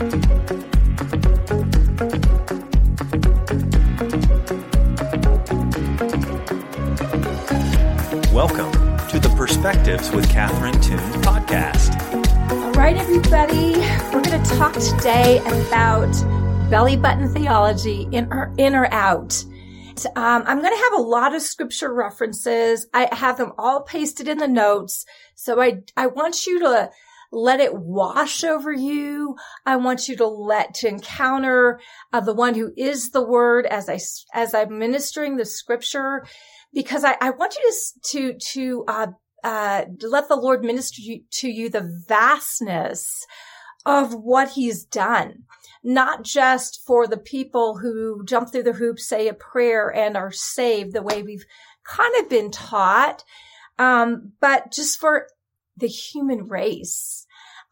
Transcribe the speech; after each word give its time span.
Welcome 0.00 0.16
to 9.08 9.18
the 9.18 9.30
Perspectives 9.36 10.10
with 10.12 10.26
Catherine 10.30 10.80
Toon 10.80 10.98
podcast. 11.20 12.00
All 12.50 12.72
right, 12.72 12.96
everybody, 12.96 13.74
we're 14.10 14.22
going 14.22 14.42
to 14.42 14.50
talk 14.56 14.72
today 14.72 15.40
about 15.44 16.10
belly 16.70 16.96
button 16.96 17.28
theology 17.34 18.08
in 18.10 18.32
or, 18.32 18.54
in 18.56 18.74
or 18.74 18.86
out. 18.94 19.44
Um, 20.16 20.44
I'm 20.46 20.62
going 20.62 20.74
to 20.74 20.82
have 20.82 20.94
a 20.94 21.02
lot 21.02 21.34
of 21.34 21.42
scripture 21.42 21.92
references. 21.92 22.86
I 22.94 23.14
have 23.14 23.36
them 23.36 23.52
all 23.58 23.82
pasted 23.82 24.28
in 24.28 24.38
the 24.38 24.48
notes. 24.48 25.04
So 25.34 25.60
I, 25.60 25.82
I 25.94 26.06
want 26.06 26.46
you 26.46 26.60
to 26.60 26.90
let 27.32 27.60
it 27.60 27.74
wash 27.74 28.44
over 28.44 28.72
you. 28.72 29.36
I 29.64 29.76
want 29.76 30.08
you 30.08 30.16
to 30.16 30.26
let 30.26 30.74
to 30.74 30.88
encounter 30.88 31.80
uh, 32.12 32.20
the 32.20 32.34
one 32.34 32.54
who 32.54 32.72
is 32.76 33.10
the 33.10 33.24
word 33.24 33.66
as 33.66 33.88
I, 33.88 33.98
as 34.34 34.54
I'm 34.54 34.78
ministering 34.78 35.36
the 35.36 35.44
scripture, 35.44 36.24
because 36.72 37.04
I, 37.04 37.16
I 37.20 37.30
want 37.30 37.54
you 37.54 37.72
to, 37.72 38.32
to, 38.32 38.38
to, 38.52 38.84
uh, 38.88 39.06
uh, 39.42 39.84
let 40.02 40.28
the 40.28 40.36
Lord 40.36 40.62
minister 40.62 41.00
to 41.30 41.48
you 41.48 41.70
the 41.70 42.02
vastness 42.06 43.24
of 43.86 44.12
what 44.12 44.50
he's 44.50 44.84
done 44.84 45.44
not 45.82 46.22
just 46.22 46.82
for 46.86 47.06
the 47.06 47.16
people 47.16 47.78
who 47.78 48.24
jump 48.24 48.50
through 48.50 48.64
the 48.64 48.74
hoop, 48.74 48.98
say 48.98 49.28
a 49.28 49.34
prayer 49.34 49.92
and 49.92 50.16
are 50.16 50.32
saved 50.32 50.92
the 50.92 51.02
way 51.02 51.22
we've 51.22 51.46
kind 51.84 52.14
of 52.18 52.28
been 52.28 52.50
taught, 52.50 53.24
um, 53.78 54.32
but 54.40 54.72
just 54.72 54.98
for 54.98 55.26
the 55.76 55.88
human 55.88 56.48
race. 56.48 57.19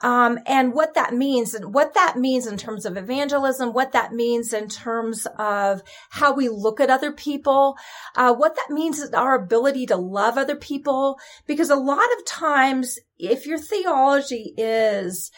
Um, 0.01 0.39
and 0.47 0.75
what 0.75 0.95
that 0.95 1.13
means 1.13 1.55
and 1.55 1.75
what 1.75 1.95
that 1.95 2.17
means 2.17 2.47
in 2.47 2.57
terms 2.57 2.87
of 2.87 2.97
evangelism, 2.97 3.73
what 3.73 3.93
that 3.93 4.13
means 4.13 4.53
in 4.53 4.69
terms 4.69 5.27
of 5.39 5.83
how 6.11 6.33
we 6.33 6.49
look 6.49 6.81
at 6.81 6.89
other 6.89 7.11
people, 7.11 7.77
uh, 8.15 8.33
what 8.33 8.55
that 8.55 8.73
means 8.73 9.01
is 9.01 9.11
our 9.11 9.35
ability 9.35 9.87
to 9.87 9.97
love 9.97 10.39
other 10.39 10.55
people. 10.55 11.19
Because 11.47 11.71
a 11.71 11.75
lot 11.75 12.07
of 12.17 12.27
times, 12.27 12.99
if 13.19 13.45
your 13.45 13.59
theology 13.59 14.55
is, 14.57 15.33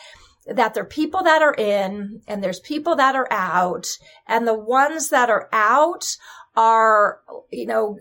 that 0.46 0.74
there 0.74 0.82
are 0.82 0.86
people 0.86 1.22
that 1.22 1.42
are 1.42 1.54
in 1.54 2.22
and 2.26 2.42
there's 2.42 2.60
people 2.60 2.96
that 2.96 3.14
are 3.14 3.28
out 3.30 3.86
and 4.26 4.46
the 4.46 4.58
ones 4.58 5.10
that 5.10 5.30
are 5.30 5.48
out 5.52 6.16
are, 6.56 7.20
you 7.50 7.66
know, 7.66 7.98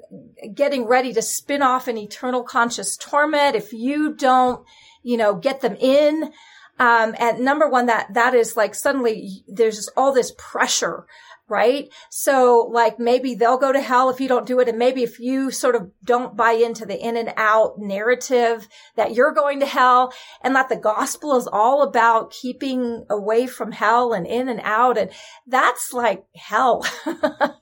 getting 0.54 0.86
ready 0.86 1.14
to 1.14 1.22
spin 1.22 1.62
off 1.62 1.88
an 1.88 1.98
eternal 1.98 2.44
conscious 2.44 2.98
torment. 2.98 3.56
If 3.56 3.72
you 3.74 4.16
don't, 4.16 4.66
you 5.04 5.18
know, 5.18 5.36
get 5.36 5.62
them 5.62 5.76
in, 5.80 6.32
um, 6.80 7.14
and 7.20 7.40
number 7.40 7.68
one, 7.68 7.88
that, 7.88 8.14
that 8.14 8.34
is 8.34 8.56
like 8.56 8.74
suddenly 8.74 9.44
there's 9.48 9.76
just 9.76 9.92
all 9.98 10.14
this 10.14 10.34
pressure 10.38 11.06
right? 11.50 11.92
So 12.10 12.70
like 12.72 13.00
maybe 13.00 13.34
they'll 13.34 13.58
go 13.58 13.74
to 13.74 13.82
hell 13.82 14.10
if 14.10 14.22
you 14.22 14.28
don't 14.28 14.46
do 14.46 14.60
it. 14.60 14.70
And 14.70 14.78
maybe 14.78 15.04
if 15.04 15.20
you 15.20 15.52
sort 15.52 15.76
of 15.76 15.90
don't 16.04 16.38
buy 16.38 16.52
into 16.52 16.86
the 16.86 16.98
in 16.98 17.18
and 17.18 17.34
out 17.36 17.80
narrative 17.80 18.68
that 18.96 19.16
you're 19.16 19.34
going 19.34 19.60
to 19.60 19.66
hell 19.66 20.14
and 20.42 20.56
that 20.56 20.70
the 20.70 20.76
gospel 20.76 21.36
is 21.36 21.48
all 21.52 21.82
about 21.82 22.32
keeping 22.32 23.04
away 23.10 23.48
from 23.48 23.72
hell 23.72 24.14
and 24.14 24.28
in 24.28 24.48
and 24.48 24.62
out. 24.64 24.98
And 24.98 25.10
that's 25.48 25.92
like 25.92 26.24
hell. 26.36 26.86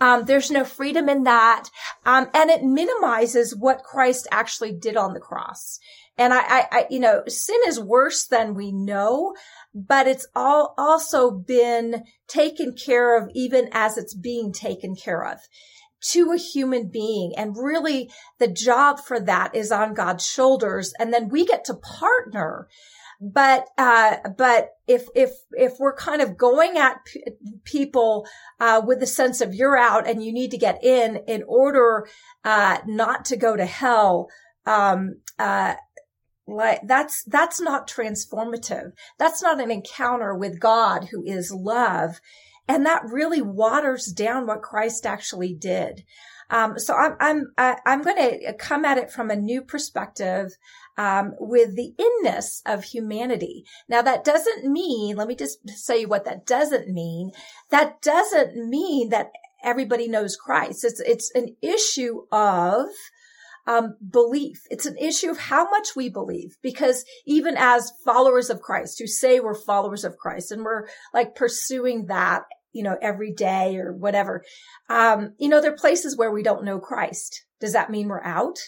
Um, 0.00 0.26
there's 0.26 0.48
no 0.48 0.64
freedom 0.64 1.08
in 1.08 1.24
that. 1.24 1.70
Um, 2.06 2.28
and 2.32 2.50
it 2.50 2.62
minimizes 2.62 3.56
what 3.56 3.82
Christ 3.82 4.28
actually 4.30 4.72
did 4.72 4.96
on 4.96 5.12
the 5.12 5.18
cross. 5.18 5.80
And 6.18 6.34
I, 6.34 6.40
I, 6.40 6.66
I, 6.72 6.86
you 6.90 6.98
know, 6.98 7.22
sin 7.28 7.58
is 7.66 7.80
worse 7.80 8.26
than 8.26 8.54
we 8.54 8.72
know, 8.72 9.34
but 9.72 10.08
it's 10.08 10.26
all 10.34 10.74
also 10.76 11.30
been 11.30 12.04
taken 12.26 12.74
care 12.74 13.16
of 13.16 13.30
even 13.34 13.68
as 13.72 13.96
it's 13.96 14.14
being 14.14 14.52
taken 14.52 14.96
care 14.96 15.24
of 15.24 15.38
to 16.00 16.32
a 16.32 16.36
human 16.36 16.88
being. 16.88 17.32
And 17.36 17.56
really 17.56 18.10
the 18.38 18.48
job 18.48 18.98
for 19.00 19.20
that 19.20 19.54
is 19.54 19.70
on 19.70 19.94
God's 19.94 20.26
shoulders. 20.26 20.92
And 20.98 21.12
then 21.12 21.28
we 21.28 21.46
get 21.46 21.64
to 21.66 21.74
partner. 21.74 22.68
But, 23.20 23.66
uh, 23.76 24.16
but 24.36 24.70
if, 24.86 25.08
if, 25.14 25.30
if 25.52 25.74
we're 25.80 25.96
kind 25.96 26.22
of 26.22 26.36
going 26.36 26.78
at 26.78 27.04
p- 27.04 27.24
people, 27.64 28.28
uh, 28.60 28.80
with 28.84 29.00
the 29.00 29.08
sense 29.08 29.40
of 29.40 29.54
you're 29.54 29.76
out 29.76 30.08
and 30.08 30.22
you 30.22 30.32
need 30.32 30.52
to 30.52 30.58
get 30.58 30.84
in 30.84 31.16
in 31.26 31.42
order, 31.48 32.06
uh, 32.44 32.78
not 32.86 33.24
to 33.26 33.36
go 33.36 33.56
to 33.56 33.66
hell, 33.66 34.28
um, 34.66 35.16
uh, 35.38 35.74
like 36.48 36.80
that's 36.84 37.22
that's 37.24 37.60
not 37.60 37.88
transformative. 37.88 38.92
That's 39.18 39.42
not 39.42 39.60
an 39.60 39.70
encounter 39.70 40.34
with 40.34 40.60
god 40.60 41.08
who 41.10 41.22
is 41.24 41.52
love. 41.52 42.20
And 42.66 42.84
that 42.84 43.04
really 43.04 43.42
waters 43.42 44.06
down 44.06 44.46
what 44.46 44.62
christ 44.62 45.06
actually 45.06 45.54
did. 45.54 46.04
Um, 46.50 46.78
so 46.78 46.94
i'm 46.94 47.16
i'm 47.20 47.52
i'm 47.84 48.02
going 48.02 48.16
to 48.16 48.54
come 48.54 48.84
at 48.84 48.98
it 48.98 49.12
from 49.12 49.30
a 49.30 49.36
new 49.36 49.60
perspective 49.60 50.56
um, 50.96 51.34
with 51.38 51.76
the 51.76 51.94
inness 51.98 52.62
of 52.66 52.84
humanity. 52.84 53.64
Now 53.88 54.02
that 54.02 54.24
doesn't 54.24 54.64
mean 54.64 55.16
let 55.16 55.28
me 55.28 55.36
just 55.36 55.68
say 55.68 56.06
what 56.06 56.24
that 56.24 56.46
doesn't 56.46 56.88
mean. 56.88 57.32
That 57.70 58.00
doesn't 58.00 58.56
mean 58.56 59.10
that 59.10 59.30
everybody 59.62 60.08
knows 60.08 60.36
christ. 60.36 60.84
It's 60.84 61.00
it's 61.00 61.30
an 61.34 61.56
issue 61.60 62.22
of 62.32 62.86
um, 63.68 63.96
belief. 64.10 64.62
It's 64.70 64.86
an 64.86 64.96
issue 64.96 65.30
of 65.30 65.38
how 65.38 65.68
much 65.68 65.94
we 65.94 66.08
believe 66.08 66.56
because 66.62 67.04
even 67.26 67.54
as 67.58 67.92
followers 68.02 68.48
of 68.48 68.62
Christ 68.62 68.98
who 68.98 69.06
say 69.06 69.40
we're 69.40 69.54
followers 69.54 70.04
of 70.04 70.16
Christ 70.16 70.50
and 70.50 70.64
we're 70.64 70.88
like 71.12 71.36
pursuing 71.36 72.06
that, 72.06 72.44
you 72.72 72.82
know, 72.82 72.96
every 73.02 73.30
day 73.30 73.76
or 73.76 73.92
whatever, 73.92 74.42
um, 74.88 75.34
you 75.38 75.50
know, 75.50 75.60
there 75.60 75.72
are 75.72 75.76
places 75.76 76.16
where 76.16 76.32
we 76.32 76.42
don't 76.42 76.64
know 76.64 76.80
Christ. 76.80 77.44
Does 77.60 77.74
that 77.74 77.90
mean 77.90 78.08
we're 78.08 78.24
out? 78.24 78.58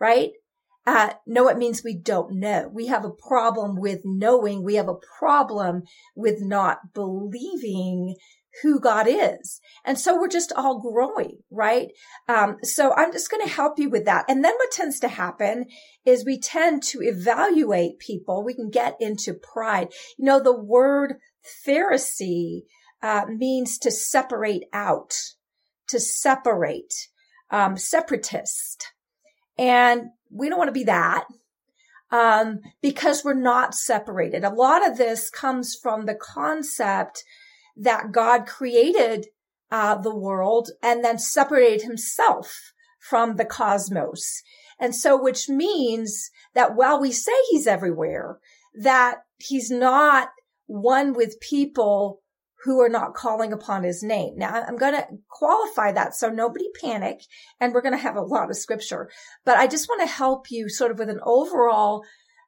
Right? 0.00 0.30
Uh, 0.86 1.10
no, 1.26 1.48
it 1.48 1.58
means 1.58 1.84
we 1.84 1.94
don't 1.94 2.36
know. 2.36 2.70
We 2.72 2.86
have 2.86 3.04
a 3.04 3.10
problem 3.10 3.78
with 3.78 4.00
knowing. 4.04 4.64
We 4.64 4.76
have 4.76 4.88
a 4.88 4.96
problem 5.18 5.82
with 6.16 6.40
not 6.40 6.94
believing 6.94 8.14
who 8.62 8.80
God 8.80 9.06
is. 9.08 9.60
And 9.84 9.98
so 9.98 10.18
we're 10.18 10.28
just 10.28 10.52
all 10.56 10.80
growing, 10.80 11.38
right? 11.50 11.88
Um, 12.28 12.56
so 12.62 12.92
I'm 12.94 13.12
just 13.12 13.30
going 13.30 13.46
to 13.46 13.52
help 13.52 13.78
you 13.78 13.90
with 13.90 14.04
that. 14.06 14.24
And 14.28 14.44
then 14.44 14.54
what 14.54 14.70
tends 14.72 14.98
to 15.00 15.08
happen 15.08 15.66
is 16.04 16.24
we 16.24 16.40
tend 16.40 16.82
to 16.84 17.00
evaluate 17.02 17.98
people. 17.98 18.44
We 18.44 18.54
can 18.54 18.70
get 18.70 18.96
into 19.00 19.34
pride. 19.34 19.88
You 20.18 20.24
know, 20.24 20.42
the 20.42 20.58
word 20.58 21.16
Pharisee, 21.66 22.62
uh, 23.02 23.26
means 23.28 23.78
to 23.78 23.90
separate 23.90 24.64
out, 24.72 25.14
to 25.88 26.00
separate, 26.00 27.08
um, 27.50 27.76
separatist. 27.76 28.92
And 29.56 30.08
we 30.30 30.48
don't 30.48 30.58
want 30.58 30.68
to 30.68 30.72
be 30.72 30.84
that. 30.84 31.24
Um, 32.10 32.60
because 32.80 33.22
we're 33.22 33.34
not 33.34 33.74
separated. 33.74 34.42
A 34.42 34.48
lot 34.48 34.86
of 34.86 34.96
this 34.96 35.28
comes 35.28 35.76
from 35.80 36.06
the 36.06 36.14
concept 36.14 37.22
that 37.78 38.12
God 38.12 38.46
created 38.46 39.26
uh, 39.70 39.96
the 39.96 40.14
world 40.14 40.70
and 40.82 41.04
then 41.04 41.18
separated 41.18 41.82
himself 41.82 42.72
from 42.98 43.36
the 43.36 43.44
cosmos. 43.44 44.42
And 44.78 44.94
so, 44.94 45.20
which 45.20 45.48
means 45.48 46.30
that 46.54 46.76
while 46.76 47.00
we 47.00 47.12
say 47.12 47.32
he's 47.50 47.66
everywhere, 47.66 48.38
that 48.80 49.18
he's 49.38 49.70
not 49.70 50.28
one 50.66 51.12
with 51.12 51.40
people 51.40 52.22
who 52.64 52.80
are 52.80 52.88
not 52.88 53.14
calling 53.14 53.52
upon 53.52 53.84
his 53.84 54.02
name. 54.02 54.34
Now 54.36 54.52
I'm 54.52 54.76
going 54.76 54.94
to 54.94 55.06
qualify 55.28 55.92
that 55.92 56.14
so 56.14 56.28
nobody 56.28 56.66
panic 56.80 57.20
and 57.60 57.72
we're 57.72 57.82
going 57.82 57.94
to 57.94 57.98
have 57.98 58.16
a 58.16 58.22
lot 58.22 58.50
of 58.50 58.56
scripture, 58.56 59.10
but 59.44 59.56
I 59.56 59.66
just 59.66 59.88
want 59.88 60.00
to 60.00 60.12
help 60.12 60.50
you 60.50 60.68
sort 60.68 60.90
of 60.90 60.98
with 60.98 61.08
an 61.08 61.20
overall 61.22 62.02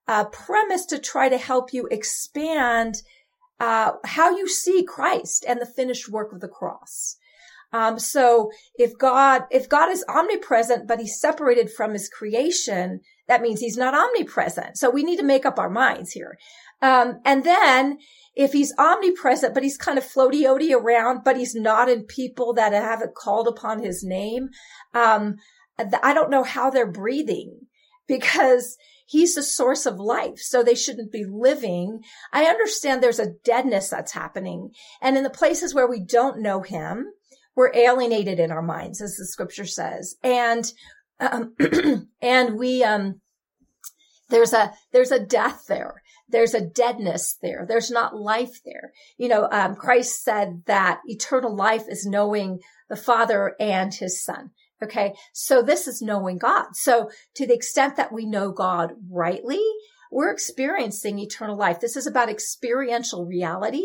uh, 0.09 0.25
premise 0.25 0.87
to 0.87 0.99
try 0.99 1.29
to 1.29 1.39
help 1.39 1.73
you 1.73 1.87
expand 1.91 2.97
uh, 3.61 3.93
how 4.05 4.37
you 4.37 4.49
see 4.49 4.83
Christ 4.83 5.45
and 5.47 5.61
the 5.61 5.67
finished 5.67 6.09
work 6.09 6.33
of 6.33 6.41
the 6.41 6.49
cross. 6.49 7.17
Um, 7.73 7.99
so 8.01 8.51
if 8.75 8.99
God, 8.99 9.43
if 9.51 9.69
God 9.69 9.91
is 9.91 10.05
omnipresent, 10.09 10.89
but 10.89 10.99
he's 10.99 11.21
separated 11.21 11.71
from 11.71 11.93
his 11.93 12.09
creation, 12.09 13.01
that 13.29 13.43
means 13.43 13.61
he's 13.61 13.77
not 13.77 13.95
omnipresent. 13.95 14.77
So 14.77 14.91
we 14.91 15.05
need 15.05 15.19
to 15.19 15.25
make 15.25 15.47
up 15.47 15.59
our 15.59 15.71
minds 15.71 16.11
here. 16.11 16.37
Um, 16.83 17.21
and 17.25 17.45
then 17.45 17.99
if 18.35 18.53
he's 18.53 18.75
omnipresent, 18.77 19.55
but 19.55 19.63
he's 19.63 19.77
kind 19.77 19.99
of 19.99 20.05
floaty 20.05 20.43
oaty 20.43 20.75
around, 20.75 21.23
but 21.25 21.37
he's 21.37 21.55
not 21.55 21.89
in 21.89 22.05
people 22.05 22.55
that 22.55 22.73
haven't 22.73 23.15
called 23.15 23.47
upon 23.47 23.83
his 23.83 24.03
name, 24.03 24.49
um, 24.95 25.37
I 26.03 26.13
don't 26.13 26.31
know 26.31 26.43
how 26.43 26.71
they're 26.71 26.91
breathing 26.91 27.61
because 28.09 28.77
He's 29.11 29.35
the 29.35 29.43
source 29.43 29.87
of 29.87 29.99
life. 29.99 30.39
So 30.39 30.63
they 30.63 30.77
shouldn't 30.77 31.11
be 31.11 31.25
living. 31.25 32.05
I 32.33 32.45
understand 32.45 33.03
there's 33.03 33.19
a 33.19 33.33
deadness 33.45 33.89
that's 33.89 34.13
happening. 34.13 34.71
And 35.03 35.17
in 35.17 35.25
the 35.25 35.31
places 35.31 35.75
where 35.75 35.89
we 35.89 35.99
don't 35.99 36.41
know 36.41 36.63
him, 36.63 37.07
we're 37.57 37.75
alienated 37.75 38.39
in 38.39 38.53
our 38.53 38.63
minds, 38.63 39.03
as 39.03 39.17
the 39.17 39.27
scripture 39.27 39.67
says. 39.67 40.15
And, 40.23 40.73
um, 41.19 41.57
and 42.23 42.57
we, 42.57 42.85
um, 42.85 43.21
there's 44.29 44.53
a, 44.53 44.75
there's 44.93 45.11
a 45.11 45.19
death 45.19 45.65
there. 45.67 46.03
There's 46.29 46.55
a 46.55 46.65
deadness 46.65 47.37
there. 47.43 47.67
There's 47.69 47.91
not 47.91 48.15
life 48.15 48.61
there. 48.65 48.93
You 49.19 49.27
know, 49.27 49.49
um, 49.51 49.75
Christ 49.75 50.23
said 50.23 50.63
that 50.67 51.01
eternal 51.07 51.57
life 51.57 51.87
is 51.89 52.07
knowing 52.07 52.61
the 52.89 52.95
Father 52.95 53.57
and 53.59 53.93
his 53.93 54.25
Son. 54.25 54.53
Okay. 54.83 55.15
So 55.33 55.63
this 55.63 55.87
is 55.87 56.01
knowing 56.03 56.39
God. 56.39 56.75
So 56.75 57.11
to 57.35 57.47
the 57.47 57.55
extent 57.55 57.97
that 57.97 58.13
we 58.13 58.25
know 58.25 58.51
God 58.51 58.93
rightly, 59.11 59.63
we're 60.11 60.33
experiencing 60.33 61.19
eternal 61.19 61.57
life. 61.57 61.81
This 61.81 61.97
is 61.97 62.07
about 62.07 62.31
experiential 62.31 63.27
reality. 63.27 63.85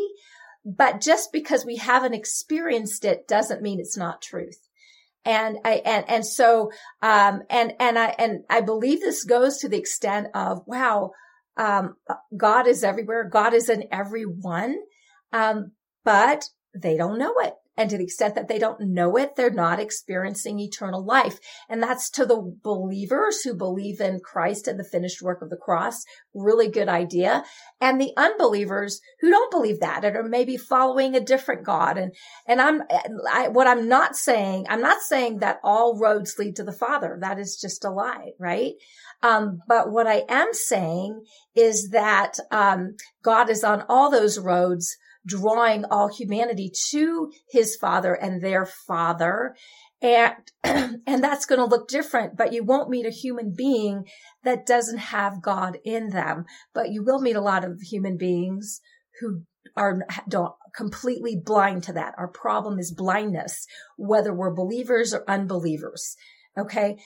But 0.65 1.01
just 1.01 1.31
because 1.31 1.65
we 1.65 1.75
haven't 1.75 2.15
experienced 2.15 3.05
it 3.05 3.27
doesn't 3.27 3.61
mean 3.61 3.79
it's 3.79 3.97
not 3.97 4.21
truth 4.21 4.59
and 5.25 5.57
I 5.65 5.81
and 5.83 6.05
and 6.07 6.25
so 6.25 6.71
um 7.01 7.41
and 7.49 7.73
and 7.79 7.97
I 7.97 8.15
and 8.17 8.43
I 8.49 8.61
believe 8.61 9.01
this 9.01 9.23
goes 9.23 9.57
to 9.57 9.69
the 9.69 9.77
extent 9.77 10.27
of 10.33 10.61
wow 10.67 11.11
um 11.57 11.95
God 12.35 12.67
is 12.67 12.83
everywhere 12.83 13.27
God 13.27 13.53
is 13.53 13.69
in 13.69 13.85
everyone 13.91 14.77
um 15.33 15.71
but 16.03 16.45
they 16.75 16.95
don't 16.95 17.17
know 17.17 17.33
it 17.39 17.55
and 17.77 17.89
to 17.89 17.97
the 17.97 18.03
extent 18.03 18.35
that 18.35 18.47
they 18.47 18.59
don't 18.59 18.79
know 18.79 19.17
it, 19.17 19.35
they're 19.35 19.49
not 19.49 19.79
experiencing 19.79 20.59
eternal 20.59 21.03
life. 21.03 21.39
And 21.69 21.81
that's 21.81 22.09
to 22.11 22.25
the 22.25 22.55
believers 22.63 23.41
who 23.41 23.53
believe 23.53 23.99
in 23.99 24.19
Christ 24.19 24.67
and 24.67 24.79
the 24.79 24.83
finished 24.83 25.21
work 25.21 25.41
of 25.41 25.49
the 25.49 25.57
cross. 25.57 26.03
Really 26.33 26.69
good 26.69 26.89
idea. 26.89 27.43
And 27.81 27.99
the 27.99 28.11
unbelievers 28.17 29.01
who 29.19 29.29
don't 29.29 29.51
believe 29.51 29.79
that 29.81 30.05
and 30.05 30.15
are 30.15 30.23
maybe 30.23 30.57
following 30.57 31.15
a 31.15 31.19
different 31.19 31.65
God. 31.65 31.97
And, 31.97 32.13
and 32.47 32.61
I'm, 32.61 32.83
I, 33.31 33.49
what 33.49 33.67
I'm 33.67 33.89
not 33.89 34.15
saying, 34.15 34.65
I'm 34.69 34.81
not 34.81 35.01
saying 35.01 35.39
that 35.39 35.59
all 35.63 35.99
roads 35.99 36.35
lead 36.39 36.55
to 36.57 36.63
the 36.63 36.71
Father. 36.71 37.17
That 37.21 37.39
is 37.39 37.57
just 37.59 37.83
a 37.85 37.89
lie, 37.89 38.31
right? 38.39 38.73
Um, 39.21 39.59
but 39.67 39.91
what 39.91 40.07
I 40.07 40.23
am 40.29 40.53
saying 40.53 41.23
is 41.55 41.89
that, 41.91 42.37
um, 42.51 42.95
God 43.23 43.49
is 43.49 43.63
on 43.63 43.83
all 43.89 44.11
those 44.11 44.37
roads 44.37 44.97
drawing 45.25 45.85
all 45.85 46.07
humanity 46.07 46.71
to 46.91 47.31
his 47.49 47.75
father 47.75 48.13
and 48.13 48.41
their 48.41 48.65
father. 48.65 49.55
And, 50.01 50.35
and 50.63 51.23
that's 51.23 51.45
going 51.45 51.59
to 51.59 51.65
look 51.65 51.87
different, 51.87 52.37
but 52.37 52.53
you 52.53 52.63
won't 52.63 52.89
meet 52.89 53.05
a 53.05 53.11
human 53.11 53.53
being 53.55 54.05
that 54.43 54.65
doesn't 54.65 54.97
have 54.97 55.41
God 55.41 55.77
in 55.83 56.09
them. 56.09 56.45
But 56.73 56.91
you 56.91 57.03
will 57.03 57.19
meet 57.19 57.35
a 57.35 57.41
lot 57.41 57.63
of 57.63 57.81
human 57.81 58.17
beings 58.17 58.81
who 59.19 59.43
are 59.75 59.99
don't 60.27 60.53
completely 60.75 61.41
blind 61.43 61.83
to 61.83 61.93
that. 61.93 62.13
Our 62.17 62.27
problem 62.27 62.79
is 62.79 62.93
blindness, 62.93 63.65
whether 63.97 64.33
we're 64.33 64.53
believers 64.53 65.13
or 65.13 65.23
unbelievers. 65.27 66.15
Okay. 66.57 66.97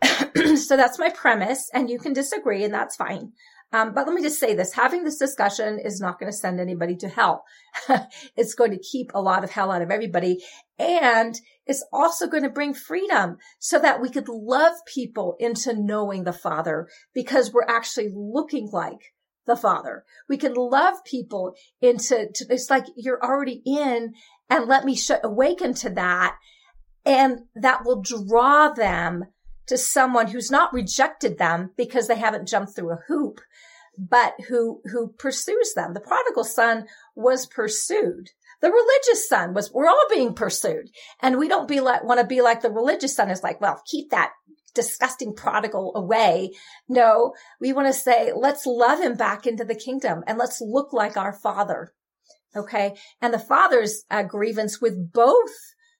so 0.56 0.76
that's 0.76 0.98
my 0.98 1.10
premise 1.10 1.68
and 1.74 1.90
you 1.90 1.98
can 1.98 2.12
disagree 2.12 2.64
and 2.64 2.72
that's 2.72 2.96
fine. 2.96 3.32
Um, 3.72 3.92
but 3.92 4.06
let 4.06 4.14
me 4.14 4.22
just 4.22 4.40
say 4.40 4.54
this, 4.54 4.72
having 4.72 5.04
this 5.04 5.18
discussion 5.18 5.78
is 5.78 6.00
not 6.00 6.18
going 6.18 6.32
to 6.32 6.36
send 6.36 6.58
anybody 6.58 6.96
to 6.96 7.08
hell. 7.08 7.44
it's 8.36 8.54
going 8.54 8.70
to 8.70 8.78
keep 8.78 9.10
a 9.12 9.20
lot 9.20 9.44
of 9.44 9.50
hell 9.50 9.70
out 9.70 9.82
of 9.82 9.90
everybody. 9.90 10.42
And 10.78 11.38
it's 11.66 11.84
also 11.92 12.26
going 12.28 12.44
to 12.44 12.50
bring 12.50 12.72
freedom 12.72 13.36
so 13.58 13.78
that 13.78 14.00
we 14.00 14.08
could 14.08 14.28
love 14.28 14.72
people 14.86 15.36
into 15.38 15.74
knowing 15.74 16.24
the 16.24 16.32
Father 16.32 16.88
because 17.12 17.52
we're 17.52 17.66
actually 17.68 18.10
looking 18.14 18.70
like 18.72 19.12
the 19.46 19.56
Father. 19.56 20.04
We 20.28 20.38
can 20.38 20.54
love 20.54 21.04
people 21.04 21.54
into, 21.82 22.28
to, 22.32 22.46
it's 22.48 22.70
like 22.70 22.86
you're 22.96 23.22
already 23.22 23.62
in 23.66 24.14
and 24.48 24.66
let 24.66 24.86
me 24.86 24.96
sh- 24.96 25.10
awaken 25.22 25.74
to 25.74 25.90
that. 25.90 26.36
And 27.04 27.40
that 27.54 27.84
will 27.84 28.00
draw 28.00 28.70
them 28.70 29.24
to 29.68 29.76
someone 29.76 30.28
who's 30.28 30.50
not 30.50 30.72
rejected 30.72 31.38
them 31.38 31.70
because 31.76 32.08
they 32.08 32.16
haven't 32.16 32.48
jumped 32.48 32.74
through 32.74 32.92
a 32.92 33.02
hoop, 33.06 33.40
but 33.98 34.34
who, 34.48 34.80
who 34.84 35.08
pursues 35.18 35.74
them. 35.74 35.94
The 35.94 36.00
prodigal 36.00 36.44
son 36.44 36.86
was 37.14 37.46
pursued. 37.46 38.30
The 38.60 38.70
religious 38.70 39.28
son 39.28 39.54
was, 39.54 39.72
we're 39.72 39.88
all 39.88 40.06
being 40.10 40.34
pursued 40.34 40.90
and 41.20 41.38
we 41.38 41.48
don't 41.48 41.68
be 41.68 41.80
like, 41.80 42.04
want 42.04 42.20
to 42.20 42.26
be 42.26 42.40
like 42.40 42.62
the 42.62 42.70
religious 42.70 43.14
son 43.14 43.30
is 43.30 43.42
like, 43.42 43.60
well, 43.60 43.82
keep 43.86 44.10
that 44.10 44.32
disgusting 44.74 45.34
prodigal 45.34 45.92
away. 45.94 46.52
No, 46.88 47.34
we 47.60 47.72
want 47.72 47.88
to 47.88 47.92
say, 47.92 48.32
let's 48.34 48.66
love 48.66 49.00
him 49.00 49.14
back 49.14 49.46
into 49.46 49.64
the 49.64 49.74
kingdom 49.74 50.22
and 50.26 50.38
let's 50.38 50.60
look 50.60 50.92
like 50.92 51.16
our 51.16 51.32
father. 51.32 51.92
Okay. 52.54 52.96
And 53.20 53.32
the 53.32 53.38
father's 53.38 54.04
uh, 54.10 54.22
grievance 54.22 54.80
with 54.80 55.12
both 55.12 55.50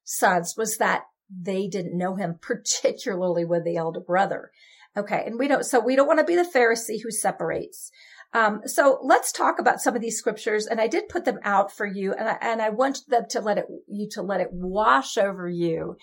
sons 0.05 0.55
was 0.56 0.79
that 0.79 1.03
they 1.31 1.69
didn't 1.69 1.97
know 1.97 2.15
him, 2.17 2.39
particularly 2.41 3.45
with 3.45 3.65
the 3.65 3.77
elder 3.77 4.00
brother. 4.00 4.50
Okay. 4.99 5.23
And 5.25 5.39
we 5.39 5.47
don't, 5.47 5.65
so 5.65 5.79
we 5.79 5.95
don't 5.95 6.09
want 6.09 6.19
to 6.19 6.25
be 6.25 6.35
the 6.35 6.43
Pharisee 6.43 7.00
who 7.03 7.11
separates. 7.11 7.91
Um, 8.35 8.62
so 8.67 8.99
let's 9.03 9.33
talk 9.33 9.59
about 9.59 9.81
some 9.81 9.95
of 9.95 10.03
these 10.03 10.19
scriptures. 10.19 10.67
And 10.67 10.81
I 10.81 10.89
did 10.89 11.09
put 11.09 11.25
them 11.25 11.39
out 11.45 11.73
for 11.73 11.87
you 11.87 12.12
and 12.12 12.29
I, 12.29 12.37
and 12.41 12.61
I 12.61 12.71
want 12.71 13.00
them 13.09 13.25
to 13.31 13.41
let 13.41 13.59
it, 13.59 13.67
you 13.87 14.09
to 14.12 14.23
let 14.23 14.41
it 14.41 14.49
wash 14.53 15.17
over 15.17 15.49
you 15.49 15.97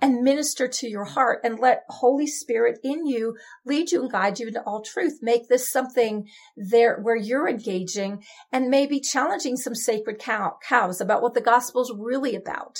and 0.00 0.22
minister 0.22 0.68
to 0.68 0.88
your 0.88 1.04
heart 1.04 1.40
and 1.42 1.58
let 1.58 1.82
Holy 1.88 2.28
Spirit 2.28 2.78
in 2.84 3.06
you 3.06 3.36
lead 3.66 3.90
you 3.90 4.02
and 4.02 4.12
guide 4.12 4.38
you 4.38 4.46
into 4.46 4.62
all 4.62 4.80
truth. 4.80 5.18
Make 5.20 5.48
this 5.48 5.70
something 5.70 6.28
there 6.56 7.00
where 7.02 7.16
you're 7.16 7.48
engaging 7.48 8.22
and 8.52 8.70
maybe 8.70 9.00
challenging 9.00 9.56
some 9.56 9.74
sacred 9.74 10.20
cow, 10.20 10.56
cows 10.66 11.00
about 11.00 11.22
what 11.22 11.34
the 11.34 11.40
gospel 11.40 11.82
is 11.82 11.92
really 11.96 12.36
about 12.36 12.78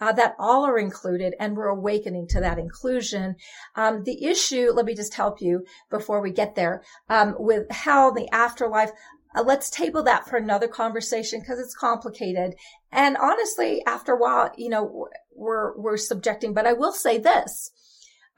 uh, 0.00 0.12
that 0.12 0.34
all 0.38 0.64
are 0.64 0.78
included 0.78 1.34
and 1.40 1.56
we're 1.56 1.66
awakening 1.66 2.26
to 2.28 2.40
that 2.40 2.58
inclusion. 2.58 3.36
Um, 3.74 4.04
the 4.04 4.24
issue, 4.24 4.70
let 4.72 4.86
me 4.86 4.94
just 4.94 5.14
help 5.14 5.40
you 5.40 5.64
before 5.90 6.20
we 6.20 6.30
get 6.30 6.54
there, 6.54 6.82
um, 7.08 7.34
with 7.38 7.70
hell, 7.70 8.12
the 8.12 8.28
afterlife. 8.32 8.90
Uh, 9.34 9.42
let's 9.42 9.70
table 9.70 10.02
that 10.02 10.28
for 10.28 10.36
another 10.36 10.68
conversation 10.68 11.40
because 11.40 11.58
it's 11.58 11.74
complicated. 11.74 12.54
And 12.90 13.16
honestly, 13.16 13.82
after 13.86 14.12
a 14.12 14.18
while, 14.18 14.50
you 14.56 14.68
know, 14.68 15.08
we're, 15.34 15.76
we're 15.76 15.96
subjecting, 15.96 16.54
but 16.54 16.66
I 16.66 16.72
will 16.72 16.92
say 16.92 17.18
this 17.18 17.70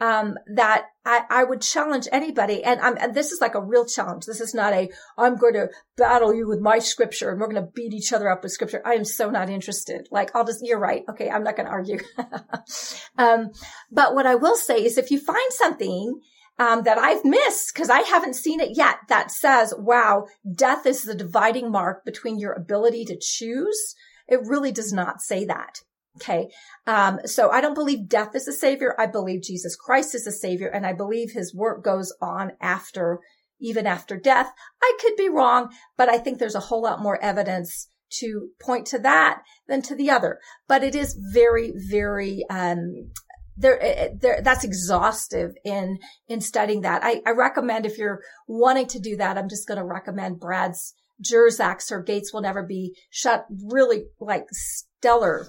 um, 0.00 0.36
that 0.54 0.86
I, 1.04 1.22
I, 1.28 1.44
would 1.44 1.60
challenge 1.60 2.06
anybody. 2.12 2.62
And, 2.62 2.80
I'm, 2.80 2.96
and, 2.98 3.14
this 3.14 3.32
is 3.32 3.40
like 3.40 3.54
a 3.54 3.60
real 3.60 3.84
challenge. 3.84 4.26
This 4.26 4.40
is 4.40 4.54
not 4.54 4.72
a, 4.72 4.88
I'm 5.16 5.36
going 5.36 5.54
to 5.54 5.70
battle 5.96 6.32
you 6.32 6.46
with 6.46 6.60
my 6.60 6.78
scripture 6.78 7.30
and 7.30 7.40
we're 7.40 7.48
going 7.48 7.62
to 7.62 7.72
beat 7.74 7.92
each 7.92 8.12
other 8.12 8.28
up 8.28 8.42
with 8.42 8.52
scripture. 8.52 8.80
I 8.84 8.94
am 8.94 9.04
so 9.04 9.30
not 9.30 9.50
interested. 9.50 10.06
Like, 10.10 10.34
I'll 10.34 10.44
just, 10.44 10.64
you're 10.64 10.78
right. 10.78 11.02
Okay. 11.10 11.28
I'm 11.28 11.42
not 11.42 11.56
going 11.56 11.66
to 11.66 11.72
argue. 11.72 11.98
um, 13.18 13.50
but 13.90 14.14
what 14.14 14.26
I 14.26 14.36
will 14.36 14.56
say 14.56 14.84
is 14.84 14.98
if 14.98 15.10
you 15.10 15.18
find 15.18 15.52
something, 15.52 16.20
um, 16.60 16.82
that 16.82 16.98
I've 16.98 17.24
missed 17.24 17.72
because 17.72 17.88
I 17.88 18.00
haven't 18.00 18.34
seen 18.34 18.58
it 18.58 18.76
yet 18.76 18.96
that 19.08 19.30
says, 19.30 19.72
wow, 19.78 20.26
death 20.52 20.86
is 20.86 21.04
the 21.04 21.14
dividing 21.14 21.70
mark 21.70 22.04
between 22.04 22.38
your 22.38 22.52
ability 22.52 23.04
to 23.04 23.16
choose. 23.16 23.94
It 24.26 24.40
really 24.44 24.72
does 24.72 24.92
not 24.92 25.20
say 25.20 25.44
that. 25.44 25.82
Okay. 26.20 26.48
Um, 26.86 27.20
so 27.24 27.50
I 27.50 27.60
don't 27.60 27.74
believe 27.74 28.08
death 28.08 28.34
is 28.34 28.48
a 28.48 28.52
savior. 28.52 28.94
I 28.98 29.06
believe 29.06 29.42
Jesus 29.42 29.76
Christ 29.76 30.14
is 30.14 30.26
a 30.26 30.32
savior 30.32 30.68
and 30.68 30.84
I 30.84 30.92
believe 30.92 31.32
his 31.32 31.54
work 31.54 31.84
goes 31.84 32.12
on 32.20 32.52
after, 32.60 33.20
even 33.60 33.86
after 33.86 34.16
death. 34.16 34.50
I 34.82 34.96
could 35.00 35.14
be 35.16 35.28
wrong, 35.28 35.70
but 35.96 36.08
I 36.08 36.18
think 36.18 36.38
there's 36.38 36.54
a 36.56 36.60
whole 36.60 36.82
lot 36.82 37.00
more 37.00 37.22
evidence 37.22 37.88
to 38.10 38.48
point 38.60 38.86
to 38.86 38.98
that 39.00 39.42
than 39.68 39.82
to 39.82 39.94
the 39.94 40.10
other. 40.10 40.40
But 40.66 40.82
it 40.82 40.94
is 40.94 41.16
very, 41.32 41.72
very, 41.76 42.44
um, 42.50 43.12
there, 43.56 43.80
eh, 43.82 43.94
eh, 43.96 44.08
there, 44.20 44.40
that's 44.42 44.64
exhaustive 44.64 45.52
in, 45.64 45.98
in 46.26 46.40
studying 46.40 46.80
that. 46.82 47.04
I, 47.04 47.20
I 47.26 47.30
recommend 47.30 47.86
if 47.86 47.98
you're 47.98 48.22
wanting 48.46 48.86
to 48.88 48.98
do 48.98 49.16
that, 49.16 49.36
I'm 49.36 49.48
just 49.48 49.68
going 49.68 49.78
to 49.78 49.84
recommend 49.84 50.40
Brad's 50.40 50.94
Jersak 51.22 51.90
or 51.90 52.02
Gates 52.02 52.32
will 52.32 52.40
never 52.40 52.62
be 52.62 52.96
shut. 53.10 53.46
Really 53.50 54.04
like 54.20 54.46
stellar 54.52 55.48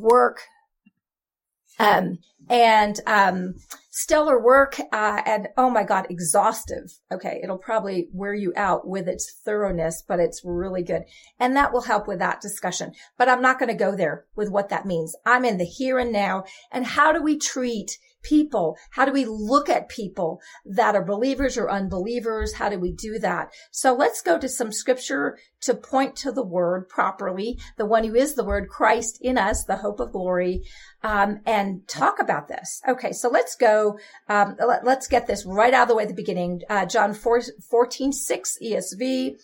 work 0.00 0.40
um, 1.78 2.18
and 2.48 3.00
um, 3.06 3.54
stellar 3.90 4.40
work 4.40 4.78
uh, 4.92 5.22
and 5.24 5.48
oh 5.56 5.70
my 5.70 5.82
god 5.82 6.06
exhaustive. 6.10 6.98
Okay 7.12 7.40
it'll 7.42 7.58
probably 7.58 8.08
wear 8.12 8.34
you 8.34 8.52
out 8.56 8.86
with 8.86 9.08
its 9.08 9.40
thoroughness 9.44 10.02
but 10.06 10.20
it's 10.20 10.42
really 10.44 10.82
good. 10.82 11.04
And 11.38 11.56
that 11.56 11.72
will 11.72 11.82
help 11.82 12.06
with 12.06 12.18
that 12.18 12.40
discussion. 12.40 12.92
But 13.18 13.28
i'm 13.28 13.42
not 13.42 13.58
going 13.58 13.70
to 13.70 13.74
go 13.74 13.96
there 13.96 14.26
with 14.36 14.50
what 14.50 14.68
that 14.68 14.86
means. 14.86 15.16
I'm 15.24 15.44
in 15.44 15.58
the 15.58 15.64
here 15.64 15.98
and 15.98 16.12
now. 16.12 16.44
And 16.70 16.84
how 16.86 17.12
do 17.12 17.22
we 17.22 17.38
treat 17.38 17.98
people? 18.24 18.76
How 18.90 19.04
do 19.04 19.12
we 19.12 19.24
look 19.24 19.68
at 19.68 19.88
people 19.88 20.40
that 20.64 20.96
are 20.96 21.04
believers 21.04 21.56
or 21.56 21.70
unbelievers? 21.70 22.54
How 22.54 22.68
do 22.68 22.80
we 22.80 22.90
do 22.90 23.18
that? 23.20 23.52
So 23.70 23.94
let's 23.94 24.20
go 24.20 24.38
to 24.38 24.48
some 24.48 24.72
scripture 24.72 25.38
to 25.60 25.74
point 25.74 26.16
to 26.16 26.32
the 26.32 26.44
word 26.44 26.88
properly, 26.88 27.58
the 27.76 27.86
one 27.86 28.04
who 28.04 28.14
is 28.14 28.34
the 28.34 28.44
word 28.44 28.68
Christ 28.68 29.18
in 29.20 29.38
us, 29.38 29.64
the 29.64 29.76
hope 29.76 30.00
of 30.00 30.12
glory, 30.12 30.62
um, 31.02 31.40
and 31.46 31.86
talk 31.86 32.18
about 32.18 32.48
this. 32.48 32.80
Okay, 32.88 33.12
so 33.12 33.28
let's 33.28 33.54
go. 33.54 33.98
Um, 34.28 34.56
let, 34.58 34.86
us 34.86 35.06
get 35.06 35.26
this 35.26 35.46
right 35.46 35.72
out 35.72 35.82
of 35.82 35.88
the 35.88 35.94
way 35.94 36.02
at 36.02 36.08
the 36.08 36.14
beginning. 36.14 36.62
Uh, 36.68 36.86
John 36.86 37.14
4, 37.14 37.42
14, 37.70 38.12
6 38.12 38.58
ESV. 38.62 39.36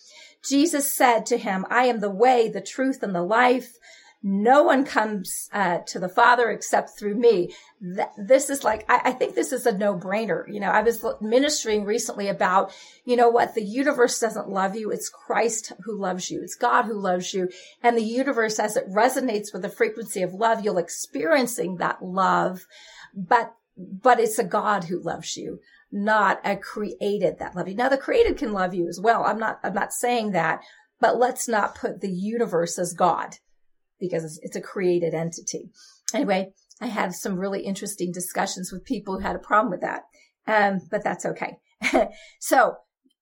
Jesus 0.43 0.91
said 0.91 1.25
to 1.27 1.37
him, 1.37 1.65
I 1.69 1.85
am 1.85 1.99
the 1.99 2.09
way, 2.09 2.49
the 2.49 2.61
truth, 2.61 3.03
and 3.03 3.13
the 3.13 3.21
life. 3.21 3.77
No 4.23 4.61
one 4.61 4.85
comes 4.85 5.49
uh, 5.51 5.79
to 5.87 5.97
the 5.97 6.09
Father 6.09 6.51
except 6.51 6.91
through 6.97 7.15
me. 7.15 7.53
Th- 7.81 8.07
this 8.17 8.51
is 8.51 8.63
like, 8.63 8.85
I, 8.87 9.01
I 9.05 9.11
think 9.13 9.33
this 9.33 9.51
is 9.51 9.65
a 9.65 9.75
no 9.75 9.95
brainer. 9.95 10.43
You 10.51 10.59
know, 10.59 10.69
I 10.69 10.81
was 10.81 11.03
ministering 11.21 11.85
recently 11.85 12.27
about, 12.27 12.71
you 13.03 13.15
know 13.15 13.29
what, 13.29 13.55
the 13.55 13.63
universe 13.63 14.19
doesn't 14.19 14.49
love 14.49 14.75
you. 14.75 14.91
It's 14.91 15.09
Christ 15.09 15.73
who 15.85 15.99
loves 15.99 16.29
you. 16.29 16.41
It's 16.43 16.55
God 16.55 16.85
who 16.85 16.99
loves 16.99 17.33
you. 17.33 17.49
And 17.81 17.97
the 17.97 18.03
universe, 18.03 18.59
as 18.59 18.77
it 18.77 18.89
resonates 18.91 19.51
with 19.51 19.63
the 19.63 19.69
frequency 19.69 20.21
of 20.21 20.33
love, 20.33 20.63
you'll 20.63 20.77
experiencing 20.77 21.77
that 21.77 22.03
love, 22.03 22.67
but, 23.15 23.55
but 23.75 24.19
it's 24.19 24.37
a 24.37 24.43
God 24.43 24.85
who 24.85 24.99
loves 24.99 25.35
you 25.35 25.59
not 25.93 26.39
a 26.45 26.55
created 26.55 27.37
that 27.37 27.53
love 27.53 27.67
you. 27.67 27.75
Now 27.75 27.89
the 27.89 27.97
created 27.97 28.37
can 28.37 28.53
love 28.53 28.73
you 28.73 28.87
as 28.87 28.97
well. 28.97 29.25
I'm 29.25 29.37
not, 29.37 29.59
I'm 29.61 29.73
not 29.73 29.91
saying 29.91 30.31
that, 30.31 30.61
but 31.01 31.17
let's 31.17 31.49
not 31.49 31.75
put 31.75 31.99
the 31.99 32.09
universe 32.09 32.79
as 32.79 32.93
God 32.93 33.35
because 34.01 34.39
it's 34.43 34.55
a 34.57 34.61
created 34.61 35.13
entity. 35.13 35.69
Anyway, 36.13 36.51
I 36.81 36.87
had 36.87 37.13
some 37.13 37.37
really 37.37 37.61
interesting 37.61 38.11
discussions 38.11 38.71
with 38.71 38.83
people 38.83 39.17
who 39.17 39.25
had 39.25 39.35
a 39.35 39.39
problem 39.39 39.71
with 39.71 39.81
that. 39.81 40.01
Um, 40.47 40.81
but 40.89 41.03
that's 41.03 41.25
okay. 41.25 41.57
so 42.39 42.75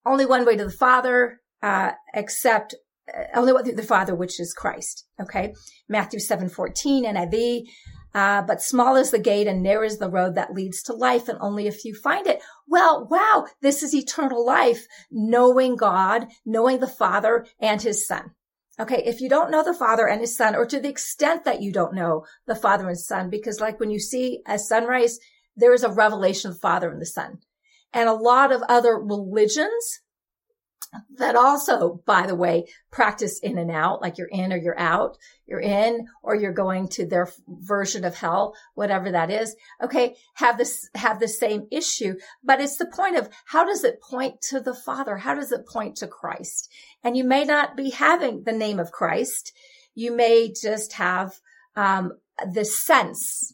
only 0.05 0.25
one 0.25 0.45
way 0.45 0.55
to 0.55 0.65
the 0.65 0.71
Father, 0.71 1.41
uh, 1.62 1.91
except 2.13 2.74
uh, 3.13 3.24
only 3.36 3.51
through 3.63 3.75
the 3.75 3.83
Father, 3.83 4.15
which 4.15 4.39
is 4.39 4.53
Christ. 4.53 5.05
Okay. 5.21 5.53
Matthew 5.88 6.19
7, 6.19 6.50
14 6.50 7.05
NIV. 7.05 7.63
Uh, 8.13 8.41
but 8.41 8.62
small 8.62 8.95
is 8.95 9.12
the 9.12 9.19
gate 9.19 9.45
and 9.45 9.62
narrow 9.62 9.86
is 9.86 10.00
the 10.00 10.09
road 10.09 10.33
that 10.33 10.53
leads 10.53 10.81
to 10.81 10.93
life 10.93 11.29
and 11.29 11.38
only 11.41 11.67
a 11.67 11.71
few 11.71 11.93
find 11.93 12.25
it. 12.25 12.41
Well, 12.67 13.07
wow. 13.09 13.45
This 13.62 13.83
is 13.83 13.93
eternal 13.93 14.43
life, 14.43 14.88
knowing 15.12 15.75
God, 15.75 16.27
knowing 16.45 16.79
the 16.79 16.88
Father 16.88 17.45
and 17.59 17.81
his 17.81 18.07
son. 18.07 18.31
Okay. 18.79 19.03
If 19.05 19.19
you 19.19 19.27
don't 19.29 19.51
know 19.51 19.63
the 19.63 19.74
father 19.74 20.07
and 20.07 20.21
his 20.21 20.36
son, 20.36 20.55
or 20.55 20.65
to 20.65 20.79
the 20.79 20.89
extent 20.89 21.43
that 21.45 21.62
you 21.62 21.71
don't 21.71 21.93
know 21.93 22.25
the 22.48 22.55
father 22.55 22.88
and 22.88 22.98
son, 22.98 23.29
because 23.29 23.59
like 23.59 23.79
when 23.79 23.89
you 23.89 24.00
see 24.00 24.41
a 24.48 24.57
sunrise, 24.57 25.19
there 25.55 25.74
is 25.74 25.83
a 25.83 25.91
revelation 25.91 26.50
of 26.50 26.55
the 26.55 26.62
father 26.62 26.89
and 26.89 27.01
the 27.01 27.05
son. 27.05 27.39
And 27.91 28.07
a 28.07 28.13
lot 28.13 28.51
of 28.51 28.62
other 28.69 28.98
religions 28.98 30.00
that 31.17 31.36
also, 31.36 32.01
by 32.05 32.25
the 32.25 32.36
way, 32.36 32.65
practice 32.91 33.39
in 33.39 33.57
and 33.57 33.69
out, 33.69 34.01
like 34.01 34.17
you're 34.17 34.27
in 34.27 34.51
or 34.51 34.57
you're 34.57 34.79
out, 34.79 35.17
you're 35.45 35.59
in 35.59 36.07
or 36.24 36.36
you're 36.36 36.51
going 36.51 36.88
to 36.88 37.05
their 37.05 37.29
version 37.48 38.03
of 38.03 38.15
hell, 38.15 38.55
whatever 38.74 39.12
that 39.12 39.29
is. 39.29 39.55
Okay. 39.83 40.15
Have 40.36 40.57
this, 40.57 40.89
have 40.95 41.19
the 41.19 41.27
same 41.27 41.67
issue, 41.71 42.15
but 42.43 42.59
it's 42.59 42.77
the 42.77 42.88
point 42.88 43.17
of 43.17 43.29
how 43.45 43.65
does 43.65 43.83
it 43.83 44.01
point 44.01 44.41
to 44.50 44.59
the 44.59 44.74
Father? 44.74 45.17
How 45.17 45.36
does 45.36 45.51
it 45.51 45.67
point 45.67 45.98
to 45.98 46.07
Christ? 46.07 46.71
And 47.03 47.15
you 47.15 47.24
may 47.24 47.43
not 47.43 47.77
be 47.77 47.91
having 47.91 48.43
the 48.43 48.51
name 48.51 48.79
of 48.79 48.91
Christ. 48.91 49.53
You 49.93 50.15
may 50.15 50.51
just 50.51 50.93
have, 50.93 51.39
um, 51.75 52.13
the 52.51 52.65
sense 52.65 53.53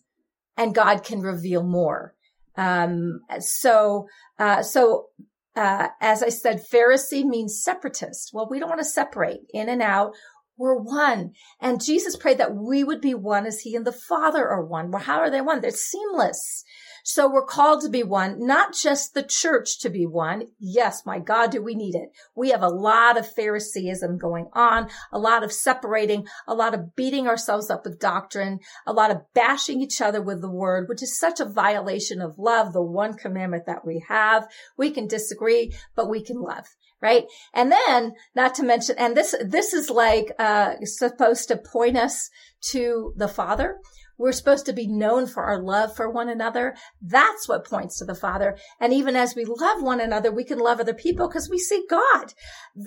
and 0.56 0.74
God 0.74 1.04
can 1.04 1.22
reveal 1.22 1.64
more. 1.64 2.14
Um, 2.56 3.22
so, 3.40 4.08
uh, 4.40 4.62
so 4.62 5.10
uh, 5.56 5.90
as 6.02 6.22
I 6.22 6.30
said, 6.30 6.64
Pharisee 6.72 7.24
means 7.24 7.64
separatist. 7.64 8.32
Well, 8.34 8.48
we 8.50 8.60
don't 8.60 8.70
want 8.70 8.82
to 8.82 8.86
separate 8.86 9.42
in 9.54 9.70
and 9.70 9.82
out. 9.82 10.14
We're 10.58 10.80
one. 10.80 11.32
And 11.60 11.84
Jesus 11.84 12.16
prayed 12.16 12.38
that 12.38 12.56
we 12.56 12.84
would 12.84 13.02
be 13.02 13.14
one 13.14 13.46
as 13.46 13.62
he 13.62 13.76
and 13.76 13.86
the 13.86 13.92
Father 13.92 14.48
are 14.48 14.64
one. 14.64 14.92
Well, 14.92 15.04
how 15.04 15.20
are 15.20 15.30
they 15.30 15.42
one? 15.42 15.62
They're 15.62 15.72
seamless. 15.72 16.64
So 17.08 17.32
we're 17.32 17.46
called 17.46 17.82
to 17.82 17.90
be 17.90 18.02
one, 18.02 18.48
not 18.48 18.74
just 18.74 19.14
the 19.14 19.22
church 19.22 19.78
to 19.82 19.92
be 19.92 20.08
one. 20.08 20.48
Yes, 20.58 21.06
my 21.06 21.20
God, 21.20 21.52
do 21.52 21.62
we 21.62 21.76
need 21.76 21.94
it? 21.94 22.10
We 22.36 22.50
have 22.50 22.64
a 22.64 22.68
lot 22.68 23.16
of 23.16 23.32
Phariseeism 23.32 24.18
going 24.18 24.50
on, 24.54 24.90
a 25.12 25.20
lot 25.20 25.44
of 25.44 25.54
separating, 25.54 26.26
a 26.48 26.56
lot 26.56 26.74
of 26.74 26.96
beating 26.96 27.28
ourselves 27.28 27.70
up 27.70 27.86
with 27.86 28.00
doctrine, 28.00 28.60
a 28.88 28.92
lot 28.92 29.12
of 29.12 29.22
bashing 29.36 29.84
each 29.84 30.02
other 30.02 30.20
with 30.20 30.42
the 30.42 30.50
word, 30.50 30.90
which 30.90 31.04
is 31.04 31.20
such 31.20 31.40
a 31.40 31.46
violation 31.46 32.22
of 32.22 32.40
love, 32.40 32.74
the 32.74 32.82
one 32.82 33.14
commandment 33.14 33.68
that 33.68 33.86
we 33.86 34.04
have. 34.08 34.48
We 34.76 34.90
can 34.90 35.08
disagree, 35.08 35.76
but 35.96 36.10
we 36.10 36.24
can 36.24 36.42
love 36.42 36.66
right? 37.02 37.26
And 37.54 37.72
then, 37.72 38.14
not 38.36 38.56
to 38.56 38.64
mention, 38.64 38.96
and 38.98 39.16
this, 39.16 39.36
this 39.46 39.74
is 39.74 39.92
like, 39.92 40.32
uh, 40.40 40.76
supposed 40.86 41.50
to 41.50 41.58
point 41.58 41.98
us 41.98 42.32
to 42.72 43.14
the 43.16 43.28
Father. 43.28 43.78
We're 44.18 44.32
supposed 44.32 44.66
to 44.68 44.74
be 44.74 44.88
known 44.88 45.28
for 45.28 45.44
our 45.44 45.62
love 45.62 45.96
for 45.96 46.10
one 46.10 46.30
another. 46.30 46.76
That's 47.02 47.48
what 47.48 47.68
points 47.68 47.98
to 48.00 48.06
the 48.06 48.16
Father. 48.16 48.58
And 48.80 48.94
even 48.94 49.16
as 49.16 49.36
we 49.36 49.46
love 49.46 49.82
one 49.82 50.00
another, 50.00 50.32
we 50.32 50.44
can 50.44 50.60
love 50.60 50.80
other 50.80 50.94
people 50.94 51.28
because 51.28 51.50
we 51.50 51.58
see 51.58 51.86
God. 51.90 52.34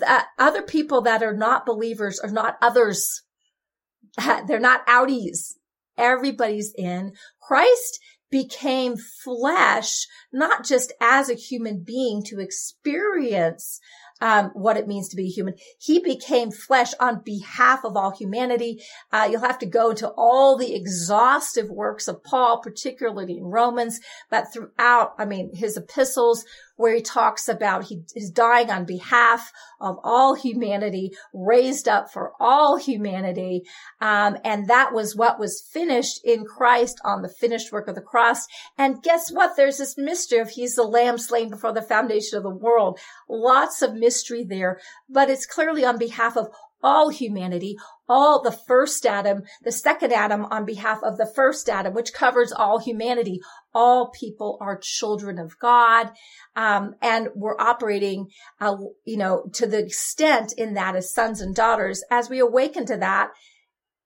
Uh, 0.05 0.23
other 0.37 0.61
people 0.61 1.01
that 1.01 1.23
are 1.23 1.35
not 1.35 1.65
believers 1.65 2.19
are 2.19 2.31
not 2.31 2.57
others. 2.61 3.23
They're 4.47 4.59
not 4.59 4.85
outies. 4.87 5.53
Everybody's 5.97 6.73
in. 6.77 7.13
Christ 7.41 7.99
became 8.29 8.95
flesh, 8.97 10.05
not 10.31 10.65
just 10.65 10.93
as 11.01 11.29
a 11.29 11.35
human 11.35 11.83
being 11.83 12.23
to 12.25 12.39
experience 12.39 13.79
um, 14.21 14.51
what 14.53 14.77
it 14.77 14.87
means 14.87 15.09
to 15.09 15.15
be 15.15 15.27
human. 15.27 15.55
He 15.79 15.99
became 15.99 16.51
flesh 16.51 16.93
on 16.99 17.21
behalf 17.23 17.85
of 17.85 17.95
all 17.95 18.11
humanity. 18.11 18.83
Uh, 19.11 19.27
you'll 19.31 19.41
have 19.41 19.59
to 19.59 19.65
go 19.65 19.93
to 19.93 20.09
all 20.09 20.57
the 20.57 20.75
exhaustive 20.75 21.69
works 21.69 22.07
of 22.07 22.23
Paul, 22.23 22.61
particularly 22.61 23.37
in 23.37 23.45
Romans, 23.45 23.99
but 24.29 24.51
throughout, 24.53 25.13
I 25.17 25.25
mean, 25.25 25.51
his 25.55 25.77
epistles, 25.77 26.45
where 26.79 26.95
he 26.95 27.01
talks 27.01 27.49
about 27.49 27.83
he 27.83 28.03
is 28.15 28.31
dying 28.31 28.71
on 28.71 28.85
behalf 28.85 29.51
of 29.81 29.97
all 30.01 30.33
humanity, 30.33 31.11
raised 31.33 31.89
up 31.89 32.09
for 32.09 32.31
all 32.39 32.77
humanity. 32.77 33.63
Um, 33.99 34.37
and 34.45 34.69
that 34.69 34.93
was 34.93 35.13
what 35.13 35.41
was 35.41 35.61
finished 35.73 36.21
in 36.23 36.45
Christ 36.45 36.97
on 37.03 37.21
the 37.21 37.27
finished 37.27 37.73
work 37.73 37.89
of 37.89 37.95
the 37.95 38.01
cross. 38.01 38.47
And 38.77 39.03
guess 39.03 39.29
what? 39.29 39.57
There's 39.57 39.79
this 39.79 39.97
mystery 39.97 40.39
of 40.39 40.51
he's 40.51 40.75
the 40.75 40.83
lamb 40.83 41.17
slain 41.17 41.49
before 41.49 41.73
the 41.73 41.81
foundation 41.81 42.37
of 42.37 42.43
the 42.43 42.49
world. 42.49 42.97
Lots 43.27 43.81
of 43.81 43.95
mystery 43.95 44.45
there, 44.45 44.79
but 45.09 45.29
it's 45.29 45.45
clearly 45.45 45.83
on 45.83 45.97
behalf 45.97 46.37
of 46.37 46.47
all 46.81 47.09
humanity, 47.09 47.75
all 48.07 48.41
the 48.41 48.51
first 48.51 49.05
Adam, 49.05 49.43
the 49.63 49.71
second 49.71 50.13
Adam 50.13 50.45
on 50.45 50.65
behalf 50.65 50.99
of 51.03 51.17
the 51.17 51.25
first 51.25 51.69
Adam, 51.69 51.93
which 51.93 52.13
covers 52.13 52.51
all 52.51 52.79
humanity. 52.79 53.39
All 53.73 54.09
people 54.09 54.57
are 54.61 54.79
children 54.81 55.37
of 55.37 55.57
God. 55.59 56.11
Um, 56.55 56.95
and 57.01 57.29
we're 57.35 57.59
operating, 57.59 58.27
uh, 58.59 58.77
you 59.05 59.17
know, 59.17 59.49
to 59.53 59.67
the 59.67 59.79
extent 59.79 60.53
in 60.57 60.73
that 60.73 60.95
as 60.95 61.13
sons 61.13 61.41
and 61.41 61.55
daughters 61.55 62.03
as 62.09 62.29
we 62.29 62.39
awaken 62.39 62.85
to 62.87 62.97
that 62.97 63.31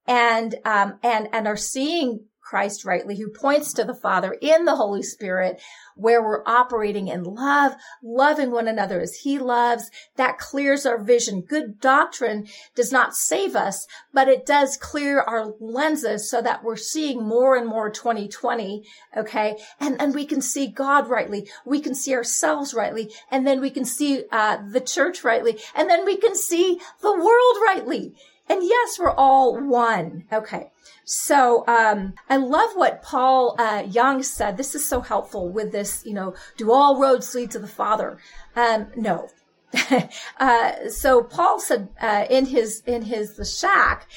and, 0.05 0.55
um, 0.65 0.99
and, 1.01 1.29
and 1.31 1.47
are 1.47 1.57
seeing 1.57 2.25
Christ 2.43 2.85
rightly, 2.85 3.17
who 3.17 3.29
points 3.29 3.73
to 3.73 3.83
the 3.83 3.95
Father 3.95 4.35
in 4.41 4.65
the 4.65 4.75
Holy 4.75 5.01
Spirit, 5.01 5.61
where 5.95 6.21
we're 6.21 6.43
operating 6.45 7.07
in 7.07 7.23
love, 7.23 7.73
loving 8.03 8.51
one 8.51 8.67
another 8.67 8.99
as 8.99 9.15
He 9.15 9.39
loves. 9.39 9.89
That 10.17 10.37
clears 10.37 10.85
our 10.85 11.01
vision. 11.01 11.41
Good 11.41 11.79
doctrine 11.79 12.47
does 12.75 12.91
not 12.91 13.15
save 13.15 13.55
us, 13.55 13.87
but 14.13 14.27
it 14.27 14.45
does 14.45 14.77
clear 14.77 15.21
our 15.21 15.53
lenses 15.59 16.29
so 16.29 16.41
that 16.41 16.63
we're 16.63 16.75
seeing 16.75 17.25
more 17.25 17.55
and 17.55 17.67
more 17.67 17.89
2020. 17.89 18.83
Okay. 19.15 19.57
And, 19.79 19.99
and 20.01 20.13
we 20.13 20.25
can 20.25 20.41
see 20.41 20.67
God 20.67 21.09
rightly. 21.09 21.49
We 21.65 21.79
can 21.79 21.95
see 21.95 22.13
ourselves 22.13 22.73
rightly. 22.73 23.11
And 23.31 23.47
then 23.47 23.61
we 23.61 23.69
can 23.69 23.85
see, 23.85 24.25
uh, 24.31 24.57
the 24.69 24.81
church 24.81 25.23
rightly. 25.23 25.59
And 25.75 25.89
then 25.89 26.05
we 26.05 26.17
can 26.17 26.35
see 26.35 26.79
the 27.01 27.13
world 27.13 27.57
rightly. 27.65 28.13
And 28.49 28.61
yes, 28.63 28.99
we're 28.99 29.11
all 29.11 29.59
one. 29.59 30.25
Okay. 30.31 30.71
So, 31.05 31.65
um, 31.67 32.13
I 32.29 32.37
love 32.37 32.71
what 32.75 33.01
Paul, 33.01 33.55
uh, 33.57 33.83
Young 33.89 34.23
said. 34.23 34.57
This 34.57 34.75
is 34.75 34.87
so 34.87 35.01
helpful 35.01 35.49
with 35.49 35.71
this, 35.71 36.03
you 36.05 36.13
know, 36.13 36.33
do 36.57 36.71
all 36.71 36.99
roads 36.99 37.33
lead 37.35 37.51
to 37.51 37.59
the 37.59 37.67
Father? 37.67 38.17
Um, 38.55 38.87
no. 38.95 39.29
uh, 40.39 40.89
so 40.89 41.23
Paul 41.23 41.59
said, 41.59 41.89
uh, 42.01 42.25
in 42.29 42.45
his, 42.45 42.81
in 42.85 43.03
his, 43.03 43.35
the 43.35 43.45
shack, 43.45 44.07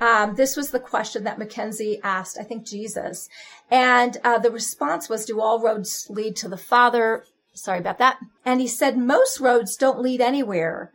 um, 0.00 0.34
this 0.34 0.56
was 0.56 0.70
the 0.70 0.80
question 0.80 1.24
that 1.24 1.38
Mackenzie 1.38 2.00
asked, 2.02 2.38
I 2.38 2.44
think 2.44 2.66
Jesus. 2.66 3.28
And, 3.70 4.18
uh, 4.24 4.38
the 4.38 4.50
response 4.50 5.08
was, 5.08 5.24
do 5.24 5.40
all 5.40 5.62
roads 5.62 6.06
lead 6.10 6.36
to 6.36 6.48
the 6.48 6.58
Father? 6.58 7.24
Sorry 7.54 7.78
about 7.78 7.98
that. 7.98 8.18
And 8.44 8.60
he 8.60 8.68
said, 8.68 8.98
most 8.98 9.40
roads 9.40 9.76
don't 9.76 10.02
lead 10.02 10.20
anywhere 10.20 10.92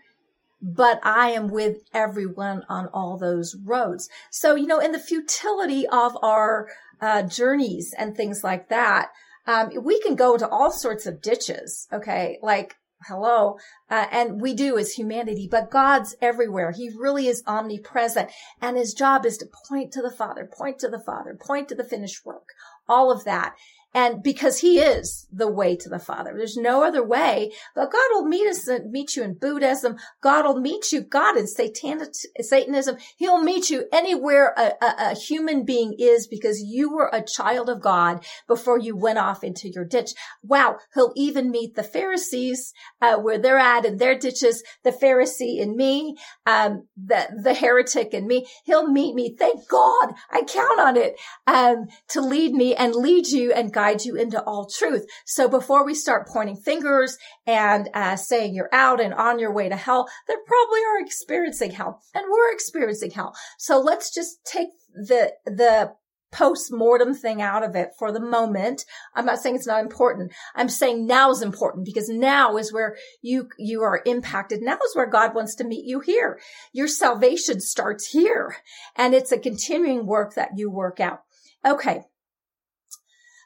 but 0.62 1.00
I 1.03 1.32
am 1.32 1.48
with 1.48 1.77
everyone 1.94 2.63
on 2.70 2.88
all 2.94 3.18
those 3.18 3.56
roads. 3.63 4.10
So, 4.30 4.56
you 4.56 4.68
know, 4.68 4.80
in 4.80 4.91
the 4.91 5.00
futility 5.00 5.88
of 5.88 6.18
our 6.22 6.70
uh, 7.01 7.24
journeys 7.24 7.94
and 7.98 8.15
things 8.15 8.44
like 8.44 8.70
that, 8.70 9.10
um, 9.48 9.72
we 9.84 10.00
can 10.01 10.15
go 10.15 10.34
into 10.34 10.48
all 10.48 10.72
sorts 10.72 11.06
of 11.06 11.22
ditches. 11.22 11.88
Okay. 11.91 12.38
Like, 12.41 12.75
hello. 13.08 13.58
Uh, 13.89 14.06
and 14.12 14.39
we 14.39 14.53
do 14.53 14.77
as 14.77 14.94
humanity, 14.94 15.48
but 15.50 15.72
God's 15.72 16.15
everywhere. 16.22 16.72
He 16.72 16.91
really 16.96 17.27
is 17.27 17.44
omnipresent 17.48 18.30
and 18.62 18.77
his 18.77 18.94
job 18.94 19.25
is 19.25 19.38
to 19.38 19.48
point 19.68 19.91
to 19.94 20.01
the 20.01 20.12
Father, 20.12 20.48
point 20.51 20.77
to 20.80 20.88
the 20.88 21.01
Father, 21.03 21.36
point 21.39 21.70
to 21.70 21.75
the 21.75 21.84
finished 21.84 22.24
work, 22.25 22.50
all 22.88 23.12
of 23.12 23.24
that. 23.24 23.56
And 23.93 24.24
because 24.24 24.60
he 24.60 24.79
is 24.79 25.27
the 25.31 25.51
way 25.51 25.75
to 25.75 25.89
the 25.89 26.00
Father, 26.00 26.33
there's 26.36 26.55
no 26.55 26.83
other 26.83 27.03
way. 27.03 27.51
But 27.75 27.91
God 27.91 28.07
will 28.13 28.25
meet 28.25 28.48
us, 28.48 28.69
meet 28.89 29.15
you 29.15 29.24
in 29.24 29.33
Buddhism. 29.33 29.98
God 30.21 30.45
will 30.45 30.60
meet 30.62 30.91
you. 30.91 31.01
God 31.01 31.38
in 31.38 31.48
Satan, 31.48 32.01
Satanism. 32.39 32.98
He'll 33.17 33.41
meet 33.41 33.69
you 33.69 33.86
anywhere 33.91 34.53
a, 34.57 34.74
a, 34.81 34.95
a 35.12 35.15
human 35.15 35.65
being 35.65 35.95
is 36.00 36.27
because 36.27 36.62
you 36.62 36.93
were 36.93 37.10
a 37.12 37.24
child 37.24 37.69
of 37.69 37.81
God 37.81 38.25
before 38.48 38.79
you 38.79 38.95
went 38.95 39.19
off 39.19 39.43
into 39.43 39.69
your 39.69 39.86
ditch. 39.86 40.12
Wow. 40.41 40.77
He'll 40.93 41.13
even 41.15 41.51
meet 41.51 41.75
the 41.75 41.83
Pharisees, 41.83 42.74
uh, 43.01 43.17
where 43.17 43.38
they're 43.38 43.57
at 43.57 43.86
in 43.86 43.98
their 43.98 44.17
ditches, 44.17 44.63
the 44.83 44.91
Pharisee 44.91 45.60
in 45.60 45.75
me, 45.75 46.15
um, 46.45 46.88
the, 46.95 47.27
the 47.43 47.53
heretic 47.53 48.13
in 48.13 48.25
me. 48.25 48.48
He'll 48.63 48.88
meet 48.88 49.15
me. 49.15 49.36
Thank 49.38 49.67
God. 49.67 50.13
I 50.29 50.43
count 50.43 50.79
on 50.79 50.95
it, 50.95 51.19
um, 51.45 51.88
to 52.10 52.21
lead 52.21 52.53
me 52.53 52.74
and 52.75 52.95
lead 52.95 53.27
you 53.27 53.51
and 53.51 53.74
guide 53.81 54.05
you 54.05 54.15
into 54.15 54.41
all 54.43 54.67
truth. 54.67 55.05
So 55.25 55.47
before 55.47 55.83
we 55.83 55.95
start 55.95 56.27
pointing 56.27 56.55
fingers 56.55 57.17
and 57.47 57.89
uh, 57.93 58.15
saying 58.15 58.53
you're 58.53 58.69
out 58.71 59.01
and 59.01 59.13
on 59.13 59.39
your 59.39 59.53
way 59.53 59.69
to 59.69 59.75
hell, 59.75 60.07
they 60.27 60.35
probably 60.45 60.81
are 60.81 61.03
experiencing 61.03 61.71
hell 61.71 62.01
and 62.13 62.25
we're 62.29 62.53
experiencing 62.53 63.11
hell. 63.11 63.33
So 63.57 63.79
let's 63.79 64.13
just 64.13 64.45
take 64.45 64.69
the, 64.93 65.33
the 65.45 65.93
post-mortem 66.31 67.13
thing 67.13 67.41
out 67.41 67.63
of 67.63 67.75
it 67.75 67.89
for 67.97 68.11
the 68.11 68.19
moment. 68.19 68.85
I'm 69.15 69.25
not 69.25 69.39
saying 69.39 69.55
it's 69.55 69.67
not 69.67 69.83
important. 69.83 70.31
I'm 70.55 70.69
saying 70.69 71.07
now 71.07 71.31
is 71.31 71.41
important 71.41 71.85
because 71.85 72.07
now 72.07 72.57
is 72.57 72.71
where 72.71 72.95
you, 73.21 73.50
you 73.57 73.81
are 73.81 74.01
impacted. 74.05 74.61
Now 74.61 74.77
is 74.85 74.95
where 74.95 75.09
God 75.09 75.33
wants 75.33 75.55
to 75.55 75.65
meet 75.65 75.85
you 75.85 76.00
here. 76.00 76.39
Your 76.71 76.88
salvation 76.88 77.59
starts 77.59 78.11
here 78.11 78.55
and 78.95 79.13
it's 79.13 79.31
a 79.31 79.39
continuing 79.39 80.05
work 80.05 80.35
that 80.35 80.51
you 80.55 80.69
work 80.69 81.00
out. 81.00 81.21
Okay. 81.65 82.03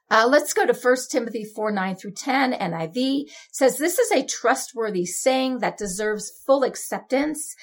Uh, 0.10 0.28
let's 0.30 0.54
go 0.54 0.66
to 0.66 0.74
1 0.74 0.96
Timothy 1.10 1.44
4, 1.44 1.72
9 1.72 1.96
through 1.96 2.12
10 2.12 2.54
NIV 2.54 3.24
says 3.52 3.78
this 3.78 3.98
is 3.98 4.12
a 4.12 4.26
trustworthy 4.26 5.06
saying 5.06 5.60
that 5.60 5.78
deserves 5.78 6.32
full 6.46 6.64
acceptance. 6.64 7.56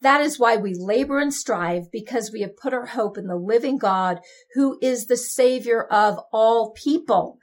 That 0.00 0.22
is 0.22 0.38
why 0.38 0.56
we 0.56 0.74
labor 0.74 1.18
and 1.18 1.32
strive 1.32 1.92
because 1.92 2.32
we 2.32 2.40
have 2.40 2.56
put 2.56 2.72
our 2.72 2.86
hope 2.86 3.18
in 3.18 3.26
the 3.26 3.36
living 3.36 3.76
God 3.76 4.20
who 4.54 4.78
is 4.80 5.06
the 5.06 5.16
savior 5.16 5.84
of 5.84 6.18
all 6.32 6.72
people 6.72 7.38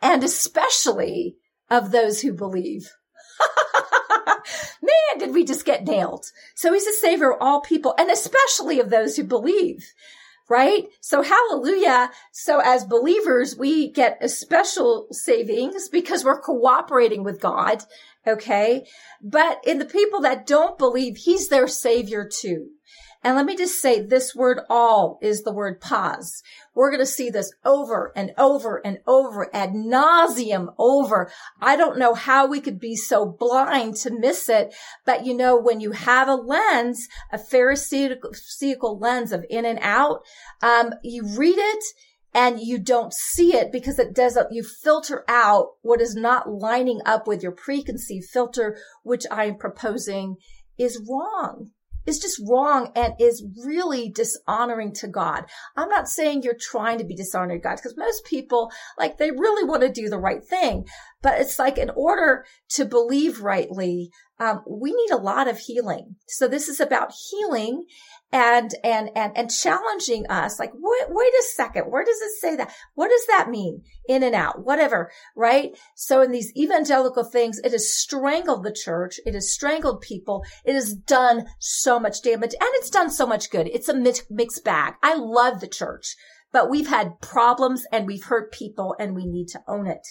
and 0.00 0.24
especially 0.24 1.36
of 1.70 1.90
those 1.90 2.22
who 2.22 2.32
believe. 2.32 2.90
Man, 4.82 5.18
did 5.18 5.34
we 5.34 5.44
just 5.44 5.66
get 5.66 5.84
nailed. 5.84 6.24
So 6.54 6.72
he's 6.72 6.86
the 6.86 6.92
savior 6.92 7.32
of 7.32 7.38
all 7.42 7.60
people 7.60 7.94
and 7.98 8.10
especially 8.10 8.80
of 8.80 8.88
those 8.88 9.16
who 9.16 9.24
believe 9.24 9.84
right? 10.48 10.84
So 11.00 11.22
hallelujah. 11.22 12.10
So 12.32 12.60
as 12.60 12.84
believers, 12.84 13.56
we 13.56 13.90
get 13.90 14.18
a 14.20 14.28
special 14.28 15.06
savings 15.10 15.88
because 15.88 16.24
we're 16.24 16.40
cooperating 16.40 17.24
with 17.24 17.40
God. 17.40 17.84
Okay. 18.26 18.86
But 19.22 19.60
in 19.64 19.78
the 19.78 19.84
people 19.84 20.20
that 20.22 20.46
don't 20.46 20.78
believe, 20.78 21.16
he's 21.18 21.48
their 21.48 21.68
savior 21.68 22.28
too. 22.28 22.70
And 23.24 23.36
let 23.36 23.46
me 23.46 23.56
just 23.56 23.80
say 23.80 24.02
this 24.02 24.34
word 24.34 24.60
all 24.68 25.18
is 25.22 25.42
the 25.42 25.52
word 25.52 25.80
pas. 25.80 26.42
We're 26.74 26.90
going 26.90 27.00
to 27.00 27.06
see 27.06 27.30
this 27.30 27.50
over 27.64 28.12
and 28.14 28.34
over 28.36 28.82
and 28.84 28.98
over 29.06 29.48
ad 29.56 29.70
nauseum 29.70 30.74
over. 30.76 31.32
I 31.58 31.74
don't 31.74 31.98
know 31.98 32.12
how 32.12 32.46
we 32.46 32.60
could 32.60 32.78
be 32.78 32.96
so 32.96 33.24
blind 33.24 33.96
to 33.96 34.10
miss 34.10 34.50
it. 34.50 34.74
But 35.06 35.24
you 35.24 35.34
know, 35.34 35.56
when 35.56 35.80
you 35.80 35.92
have 35.92 36.28
a 36.28 36.34
lens, 36.34 37.08
a 37.32 37.38
pharisaical 37.38 39.00
lens 39.00 39.32
of 39.32 39.46
in 39.48 39.64
and 39.64 39.78
out, 39.80 40.20
um, 40.62 40.92
you 41.02 41.24
read 41.26 41.56
it 41.56 41.84
and 42.34 42.60
you 42.60 42.78
don't 42.78 43.14
see 43.14 43.54
it 43.54 43.72
because 43.72 43.98
it 43.98 44.14
doesn't, 44.14 44.52
you 44.52 44.62
filter 44.62 45.24
out 45.28 45.68
what 45.80 46.02
is 46.02 46.14
not 46.14 46.50
lining 46.50 47.00
up 47.06 47.26
with 47.26 47.42
your 47.42 47.52
preconceived 47.52 48.26
filter, 48.28 48.76
which 49.02 49.24
I 49.30 49.46
am 49.46 49.56
proposing 49.56 50.36
is 50.76 51.02
wrong 51.08 51.70
is 52.06 52.18
just 52.18 52.40
wrong 52.48 52.90
and 52.94 53.14
is 53.18 53.44
really 53.64 54.08
dishonoring 54.08 54.92
to 54.94 55.08
God. 55.08 55.44
I'm 55.76 55.88
not 55.88 56.08
saying 56.08 56.42
you're 56.42 56.54
trying 56.58 56.98
to 56.98 57.04
be 57.04 57.14
dishonoring 57.14 57.60
God 57.60 57.76
because 57.76 57.96
most 57.96 58.24
people, 58.24 58.70
like, 58.98 59.18
they 59.18 59.30
really 59.30 59.64
want 59.64 59.82
to 59.82 59.88
do 59.88 60.08
the 60.08 60.18
right 60.18 60.44
thing. 60.44 60.86
But 61.22 61.40
it's 61.40 61.58
like 61.58 61.78
in 61.78 61.90
order 61.96 62.44
to 62.70 62.84
believe 62.84 63.40
rightly, 63.40 64.10
um, 64.40 64.62
we 64.66 64.92
need 64.92 65.10
a 65.12 65.16
lot 65.16 65.48
of 65.48 65.58
healing. 65.58 66.16
So 66.26 66.48
this 66.48 66.68
is 66.68 66.80
about 66.80 67.12
healing 67.30 67.84
and 68.32 68.74
and 68.82 69.10
and 69.14 69.36
and 69.36 69.50
challenging 69.50 70.26
us. 70.28 70.58
Like 70.58 70.72
wait, 70.74 71.06
wait 71.08 71.32
a 71.32 71.44
second. 71.54 71.84
Where 71.84 72.04
does 72.04 72.20
it 72.20 72.40
say 72.40 72.56
that? 72.56 72.74
What 72.94 73.08
does 73.08 73.26
that 73.28 73.48
mean? 73.48 73.82
In 74.08 74.22
and 74.24 74.34
out 74.34 74.64
whatever 74.64 75.10
right? 75.36 75.70
So 75.94 76.20
in 76.20 76.32
these 76.32 76.52
evangelical 76.56 77.24
things 77.24 77.60
it 77.62 77.72
has 77.72 77.94
strangled 77.94 78.64
the 78.64 78.72
church. 78.72 79.20
It 79.24 79.34
has 79.34 79.52
strangled 79.52 80.00
people. 80.00 80.44
It 80.64 80.74
has 80.74 80.94
done 80.94 81.46
so 81.60 82.00
much 82.00 82.22
damage 82.22 82.54
and 82.54 82.70
it's 82.74 82.90
done 82.90 83.10
so 83.10 83.26
much 83.26 83.50
good. 83.50 83.68
It's 83.68 83.88
a 83.88 83.94
mixed 83.94 84.64
bag. 84.64 84.94
I 85.02 85.14
love 85.14 85.60
the 85.60 85.68
church 85.68 86.16
but 86.54 86.70
we've 86.70 86.86
had 86.86 87.20
problems 87.20 87.84
and 87.90 88.06
we've 88.06 88.24
hurt 88.24 88.52
people 88.52 88.94
and 88.98 89.14
we 89.14 89.26
need 89.26 89.48
to 89.48 89.60
own 89.66 89.88
it 89.88 90.06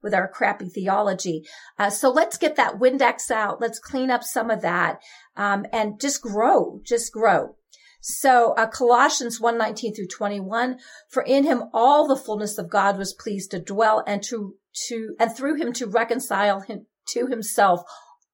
with 0.00 0.14
our 0.14 0.28
crappy 0.28 0.68
theology. 0.68 1.42
Uh, 1.76 1.90
so 1.90 2.08
let's 2.08 2.38
get 2.38 2.54
that 2.54 2.78
Windex 2.78 3.32
out. 3.32 3.60
Let's 3.60 3.80
clean 3.80 4.08
up 4.08 4.22
some 4.22 4.48
of 4.48 4.62
that 4.62 5.00
um, 5.36 5.66
and 5.72 6.00
just 6.00 6.22
grow, 6.22 6.80
just 6.84 7.12
grow. 7.12 7.56
So 8.00 8.52
uh, 8.52 8.68
Colossians 8.68 9.40
1:19 9.40 9.96
through 9.96 10.06
21, 10.06 10.78
for 11.10 11.24
in 11.24 11.42
him 11.42 11.64
all 11.74 12.06
the 12.06 12.16
fullness 12.16 12.56
of 12.56 12.70
God 12.70 12.96
was 12.96 13.12
pleased 13.12 13.50
to 13.50 13.58
dwell 13.58 14.04
and 14.06 14.22
to 14.22 14.54
to 14.86 15.16
and 15.18 15.36
through 15.36 15.56
him 15.56 15.72
to 15.72 15.88
reconcile 15.88 16.60
him 16.60 16.86
to 17.08 17.26
himself 17.26 17.82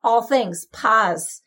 all 0.03 0.21
things. 0.21 0.67
Pause 0.71 1.41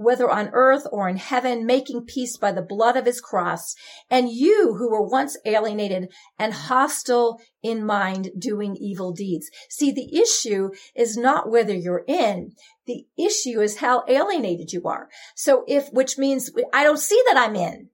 whether 0.00 0.30
on 0.30 0.48
earth 0.54 0.86
or 0.90 1.10
in 1.10 1.18
heaven, 1.18 1.66
making 1.66 2.06
peace 2.06 2.38
by 2.38 2.50
the 2.50 2.62
blood 2.62 2.96
of 2.96 3.04
his 3.04 3.20
cross. 3.20 3.74
And 4.08 4.30
you 4.30 4.76
who 4.78 4.90
were 4.90 5.06
once 5.06 5.36
alienated 5.44 6.08
and 6.38 6.54
hostile 6.54 7.38
in 7.62 7.84
mind 7.84 8.30
doing 8.38 8.76
evil 8.76 9.12
deeds. 9.12 9.50
See, 9.68 9.92
the 9.92 10.18
issue 10.18 10.70
is 10.96 11.18
not 11.18 11.50
whether 11.50 11.74
you're 11.74 12.04
in. 12.08 12.52
The 12.86 13.04
issue 13.18 13.60
is 13.60 13.76
how 13.76 14.04
alienated 14.08 14.72
you 14.72 14.84
are. 14.84 15.10
So 15.36 15.64
if, 15.68 15.92
which 15.92 16.16
means 16.16 16.50
I 16.72 16.82
don't 16.82 16.98
see 16.98 17.22
that 17.26 17.36
I'm 17.36 17.54
in. 17.54 17.90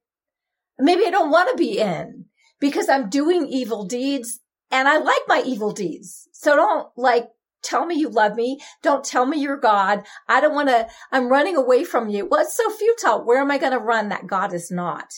Maybe 0.79 1.07
I 1.07 1.11
don't 1.11 1.33
want 1.33 1.51
to 1.51 1.57
be 1.57 1.81
in 1.81 2.27
because 2.61 2.89
I'm 2.89 3.11
doing 3.11 3.49
evil 3.49 3.85
deeds 3.85 4.39
and 4.71 4.87
I 4.87 4.99
like 4.99 5.23
my 5.27 5.43
evil 5.45 5.73
deeds. 5.73 6.29
So 6.33 6.55
don't 6.55 6.89
like 6.97 7.31
tell 7.63 7.87
me 7.87 7.95
you 7.97 8.09
love 8.09 8.37
me. 8.37 8.61
Don't 8.83 9.05
tell 9.05 9.27
me 9.27 9.41
you're 9.41 9.57
God. 9.57 10.05
I 10.29 10.41
don't 10.41 10.55
want 10.55 10.69
to, 10.69 10.89
I'm 11.13 11.29
running 11.29 11.57
away 11.57 11.85
from 11.85 12.09
you. 12.09 12.27
Well, 12.27 12.41
it's 12.41 12.57
so 12.57 12.71
futile. 12.71 13.25
Where 13.25 13.41
am 13.41 13.51
I 13.51 13.59
going 13.59 13.73
to 13.73 13.79
run 13.79 14.09
that 14.09 14.27
God 14.27 14.53
is 14.53 14.71
not? 14.71 15.13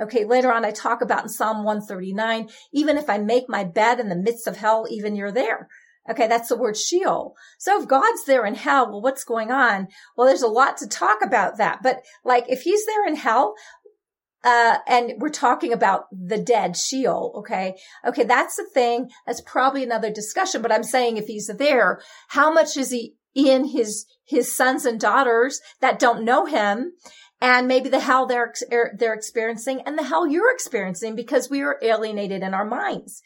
Okay. 0.00 0.24
Later 0.24 0.52
on, 0.52 0.64
I 0.64 0.70
talk 0.70 1.02
about 1.02 1.22
in 1.22 1.28
Psalm 1.28 1.58
139, 1.64 2.48
even 2.72 2.96
if 2.96 3.08
I 3.08 3.18
make 3.18 3.48
my 3.48 3.64
bed 3.64 4.00
in 4.00 4.08
the 4.08 4.16
midst 4.16 4.46
of 4.46 4.56
hell, 4.56 4.86
even 4.90 5.14
you're 5.14 5.32
there. 5.32 5.68
Okay. 6.10 6.26
That's 6.26 6.48
the 6.48 6.56
word 6.56 6.76
Sheol. 6.76 7.34
So 7.58 7.80
if 7.80 7.88
God's 7.88 8.24
there 8.26 8.44
in 8.44 8.54
hell, 8.54 8.90
well, 8.90 9.00
what's 9.00 9.24
going 9.24 9.50
on? 9.50 9.88
Well, 10.16 10.26
there's 10.26 10.42
a 10.42 10.48
lot 10.48 10.76
to 10.78 10.88
talk 10.88 11.18
about 11.22 11.58
that. 11.58 11.78
But 11.82 12.02
like, 12.24 12.44
if 12.48 12.62
he's 12.62 12.84
there 12.86 13.06
in 13.06 13.16
hell, 13.16 13.54
uh, 14.44 14.76
and 14.86 15.14
we're 15.18 15.30
talking 15.30 15.72
about 15.72 16.04
the 16.12 16.38
dead, 16.38 16.76
Sheol. 16.76 17.32
Okay. 17.38 17.76
Okay. 18.06 18.24
That's 18.24 18.56
the 18.56 18.66
thing. 18.72 19.10
That's 19.26 19.40
probably 19.40 19.82
another 19.82 20.12
discussion, 20.12 20.60
but 20.60 20.70
I'm 20.70 20.84
saying 20.84 21.16
if 21.16 21.26
he's 21.26 21.46
there, 21.46 22.02
how 22.28 22.52
much 22.52 22.76
is 22.76 22.90
he 22.90 23.14
in 23.34 23.64
his, 23.64 24.04
his 24.24 24.54
sons 24.54 24.84
and 24.84 25.00
daughters 25.00 25.60
that 25.80 25.98
don't 25.98 26.24
know 26.24 26.44
him? 26.44 26.92
And 27.40 27.66
maybe 27.66 27.88
the 27.88 28.00
hell 28.00 28.26
they're, 28.26 28.52
er, 28.70 28.94
they're 28.98 29.14
experiencing 29.14 29.80
and 29.86 29.98
the 29.98 30.04
hell 30.04 30.26
you're 30.26 30.52
experiencing 30.52 31.16
because 31.16 31.50
we 31.50 31.62
are 31.62 31.78
alienated 31.82 32.42
in 32.42 32.54
our 32.54 32.64
minds. 32.64 33.22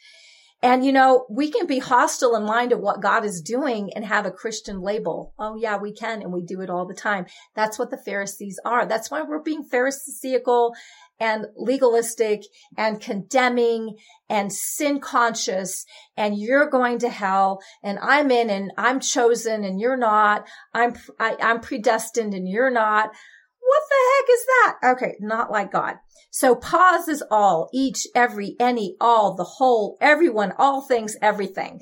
And 0.61 0.85
you 0.85 0.91
know, 0.91 1.25
we 1.29 1.51
can 1.51 1.67
be 1.67 1.79
hostile 1.79 2.35
in 2.35 2.43
mind 2.43 2.73
of 2.73 2.79
what 2.79 3.01
God 3.01 3.23
is 3.23 3.41
doing 3.41 3.91
and 3.95 4.03
have 4.03 4.25
a 4.25 4.31
Christian 4.31 4.81
label. 4.81 5.33
Oh 5.39 5.55
yeah, 5.55 5.77
we 5.77 5.93
can. 5.93 6.21
And 6.21 6.33
we 6.33 6.41
do 6.41 6.59
it 6.61 6.69
all 6.69 6.85
the 6.85 6.93
time. 6.93 7.27
That's 7.55 7.79
what 7.79 7.91
the 7.91 8.01
Pharisees 8.05 8.59
are. 8.65 8.85
That's 8.85 9.09
why 9.09 9.21
we're 9.21 9.41
being 9.41 9.63
Pharisaical 9.63 10.73
and 11.19 11.45
legalistic 11.55 12.43
and 12.77 13.01
condemning 13.01 13.97
and 14.29 14.51
sin 14.53 14.99
conscious 14.99 15.85
and 16.15 16.37
you're 16.37 16.69
going 16.69 16.99
to 16.99 17.09
hell 17.09 17.59
and 17.83 17.99
I'm 17.99 18.31
in 18.31 18.49
and 18.49 18.71
I'm 18.77 18.99
chosen 18.99 19.63
and 19.63 19.79
you're 19.79 19.97
not. 19.97 20.47
I'm, 20.73 20.95
I, 21.19 21.31
am 21.31 21.37
i 21.41 21.51
am 21.51 21.59
predestined 21.61 22.33
and 22.33 22.47
you're 22.47 22.71
not. 22.71 23.11
What 23.59 23.83
the 23.89 23.95
heck 24.15 24.29
is 24.29 24.45
that? 24.45 24.77
Okay. 24.93 25.15
Not 25.19 25.51
like 25.51 25.71
God. 25.71 25.95
So 26.31 26.55
pas 26.55 27.07
is 27.07 27.23
all, 27.29 27.69
each, 27.73 28.07
every, 28.15 28.55
any, 28.59 28.95
all, 29.01 29.35
the 29.35 29.43
whole, 29.43 29.97
everyone, 29.99 30.53
all 30.57 30.81
things, 30.81 31.15
everything. 31.21 31.81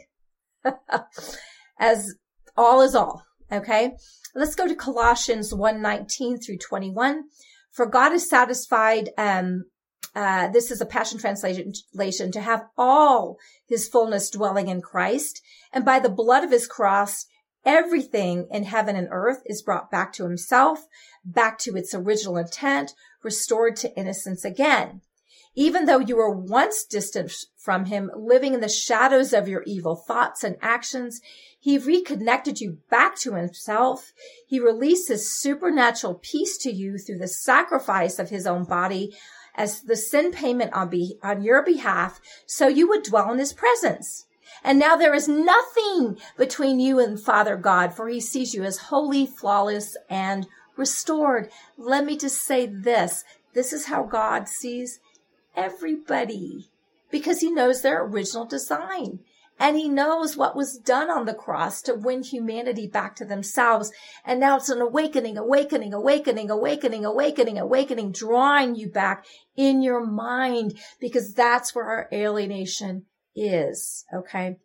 As 1.79 2.15
all 2.55 2.81
is 2.81 2.95
all. 2.95 3.23
Okay. 3.51 3.91
Let's 4.35 4.55
go 4.55 4.67
to 4.67 4.75
Colossians 4.75 5.53
1 5.53 5.81
19 5.81 6.39
through 6.39 6.57
21. 6.57 7.23
For 7.77 7.85
God 7.85 8.11
is 8.11 8.27
satisfied, 8.27 9.11
um, 9.19 9.65
uh, 10.15 10.47
this 10.47 10.71
is 10.71 10.81
a 10.81 10.85
Passion 10.85 11.19
Translation, 11.19 12.31
to 12.31 12.41
have 12.41 12.65
all 12.75 13.37
his 13.67 13.87
fullness 13.87 14.31
dwelling 14.31 14.67
in 14.67 14.81
Christ. 14.81 15.43
And 15.71 15.85
by 15.85 15.99
the 15.99 16.09
blood 16.09 16.43
of 16.43 16.49
his 16.49 16.65
cross, 16.65 17.27
everything 17.63 18.47
in 18.49 18.63
heaven 18.63 18.95
and 18.95 19.07
earth 19.11 19.43
is 19.45 19.61
brought 19.61 19.91
back 19.91 20.11
to 20.13 20.23
himself, 20.23 20.87
back 21.23 21.59
to 21.59 21.75
its 21.75 21.93
original 21.93 22.37
intent, 22.37 22.93
restored 23.21 23.75
to 23.75 23.95
innocence 23.95 24.43
again. 24.43 25.01
Even 25.59 25.85
though 25.85 25.97
you 25.97 26.15
were 26.15 26.29
once 26.29 26.83
distant 26.83 27.33
from 27.55 27.85
him, 27.85 28.11
living 28.15 28.53
in 28.53 28.59
the 28.59 28.69
shadows 28.69 29.33
of 29.33 29.47
your 29.47 29.63
evil 29.65 29.95
thoughts 29.95 30.43
and 30.43 30.55
actions, 30.61 31.19
he 31.59 31.79
reconnected 31.79 32.61
you 32.61 32.77
back 32.91 33.15
to 33.17 33.33
himself. 33.33 34.13
He 34.45 34.59
released 34.59 35.07
his 35.07 35.33
supernatural 35.33 36.19
peace 36.21 36.59
to 36.59 36.71
you 36.71 36.99
through 36.99 37.17
the 37.17 37.27
sacrifice 37.27 38.19
of 38.19 38.29
his 38.29 38.45
own 38.45 38.65
body 38.65 39.17
as 39.55 39.81
the 39.81 39.95
sin 39.95 40.31
payment 40.31 40.73
on, 40.73 40.89
be, 40.89 41.17
on 41.23 41.41
your 41.41 41.63
behalf 41.63 42.21
so 42.45 42.67
you 42.67 42.87
would 42.87 43.01
dwell 43.01 43.31
in 43.33 43.39
his 43.39 43.51
presence. 43.51 44.27
And 44.63 44.77
now 44.77 44.95
there 44.95 45.15
is 45.15 45.27
nothing 45.27 46.19
between 46.37 46.79
you 46.79 46.99
and 46.99 47.19
Father 47.19 47.57
God, 47.57 47.95
for 47.95 48.07
he 48.07 48.21
sees 48.21 48.53
you 48.53 48.63
as 48.63 48.77
holy, 48.77 49.25
flawless, 49.25 49.97
and 50.07 50.45
restored. 50.75 51.49
Let 51.79 52.05
me 52.05 52.15
just 52.15 52.43
say 52.43 52.67
this. 52.67 53.23
This 53.55 53.73
is 53.73 53.87
how 53.87 54.03
God 54.03 54.47
sees 54.47 54.99
everybody 55.57 56.69
because 57.11 57.41
he 57.41 57.51
knows 57.51 57.81
their 57.81 58.03
original 58.03 58.45
design. 58.45 59.19
And 59.59 59.75
he 59.75 59.89
knows 59.89 60.37
what 60.37 60.55
was 60.55 60.77
done 60.77 61.09
on 61.09 61.25
the 61.25 61.33
cross 61.33 61.81
to 61.83 61.95
win 61.95 62.21
humanity 62.21 62.85
back 62.85 63.15
to 63.15 63.25
themselves. 63.25 63.91
And 64.23 64.39
now 64.39 64.57
it's 64.57 64.69
an 64.69 64.81
awakening, 64.81 65.35
awakening, 65.35 65.93
awakening, 65.95 66.51
awakening, 66.51 67.05
awakening, 67.05 67.57
awakening, 67.57 68.11
drawing 68.11 68.75
you 68.75 68.87
back 68.87 69.25
in 69.55 69.81
your 69.81 70.05
mind 70.05 70.77
because 70.99 71.33
that's 71.33 71.73
where 71.73 71.85
our 71.85 72.07
alienation 72.13 73.05
is. 73.35 74.05
Okay. 74.13 74.57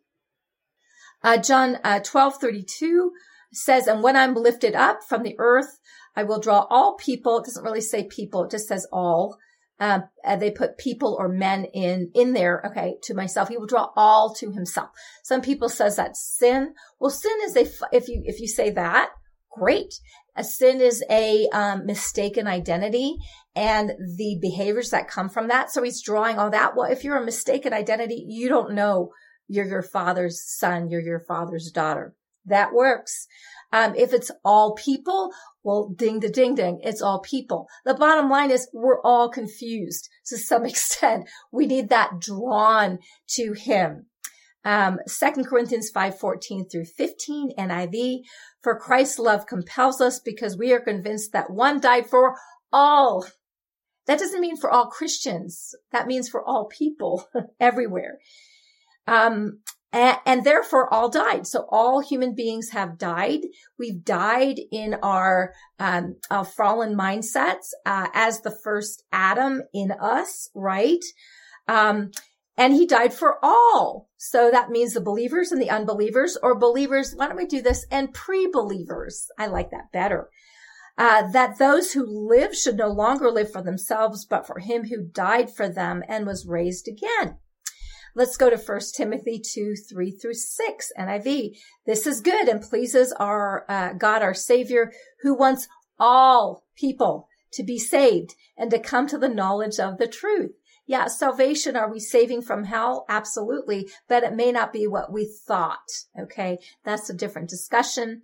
Uh, 1.23 1.37
John 1.37 1.79
uh, 1.83 1.99
12, 1.99 2.35
32 2.39 3.13
says, 3.51 3.87
and 3.87 4.03
when 4.03 4.15
I'm 4.15 4.35
lifted 4.35 4.75
up 4.75 4.99
from 5.03 5.23
the 5.23 5.35
earth, 5.39 5.79
I 6.15 6.23
will 6.23 6.39
draw 6.39 6.67
all 6.69 6.95
people. 6.97 7.39
It 7.39 7.45
doesn't 7.45 7.63
really 7.63 7.81
say 7.81 8.03
people. 8.03 8.43
It 8.43 8.51
just 8.51 8.67
says 8.67 8.85
all. 8.91 9.37
Um, 9.79 10.03
they 10.39 10.51
put 10.51 10.77
people 10.77 11.17
or 11.19 11.27
men 11.27 11.65
in, 11.65 12.11
in 12.13 12.33
there. 12.33 12.63
Okay. 12.67 12.95
To 13.03 13.13
myself, 13.13 13.49
he 13.49 13.57
will 13.57 13.65
draw 13.65 13.89
all 13.95 14.33
to 14.35 14.51
himself. 14.51 14.89
Some 15.23 15.41
people 15.41 15.67
says 15.67 15.95
that 15.95 16.15
sin. 16.15 16.73
Well, 16.99 17.09
sin 17.09 17.37
is 17.43 17.57
a, 17.57 17.67
if 17.91 18.07
you, 18.07 18.21
if 18.25 18.39
you 18.39 18.47
say 18.47 18.69
that, 18.71 19.09
great. 19.51 19.95
A 20.35 20.43
sin 20.43 20.79
is 20.81 21.03
a 21.09 21.47
um, 21.49 21.85
mistaken 21.85 22.47
identity 22.47 23.17
and 23.55 23.91
the 24.17 24.37
behaviors 24.41 24.89
that 24.91 25.07
come 25.07 25.29
from 25.29 25.47
that. 25.49 25.71
So 25.71 25.83
he's 25.83 26.01
drawing 26.01 26.39
all 26.39 26.49
that. 26.51 26.75
Well, 26.75 26.91
if 26.91 27.03
you're 27.03 27.17
a 27.17 27.25
mistaken 27.25 27.73
identity, 27.73 28.25
you 28.27 28.49
don't 28.49 28.73
know 28.73 29.11
you're 29.47 29.67
your 29.67 29.83
father's 29.83 30.43
son. 30.43 30.89
You're 30.89 31.01
your 31.01 31.19
father's 31.19 31.71
daughter. 31.71 32.15
That 32.45 32.73
works. 32.73 33.27
Um, 33.71 33.95
if 33.95 34.13
it's 34.13 34.31
all 34.43 34.75
people, 34.75 35.31
well, 35.63 35.89
ding 35.95 36.19
the 36.19 36.29
ding 36.29 36.55
ding, 36.55 36.79
it's 36.83 37.01
all 37.01 37.19
people. 37.19 37.67
The 37.85 37.93
bottom 37.93 38.29
line 38.29 38.51
is 38.51 38.69
we're 38.73 39.01
all 39.01 39.29
confused 39.29 40.09
to 40.27 40.37
some 40.37 40.65
extent. 40.65 41.29
We 41.51 41.65
need 41.65 41.89
that 41.89 42.19
drawn 42.19 42.99
to 43.29 43.53
him. 43.53 44.07
Um, 44.65 44.99
2 45.07 45.43
Corinthians 45.43 45.89
5, 45.89 46.17
14 46.17 46.69
through 46.69 46.85
15 46.85 47.51
NIV. 47.57 48.19
For 48.61 48.79
Christ's 48.79 49.19
love 49.19 49.45
compels 49.45 49.99
us 49.99 50.19
because 50.19 50.57
we 50.57 50.71
are 50.71 50.79
convinced 50.79 51.33
that 51.33 51.49
one 51.49 51.81
died 51.81 52.09
for 52.09 52.35
all. 52.71 53.25
That 54.07 54.19
doesn't 54.19 54.41
mean 54.41 54.57
for 54.57 54.69
all 54.69 54.87
Christians. 54.87 55.75
That 55.91 56.07
means 56.07 56.29
for 56.29 56.43
all 56.43 56.65
people 56.65 57.27
everywhere. 57.59 58.19
Um, 59.05 59.59
and, 59.93 60.17
and, 60.25 60.43
therefore 60.43 60.91
all 60.93 61.09
died. 61.09 61.47
So 61.47 61.67
all 61.69 62.01
human 62.01 62.33
beings 62.35 62.71
have 62.71 62.97
died. 62.97 63.41
We've 63.77 64.03
died 64.03 64.59
in 64.71 64.95
our, 65.03 65.53
um, 65.79 66.15
our 66.29 66.43
fallen 66.43 66.97
mindsets, 66.97 67.69
uh, 67.85 68.07
as 68.13 68.41
the 68.41 68.57
first 68.63 69.03
Adam 69.11 69.61
in 69.73 69.91
us, 69.91 70.49
right? 70.55 71.03
Um, 71.67 72.11
and 72.57 72.73
he 72.73 72.85
died 72.85 73.13
for 73.13 73.37
all. 73.43 74.09
So 74.17 74.51
that 74.51 74.69
means 74.69 74.93
the 74.93 75.01
believers 75.01 75.51
and 75.51 75.61
the 75.61 75.69
unbelievers 75.69 76.37
or 76.41 76.57
believers. 76.57 77.13
Why 77.15 77.27
don't 77.27 77.37
we 77.37 77.45
do 77.45 77.61
this? 77.61 77.85
And 77.89 78.13
pre-believers. 78.13 79.27
I 79.37 79.47
like 79.47 79.71
that 79.71 79.91
better. 79.91 80.29
Uh, 80.95 81.31
that 81.31 81.57
those 81.57 81.93
who 81.93 82.05
live 82.05 82.55
should 82.55 82.77
no 82.77 82.89
longer 82.89 83.31
live 83.31 83.51
for 83.51 83.63
themselves, 83.63 84.25
but 84.25 84.45
for 84.45 84.59
him 84.59 84.85
who 84.85 85.03
died 85.03 85.51
for 85.51 85.67
them 85.67 86.03
and 86.07 86.27
was 86.27 86.45
raised 86.45 86.87
again. 86.87 87.37
Let's 88.15 88.37
go 88.37 88.51
to 88.51 88.57
1 88.57 88.79
Timothy 88.95 89.39
2, 89.39 89.75
3 89.75 90.11
through 90.11 90.35
6 90.35 90.91
NIV. 90.99 91.57
This 91.87 92.05
is 92.05 92.21
good 92.21 92.47
and 92.47 92.61
pleases 92.61 93.11
our 93.13 93.65
uh, 93.67 93.93
God, 93.93 94.21
our 94.21 94.35
Savior, 94.35 94.91
who 95.21 95.35
wants 95.35 95.67
all 95.99 96.63
people 96.75 97.27
to 97.53 97.63
be 97.63 97.79
saved 97.79 98.35
and 98.55 98.69
to 98.69 98.77
come 98.77 99.07
to 99.07 99.17
the 99.17 99.29
knowledge 99.29 99.79
of 99.79 99.97
the 99.97 100.07
truth. 100.07 100.51
Yeah, 100.85 101.07
salvation, 101.07 101.75
are 101.75 101.91
we 101.91 101.99
saving 101.99 102.43
from 102.43 102.65
hell? 102.65 103.05
Absolutely, 103.09 103.89
but 104.07 104.23
it 104.23 104.35
may 104.35 104.51
not 104.51 104.73
be 104.73 104.85
what 104.85 105.11
we 105.11 105.25
thought. 105.25 106.03
Okay, 106.19 106.59
that's 106.83 107.09
a 107.09 107.15
different 107.15 107.49
discussion. 107.49 108.23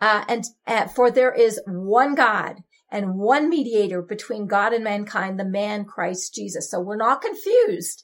Uh, 0.00 0.24
and 0.28 0.44
uh, 0.66 0.88
for 0.88 1.10
there 1.10 1.32
is 1.32 1.60
one 1.66 2.16
God 2.16 2.64
and 2.90 3.14
one 3.14 3.48
mediator 3.48 4.02
between 4.02 4.46
God 4.48 4.72
and 4.72 4.82
mankind, 4.82 5.38
the 5.38 5.44
man 5.44 5.84
Christ 5.84 6.34
Jesus. 6.34 6.68
So 6.68 6.80
we're 6.80 6.96
not 6.96 7.22
confused 7.22 8.02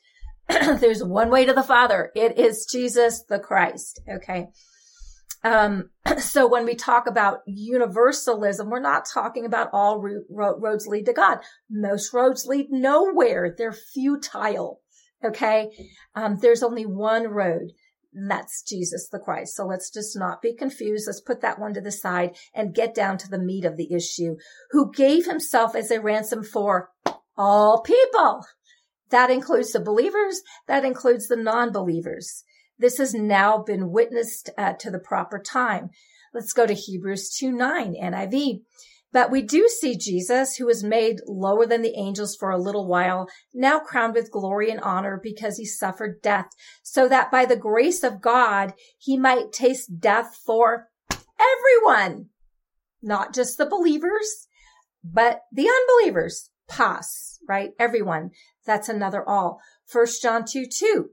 there's 0.80 1.02
one 1.02 1.30
way 1.30 1.44
to 1.44 1.52
the 1.52 1.62
Father. 1.62 2.10
It 2.14 2.38
is 2.38 2.66
Jesus 2.70 3.24
the 3.28 3.38
Christ. 3.38 4.00
Okay. 4.08 4.46
Um, 5.42 5.90
so 6.18 6.48
when 6.48 6.64
we 6.64 6.74
talk 6.74 7.06
about 7.06 7.40
universalism, 7.46 8.68
we're 8.68 8.80
not 8.80 9.08
talking 9.12 9.44
about 9.44 9.70
all 9.72 10.00
ro- 10.00 10.58
roads 10.58 10.86
lead 10.86 11.06
to 11.06 11.12
God. 11.12 11.38
Most 11.70 12.12
roads 12.12 12.46
lead 12.46 12.66
nowhere. 12.70 13.54
They're 13.56 13.72
futile. 13.72 14.80
Okay. 15.24 15.70
Um, 16.14 16.38
there's 16.40 16.62
only 16.62 16.86
one 16.86 17.28
road. 17.28 17.72
that's 18.12 18.62
Jesus 18.62 19.08
the 19.08 19.18
Christ. 19.18 19.56
So 19.56 19.66
let's 19.66 19.90
just 19.90 20.16
not 20.16 20.40
be 20.40 20.54
confused. 20.54 21.06
Let's 21.06 21.20
put 21.20 21.40
that 21.42 21.58
one 21.58 21.74
to 21.74 21.80
the 21.80 21.92
side 21.92 22.36
and 22.54 22.74
get 22.74 22.94
down 22.94 23.18
to 23.18 23.28
the 23.28 23.38
meat 23.38 23.64
of 23.64 23.76
the 23.76 23.92
issue. 23.92 24.36
Who 24.70 24.92
gave 24.92 25.26
himself 25.26 25.74
as 25.74 25.90
a 25.90 26.00
ransom 26.00 26.42
for 26.42 26.90
all 27.36 27.82
people. 27.82 28.44
That 29.10 29.30
includes 29.30 29.72
the 29.72 29.80
believers. 29.80 30.42
That 30.66 30.84
includes 30.84 31.28
the 31.28 31.36
non-believers. 31.36 32.44
This 32.78 32.98
has 32.98 33.14
now 33.14 33.58
been 33.58 33.90
witnessed 33.90 34.50
uh, 34.58 34.74
to 34.74 34.90
the 34.90 34.98
proper 34.98 35.38
time. 35.38 35.90
Let's 36.34 36.52
go 36.52 36.66
to 36.66 36.74
Hebrews 36.74 37.30
2 37.30 37.52
9 37.52 37.94
NIV. 37.94 38.60
But 39.12 39.30
we 39.30 39.40
do 39.40 39.66
see 39.68 39.96
Jesus, 39.96 40.56
who 40.56 40.66
was 40.66 40.84
made 40.84 41.20
lower 41.26 41.64
than 41.64 41.80
the 41.80 41.96
angels 41.96 42.36
for 42.36 42.50
a 42.50 42.60
little 42.60 42.86
while, 42.86 43.28
now 43.54 43.78
crowned 43.78 44.14
with 44.14 44.30
glory 44.30 44.70
and 44.70 44.80
honor 44.80 45.18
because 45.22 45.56
he 45.56 45.64
suffered 45.64 46.20
death, 46.20 46.48
so 46.82 47.08
that 47.08 47.30
by 47.30 47.46
the 47.46 47.56
grace 47.56 48.02
of 48.02 48.20
God, 48.20 48.74
he 48.98 49.16
might 49.16 49.52
taste 49.52 50.00
death 50.00 50.38
for 50.44 50.88
everyone, 51.40 52.26
not 53.00 53.32
just 53.32 53.56
the 53.56 53.64
believers, 53.64 54.48
but 55.02 55.42
the 55.50 55.68
unbelievers. 55.68 56.50
Pas, 56.68 57.38
right? 57.48 57.70
Everyone. 57.78 58.30
That's 58.64 58.88
another 58.88 59.26
all. 59.28 59.60
First 59.86 60.22
John 60.22 60.44
2, 60.44 60.66
2. 60.66 61.10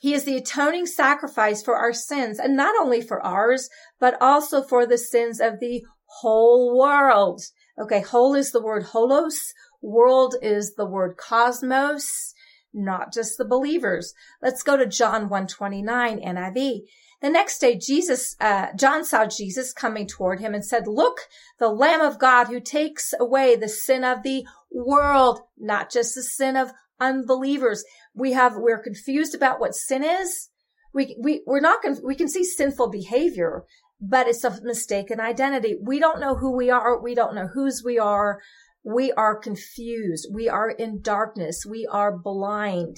He 0.00 0.14
is 0.14 0.24
the 0.24 0.36
atoning 0.36 0.86
sacrifice 0.86 1.62
for 1.62 1.76
our 1.76 1.92
sins 1.92 2.38
and 2.38 2.56
not 2.56 2.74
only 2.80 3.00
for 3.00 3.24
ours, 3.24 3.68
but 3.98 4.16
also 4.20 4.62
for 4.62 4.86
the 4.86 4.98
sins 4.98 5.40
of 5.40 5.60
the 5.60 5.84
whole 6.20 6.76
world. 6.76 7.42
Okay. 7.78 8.00
Whole 8.00 8.34
is 8.34 8.52
the 8.52 8.62
word 8.62 8.86
holos. 8.86 9.52
World 9.82 10.36
is 10.42 10.74
the 10.74 10.86
word 10.86 11.16
cosmos, 11.16 12.34
not 12.72 13.12
just 13.12 13.38
the 13.38 13.44
believers. 13.44 14.14
Let's 14.42 14.62
go 14.62 14.76
to 14.76 14.86
John 14.86 15.28
129 15.28 16.20
NIV. 16.20 16.80
The 17.22 17.30
next 17.30 17.58
day, 17.58 17.76
Jesus, 17.76 18.34
uh, 18.40 18.68
John 18.76 19.04
saw 19.04 19.26
Jesus 19.26 19.74
coming 19.74 20.06
toward 20.06 20.40
him 20.40 20.54
and 20.54 20.64
said, 20.64 20.86
look, 20.86 21.18
the 21.58 21.68
Lamb 21.68 22.00
of 22.00 22.18
God 22.18 22.46
who 22.46 22.60
takes 22.60 23.12
away 23.18 23.56
the 23.56 23.68
sin 23.68 24.04
of 24.04 24.22
the 24.22 24.44
world, 24.72 25.40
not 25.58 25.90
just 25.90 26.14
the 26.14 26.22
sin 26.22 26.56
of 26.56 26.72
unbelievers. 26.98 27.84
We 28.14 28.32
have, 28.32 28.54
we're 28.56 28.82
confused 28.82 29.34
about 29.34 29.60
what 29.60 29.74
sin 29.74 30.02
is. 30.02 30.48
We, 30.94 31.16
we, 31.20 31.42
we're 31.46 31.60
not, 31.60 31.80
we 32.02 32.14
can 32.14 32.28
see 32.28 32.42
sinful 32.42 32.90
behavior, 32.90 33.64
but 34.00 34.26
it's 34.26 34.44
a 34.44 34.58
mistaken 34.62 35.20
identity. 35.20 35.76
We 35.80 35.98
don't 35.98 36.20
know 36.20 36.36
who 36.36 36.56
we 36.56 36.70
are. 36.70 37.00
We 37.00 37.14
don't 37.14 37.34
know 37.34 37.48
whose 37.52 37.82
we 37.84 37.98
are. 37.98 38.40
We 38.82 39.12
are 39.12 39.36
confused. 39.36 40.28
We 40.32 40.48
are 40.48 40.70
in 40.70 41.02
darkness. 41.02 41.66
We 41.68 41.86
are 41.90 42.16
blind. 42.16 42.96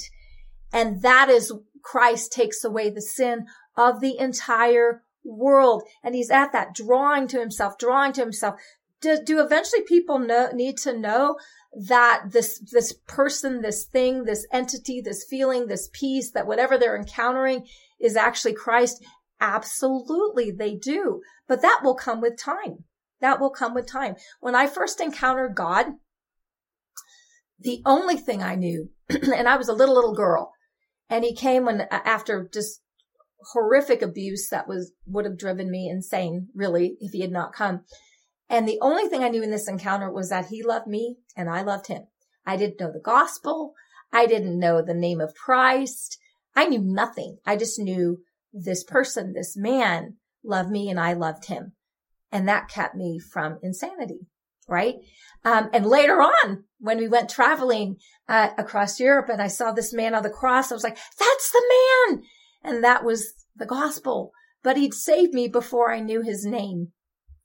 And 0.72 1.02
that 1.02 1.28
is 1.28 1.52
Christ 1.82 2.32
takes 2.32 2.62
away 2.62 2.90
the 2.90 3.02
sin 3.02 3.46
of 3.76 4.00
the 4.00 4.18
entire 4.18 5.02
world. 5.24 5.82
And 6.02 6.14
he's 6.14 6.30
at 6.30 6.52
that 6.52 6.74
drawing 6.74 7.28
to 7.28 7.40
himself, 7.40 7.78
drawing 7.78 8.12
to 8.14 8.20
himself. 8.20 8.60
Do, 9.00 9.18
do 9.22 9.40
eventually 9.40 9.82
people 9.82 10.18
know, 10.18 10.50
need 10.52 10.78
to 10.78 10.96
know 10.96 11.36
that 11.72 12.24
this, 12.30 12.60
this 12.70 12.92
person, 13.06 13.62
this 13.62 13.84
thing, 13.84 14.24
this 14.24 14.46
entity, 14.52 15.00
this 15.00 15.24
feeling, 15.28 15.66
this 15.66 15.88
peace, 15.92 16.30
that 16.32 16.46
whatever 16.46 16.78
they're 16.78 16.96
encountering 16.96 17.66
is 18.00 18.16
actually 18.16 18.54
Christ? 18.54 19.02
Absolutely, 19.40 20.50
they 20.50 20.74
do. 20.74 21.20
But 21.48 21.62
that 21.62 21.80
will 21.82 21.96
come 21.96 22.20
with 22.20 22.38
time. 22.38 22.84
That 23.20 23.40
will 23.40 23.50
come 23.50 23.74
with 23.74 23.86
time. 23.86 24.16
When 24.40 24.54
I 24.54 24.66
first 24.66 25.00
encountered 25.00 25.54
God, 25.54 25.86
the 27.58 27.82
only 27.86 28.16
thing 28.16 28.42
I 28.42 28.54
knew, 28.56 28.90
and 29.08 29.48
I 29.48 29.56
was 29.56 29.68
a 29.68 29.72
little, 29.72 29.94
little 29.94 30.14
girl, 30.14 30.52
and 31.08 31.24
he 31.24 31.34
came 31.34 31.64
when, 31.64 31.82
after 31.90 32.48
just 32.52 32.80
horrific 33.52 34.02
abuse 34.02 34.48
that 34.50 34.68
was, 34.68 34.92
would 35.06 35.24
have 35.24 35.38
driven 35.38 35.70
me 35.70 35.88
insane, 35.88 36.48
really, 36.54 36.96
if 37.00 37.12
he 37.12 37.20
had 37.20 37.32
not 37.32 37.52
come. 37.52 37.84
And 38.48 38.68
the 38.68 38.78
only 38.82 39.08
thing 39.08 39.24
I 39.24 39.28
knew 39.28 39.42
in 39.42 39.50
this 39.50 39.68
encounter 39.68 40.10
was 40.10 40.28
that 40.28 40.46
he 40.46 40.62
loved 40.62 40.86
me 40.86 41.16
and 41.36 41.48
I 41.48 41.62
loved 41.62 41.86
him. 41.86 42.06
I 42.44 42.56
didn't 42.56 42.80
know 42.80 42.92
the 42.92 43.00
gospel. 43.00 43.74
I 44.12 44.26
didn't 44.26 44.58
know 44.58 44.82
the 44.82 44.94
name 44.94 45.20
of 45.20 45.34
Christ. 45.34 46.18
I 46.54 46.66
knew 46.66 46.82
nothing. 46.82 47.38
I 47.46 47.56
just 47.56 47.78
knew 47.78 48.18
this 48.52 48.84
person, 48.84 49.32
this 49.32 49.56
man 49.56 50.16
loved 50.44 50.70
me 50.70 50.90
and 50.90 51.00
I 51.00 51.14
loved 51.14 51.46
him. 51.46 51.72
And 52.30 52.46
that 52.48 52.68
kept 52.68 52.94
me 52.94 53.18
from 53.18 53.58
insanity. 53.62 54.26
Right. 54.68 54.96
Um, 55.44 55.70
and 55.72 55.84
later 55.84 56.20
on, 56.20 56.64
when 56.78 56.98
we 56.98 57.08
went 57.08 57.28
traveling 57.28 57.96
uh, 58.28 58.50
across 58.56 59.00
Europe 59.00 59.28
and 59.28 59.42
I 59.42 59.48
saw 59.48 59.72
this 59.72 59.92
man 59.92 60.14
on 60.14 60.22
the 60.22 60.30
cross, 60.30 60.70
I 60.70 60.74
was 60.74 60.84
like, 60.84 60.98
that's 61.18 61.50
the 61.50 61.62
man. 62.08 62.22
And 62.64 62.82
that 62.84 63.04
was 63.04 63.34
the 63.56 63.66
gospel. 63.66 64.32
But 64.62 64.76
he'd 64.76 64.94
saved 64.94 65.34
me 65.34 65.48
before 65.48 65.92
I 65.92 66.00
knew 66.00 66.22
his 66.22 66.44
name. 66.46 66.92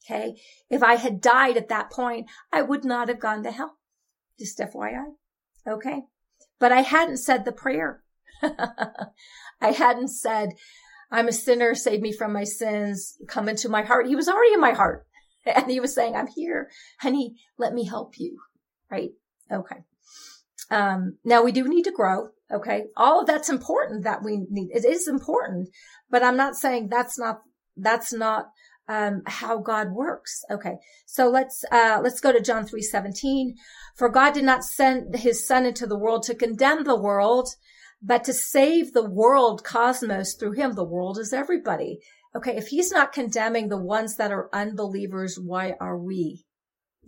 Okay. 0.05 0.35
If 0.69 0.83
I 0.83 0.95
had 0.95 1.19
died 1.19 1.57
at 1.57 1.69
that 1.69 1.91
point, 1.91 2.27
I 2.51 2.61
would 2.61 2.85
not 2.85 3.09
have 3.09 3.19
gone 3.19 3.43
to 3.43 3.51
hell. 3.51 3.77
Just 4.39 4.59
FYI. 4.59 5.13
Okay. 5.67 6.03
But 6.59 6.71
I 6.71 6.81
hadn't 6.81 7.17
said 7.17 7.43
the 7.43 7.51
prayer. 7.51 8.03
I 8.41 9.71
hadn't 9.71 10.09
said, 10.09 10.49
I'm 11.11 11.27
a 11.27 11.33
sinner, 11.33 11.73
save 11.75 12.01
me 12.01 12.11
from 12.11 12.33
my 12.33 12.43
sins, 12.43 13.17
come 13.27 13.49
into 13.49 13.69
my 13.69 13.83
heart. 13.83 14.07
He 14.07 14.15
was 14.15 14.27
already 14.27 14.53
in 14.53 14.61
my 14.61 14.73
heart. 14.73 15.05
And 15.45 15.71
he 15.71 15.79
was 15.79 15.95
saying, 15.95 16.13
I'm 16.13 16.27
here, 16.27 16.69
honey, 16.99 17.35
let 17.57 17.73
me 17.73 17.85
help 17.85 18.19
you. 18.19 18.37
Right. 18.91 19.11
Okay. 19.49 19.77
Um, 20.69 21.19
now 21.23 21.41
we 21.41 21.53
do 21.53 21.65
need 21.69 21.83
to 21.83 21.91
grow. 21.91 22.31
Okay. 22.53 22.85
All 22.95 23.21
of 23.21 23.27
that's 23.27 23.49
important 23.49 24.03
that 24.03 24.23
we 24.23 24.45
need. 24.49 24.69
It 24.71 24.85
is 24.85 25.07
important, 25.07 25.69
but 26.09 26.23
I'm 26.23 26.37
not 26.37 26.55
saying 26.55 26.87
that's 26.89 27.19
not, 27.19 27.41
that's 27.75 28.13
not 28.13 28.45
um, 28.87 29.21
how 29.25 29.57
God 29.57 29.91
works. 29.91 30.43
Okay. 30.49 30.75
So 31.05 31.27
let's, 31.27 31.65
uh, 31.71 31.99
let's 32.01 32.21
go 32.21 32.31
to 32.31 32.41
John 32.41 32.65
3, 32.65 32.81
17. 32.81 33.55
For 33.97 34.09
God 34.09 34.33
did 34.33 34.45
not 34.45 34.63
send 34.63 35.15
his 35.15 35.45
son 35.45 35.65
into 35.65 35.85
the 35.85 35.97
world 35.97 36.23
to 36.23 36.35
condemn 36.35 36.85
the 36.85 36.99
world, 36.99 37.49
but 38.01 38.23
to 38.25 38.33
save 38.33 38.93
the 38.93 39.09
world 39.09 39.63
cosmos 39.65 40.35
through 40.35 40.53
him. 40.53 40.73
The 40.73 40.85
world 40.85 41.19
is 41.19 41.33
everybody. 41.33 41.99
Okay. 42.33 42.55
If 42.55 42.67
he's 42.67 42.91
not 42.91 43.11
condemning 43.11 43.67
the 43.67 43.81
ones 43.81 44.15
that 44.15 44.31
are 44.31 44.49
unbelievers, 44.53 45.37
why 45.37 45.73
are 45.81 45.97
we? 45.97 46.45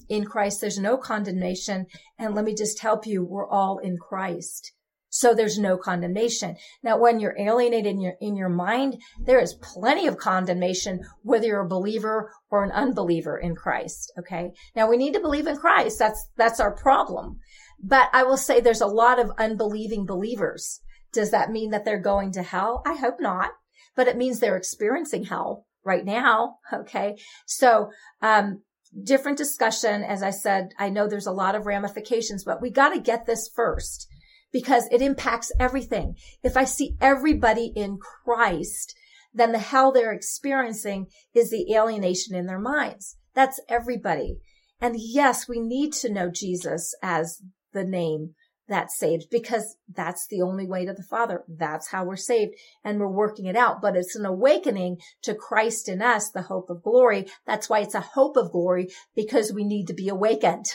In 0.09 0.25
Christ, 0.25 0.59
there's 0.59 0.79
no 0.79 0.97
condemnation. 0.97 1.85
And 2.17 2.35
let 2.35 2.43
me 2.43 2.55
just 2.55 2.81
help 2.81 3.05
you. 3.05 3.23
We're 3.23 3.47
all 3.47 3.77
in 3.77 3.97
Christ. 3.97 4.73
So 5.09 5.33
there's 5.33 5.57
no 5.57 5.77
condemnation. 5.77 6.55
Now, 6.83 6.97
when 6.97 7.19
you're 7.19 7.37
alienated 7.37 7.87
in 7.87 7.99
your, 7.99 8.13
in 8.21 8.35
your 8.35 8.49
mind, 8.49 9.01
there 9.19 9.39
is 9.39 9.55
plenty 9.55 10.07
of 10.07 10.17
condemnation, 10.17 11.01
whether 11.23 11.47
you're 11.47 11.61
a 11.65 11.67
believer 11.67 12.31
or 12.51 12.63
an 12.63 12.71
unbeliever 12.71 13.37
in 13.37 13.55
Christ. 13.55 14.13
Okay. 14.19 14.51
Now 14.75 14.87
we 14.89 14.97
need 14.97 15.13
to 15.13 15.19
believe 15.19 15.47
in 15.47 15.57
Christ. 15.57 15.97
That's, 15.97 16.27
that's 16.37 16.59
our 16.59 16.75
problem. 16.75 17.39
But 17.81 18.09
I 18.13 18.23
will 18.23 18.37
say 18.37 18.59
there's 18.59 18.81
a 18.81 18.87
lot 18.87 19.19
of 19.19 19.31
unbelieving 19.37 20.05
believers. 20.05 20.81
Does 21.11 21.31
that 21.31 21.49
mean 21.49 21.71
that 21.71 21.85
they're 21.85 21.99
going 21.99 22.31
to 22.33 22.43
hell? 22.43 22.83
I 22.85 22.95
hope 22.95 23.19
not, 23.19 23.51
but 23.95 24.07
it 24.07 24.17
means 24.17 24.39
they're 24.39 24.57
experiencing 24.57 25.25
hell 25.25 25.65
right 25.83 26.05
now. 26.05 26.57
Okay. 26.73 27.17
So, 27.47 27.89
um, 28.21 28.61
different 29.03 29.37
discussion. 29.37 30.03
As 30.03 30.23
I 30.23 30.29
said, 30.29 30.69
I 30.77 30.89
know 30.89 31.07
there's 31.07 31.27
a 31.27 31.31
lot 31.31 31.55
of 31.55 31.65
ramifications, 31.65 32.43
but 32.43 32.61
we 32.61 32.69
got 32.69 32.89
to 32.89 32.99
get 32.99 33.25
this 33.25 33.49
first 33.55 34.07
because 34.51 34.87
it 34.91 35.01
impacts 35.01 35.51
everything. 35.59 36.15
If 36.43 36.57
I 36.57 36.63
see 36.63 36.95
everybody 36.99 37.71
in 37.75 37.99
Christ, 38.25 38.95
then 39.33 39.51
the 39.51 39.59
hell 39.59 39.91
they're 39.91 40.11
experiencing 40.11 41.07
is 41.33 41.49
the 41.49 41.73
alienation 41.73 42.35
in 42.35 42.47
their 42.47 42.59
minds. 42.59 43.17
That's 43.33 43.59
everybody. 43.69 44.37
And 44.81 44.95
yes, 44.97 45.47
we 45.47 45.59
need 45.59 45.93
to 45.93 46.11
know 46.11 46.29
Jesus 46.29 46.95
as 47.03 47.41
the 47.73 47.83
name 47.83 48.33
that 48.69 48.91
saved 48.91 49.25
because 49.29 49.75
that's 49.93 50.25
the 50.27 50.41
only 50.41 50.65
way 50.65 50.85
to 50.85 50.93
the 50.93 51.03
Father. 51.03 51.43
That's 51.47 51.89
how 51.89 52.05
we're 52.05 52.15
saved 52.15 52.55
and 52.83 52.99
we're 52.99 53.07
working 53.07 53.45
it 53.45 53.55
out. 53.55 53.81
But 53.81 53.95
it's 53.95 54.15
an 54.15 54.25
awakening 54.25 54.97
to 55.23 55.35
Christ 55.35 55.89
in 55.89 56.01
us, 56.01 56.31
the 56.31 56.43
hope 56.43 56.69
of 56.69 56.83
glory. 56.83 57.27
That's 57.45 57.69
why 57.69 57.79
it's 57.79 57.95
a 57.95 58.01
hope 58.01 58.37
of 58.37 58.51
glory 58.51 58.89
because 59.15 59.51
we 59.51 59.65
need 59.65 59.87
to 59.87 59.93
be 59.93 60.09
awakened 60.09 60.65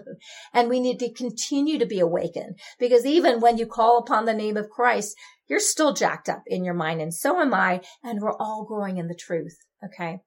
and 0.54 0.68
we 0.68 0.80
need 0.80 0.98
to 1.00 1.12
continue 1.12 1.78
to 1.78 1.86
be 1.86 2.00
awakened 2.00 2.58
because 2.78 3.04
even 3.04 3.40
when 3.40 3.58
you 3.58 3.66
call 3.66 3.98
upon 3.98 4.24
the 4.24 4.34
name 4.34 4.56
of 4.56 4.70
Christ, 4.70 5.16
you're 5.46 5.60
still 5.60 5.92
jacked 5.92 6.28
up 6.28 6.42
in 6.46 6.64
your 6.64 6.74
mind 6.74 7.00
and 7.00 7.12
so 7.12 7.40
am 7.40 7.52
I. 7.52 7.80
And 8.02 8.20
we're 8.20 8.36
all 8.36 8.64
growing 8.64 8.98
in 8.98 9.08
the 9.08 9.14
truth. 9.14 9.56
Okay 9.84 10.20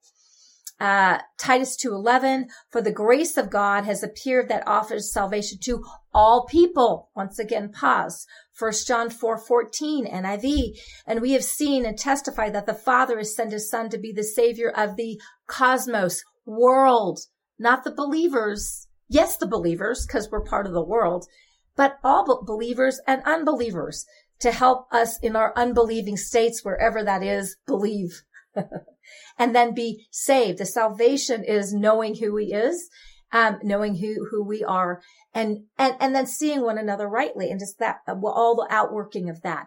uh, 0.80 1.18
Titus 1.38 1.76
2.11, 1.82 2.46
for 2.70 2.82
the 2.82 2.92
grace 2.92 3.36
of 3.36 3.50
God 3.50 3.84
has 3.84 4.02
appeared 4.02 4.48
that 4.48 4.66
offers 4.66 5.12
salvation 5.12 5.58
to 5.62 5.84
all 6.12 6.46
people. 6.46 7.10
Once 7.14 7.38
again, 7.38 7.70
pas. 7.70 8.26
1 8.58 8.72
John 8.86 9.08
4.14, 9.08 10.12
NIV. 10.12 10.78
And 11.06 11.20
we 11.20 11.32
have 11.32 11.44
seen 11.44 11.84
and 11.84 11.98
testified 11.98 12.54
that 12.54 12.66
the 12.66 12.74
Father 12.74 13.18
has 13.18 13.34
sent 13.34 13.52
his 13.52 13.70
Son 13.70 13.88
to 13.90 13.98
be 13.98 14.12
the 14.12 14.24
Savior 14.24 14.70
of 14.70 14.96
the 14.96 15.20
cosmos, 15.46 16.22
world, 16.44 17.20
not 17.58 17.84
the 17.84 17.94
believers. 17.94 18.86
Yes, 19.08 19.36
the 19.36 19.46
believers, 19.46 20.06
because 20.06 20.28
we're 20.30 20.44
part 20.44 20.66
of 20.66 20.72
the 20.72 20.84
world, 20.84 21.26
but 21.76 21.98
all 22.02 22.44
believers 22.44 23.00
and 23.06 23.22
unbelievers 23.24 24.06
to 24.40 24.52
help 24.52 24.86
us 24.92 25.18
in 25.20 25.36
our 25.36 25.52
unbelieving 25.56 26.16
states, 26.16 26.64
wherever 26.64 27.02
that 27.04 27.22
is, 27.22 27.56
believe. 27.66 28.22
and 29.38 29.54
then 29.54 29.74
be 29.74 30.06
saved. 30.10 30.58
The 30.58 30.66
salvation 30.66 31.44
is 31.44 31.74
knowing 31.74 32.16
who 32.16 32.36
he 32.36 32.52
is, 32.52 32.88
um, 33.32 33.58
knowing 33.62 33.96
who, 33.96 34.26
who 34.30 34.44
we 34.44 34.62
are 34.62 35.02
and, 35.34 35.64
and, 35.78 35.96
and 36.00 36.14
then 36.14 36.26
seeing 36.26 36.62
one 36.62 36.78
another 36.78 37.08
rightly 37.08 37.50
and 37.50 37.58
just 37.58 37.78
that, 37.78 37.98
all 38.06 38.54
the 38.54 38.72
outworking 38.72 39.28
of 39.28 39.42
that. 39.42 39.66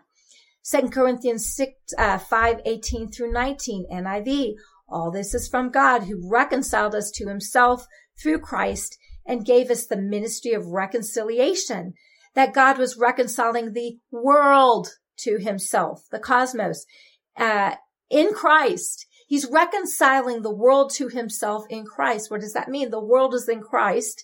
Second 0.62 0.91
Corinthians 0.91 1.54
6, 1.56 1.71
uh, 1.97 2.17
5, 2.17 2.62
18 2.65 3.12
through 3.12 3.32
19, 3.32 3.88
NIV. 3.91 4.54
All 4.89 5.12
this 5.12 5.34
is 5.34 5.47
from 5.47 5.69
God 5.69 6.04
who 6.04 6.30
reconciled 6.30 6.95
us 6.95 7.12
to 7.12 7.28
himself 7.28 7.86
through 8.21 8.39
Christ 8.39 8.97
and 9.26 9.45
gave 9.45 9.69
us 9.69 9.86
the 9.86 9.97
ministry 9.97 10.54
of 10.54 10.67
reconciliation. 10.67 11.93
That 12.36 12.54
God 12.54 12.78
was 12.78 12.97
reconciling 12.97 13.73
the 13.73 13.97
world 14.12 14.89
to 15.19 15.38
himself, 15.39 16.04
the 16.12 16.19
cosmos, 16.19 16.86
uh, 17.38 17.76
in 18.10 18.34
Christ. 18.34 19.06
He's 19.28 19.50
reconciling 19.50 20.41
the 20.41 20.54
world 20.54 20.91
to 20.96 21.10
himself 21.10 21.65
in 21.70 21.86
Christ. 21.86 22.32
What 22.32 22.41
does 22.41 22.54
that 22.54 22.70
mean? 22.70 22.91
The 22.91 23.04
world 23.04 23.34
is 23.34 23.50
in 23.50 23.62
Christ, 23.62 24.24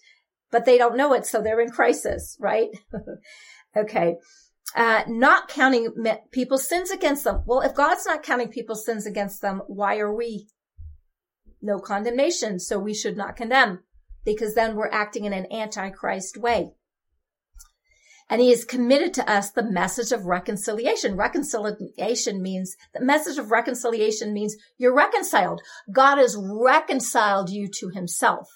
but 0.49 0.65
they 0.65 0.77
don't 0.77 0.95
know 0.95 1.13
it, 1.13 1.25
so 1.25 1.41
they're 1.41 1.59
in 1.59 1.69
crisis, 1.69 2.37
right? 2.39 2.69
okay. 3.77 4.15
Uh, 4.75 5.03
not 5.07 5.49
counting 5.49 5.93
people's 6.31 6.67
sins 6.67 6.89
against 6.89 7.25
them. 7.25 7.43
Well, 7.45 7.61
if 7.61 7.75
God's 7.75 8.05
not 8.05 8.23
counting 8.23 8.47
people's 8.47 8.85
sins 8.85 9.05
against 9.05 9.41
them, 9.41 9.61
why 9.67 9.97
are 9.97 10.13
we? 10.13 10.47
No 11.61 11.79
condemnation, 11.79 12.59
so 12.59 12.79
we 12.79 12.93
should 12.93 13.17
not 13.17 13.35
condemn 13.35 13.83
because 14.25 14.55
then 14.55 14.75
we're 14.75 14.89
acting 14.89 15.25
in 15.25 15.33
an 15.33 15.51
antichrist 15.51 16.37
way. 16.37 16.71
And 18.29 18.41
he 18.41 18.49
has 18.49 18.65
committed 18.65 19.13
to 19.15 19.29
us 19.29 19.51
the 19.51 19.63
message 19.63 20.11
of 20.11 20.25
reconciliation. 20.25 21.15
Reconciliation 21.15 22.41
means 22.41 22.75
the 22.93 23.03
message 23.03 23.37
of 23.37 23.51
reconciliation 23.51 24.33
means 24.33 24.55
you're 24.77 24.95
reconciled. 24.95 25.61
God 25.91 26.17
has 26.17 26.37
reconciled 26.37 27.49
you 27.49 27.67
to 27.79 27.89
himself. 27.89 28.47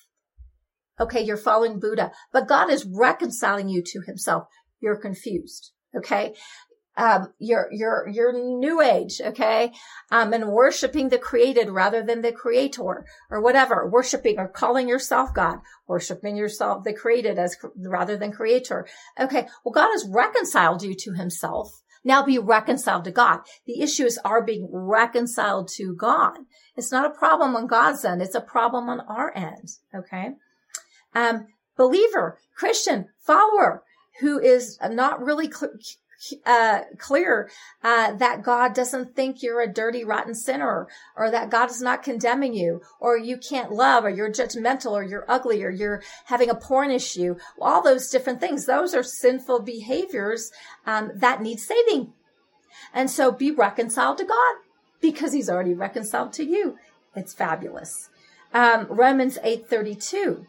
Okay. 0.99 1.21
You're 1.21 1.37
following 1.37 1.79
Buddha, 1.79 2.11
but 2.31 2.47
God 2.47 2.69
is 2.69 2.85
reconciling 2.85 3.69
you 3.69 3.83
to 3.85 4.01
himself. 4.05 4.47
You're 4.79 4.99
confused. 4.99 5.71
Okay 5.95 6.33
um, 6.97 7.31
your 7.37 7.69
your 7.71 8.07
your 8.07 8.33
new 8.33 8.81
age, 8.81 9.21
okay, 9.23 9.71
um, 10.11 10.33
and 10.33 10.49
worshiping 10.49 11.09
the 11.09 11.19
created 11.19 11.69
rather 11.69 12.01
than 12.01 12.21
the 12.21 12.31
creator, 12.31 13.05
or 13.29 13.41
whatever, 13.41 13.87
worshiping 13.87 14.39
or 14.39 14.47
calling 14.47 14.89
yourself 14.89 15.33
God, 15.33 15.59
worshiping 15.87 16.35
yourself 16.35 16.83
the 16.83 16.93
created 16.93 17.37
as 17.37 17.55
rather 17.77 18.17
than 18.17 18.31
creator. 18.31 18.87
Okay, 19.19 19.47
well, 19.63 19.73
God 19.73 19.89
has 19.91 20.07
reconciled 20.09 20.81
you 20.81 20.95
to 20.95 21.13
Himself. 21.13 21.81
Now 22.03 22.23
be 22.23 22.39
reconciled 22.39 23.03
to 23.03 23.11
God. 23.11 23.41
The 23.65 23.81
issue 23.81 24.05
is 24.05 24.19
our 24.25 24.41
being 24.41 24.67
reconciled 24.71 25.69
to 25.75 25.95
God. 25.95 26.37
It's 26.75 26.91
not 26.91 27.05
a 27.05 27.17
problem 27.17 27.55
on 27.55 27.67
God's 27.67 28.03
end; 28.03 28.23
it's 28.23 28.35
a 28.35 28.41
problem 28.41 28.89
on 28.89 29.01
our 29.01 29.31
end. 29.35 29.69
Okay. 29.93 30.31
Um, 31.13 31.47
believer, 31.77 32.39
Christian, 32.55 33.09
follower 33.19 33.83
who 34.19 34.39
is 34.39 34.79
not 34.81 35.21
really 35.21 35.51
cl- 35.51 35.73
uh, 36.45 36.81
clear 36.97 37.49
uh, 37.83 38.13
that 38.13 38.43
God 38.43 38.73
doesn't 38.73 39.15
think 39.15 39.41
you're 39.41 39.61
a 39.61 39.71
dirty, 39.71 40.03
rotten 40.03 40.33
sinner, 40.33 40.87
or 41.15 41.31
that 41.31 41.49
God 41.49 41.69
is 41.69 41.81
not 41.81 42.03
condemning 42.03 42.53
you, 42.53 42.81
or 42.99 43.17
you 43.17 43.37
can't 43.37 43.71
love, 43.71 44.03
or 44.03 44.09
you're 44.09 44.31
judgmental, 44.31 44.91
or 44.91 45.03
you're 45.03 45.25
ugly, 45.27 45.63
or 45.63 45.69
you're 45.69 46.01
having 46.25 46.49
a 46.49 46.55
porn 46.55 46.91
issue. 46.91 47.35
All 47.61 47.81
those 47.81 48.09
different 48.09 48.39
things. 48.39 48.65
Those 48.65 48.93
are 48.93 49.03
sinful 49.03 49.61
behaviors 49.61 50.51
um, 50.85 51.11
that 51.15 51.41
need 51.41 51.59
saving. 51.59 52.13
And 52.93 53.09
so 53.09 53.31
be 53.31 53.51
reconciled 53.51 54.17
to 54.19 54.25
God 54.25 54.55
because 55.01 55.33
He's 55.33 55.49
already 55.49 55.73
reconciled 55.73 56.33
to 56.33 56.45
you. 56.45 56.77
It's 57.15 57.33
fabulous. 57.33 58.09
Um, 58.53 58.87
Romans 58.89 59.37
eight 59.43 59.69
thirty 59.69 59.95
two, 59.95 60.45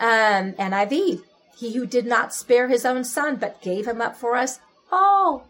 um, 0.00 0.52
NIV. 0.52 1.22
He 1.56 1.72
who 1.72 1.86
did 1.86 2.06
not 2.06 2.34
spare 2.34 2.68
his 2.68 2.84
own 2.84 3.02
son, 3.02 3.36
but 3.36 3.62
gave 3.62 3.86
him 3.86 4.02
up 4.02 4.14
for 4.14 4.36
us 4.36 4.60
all. 4.90 5.46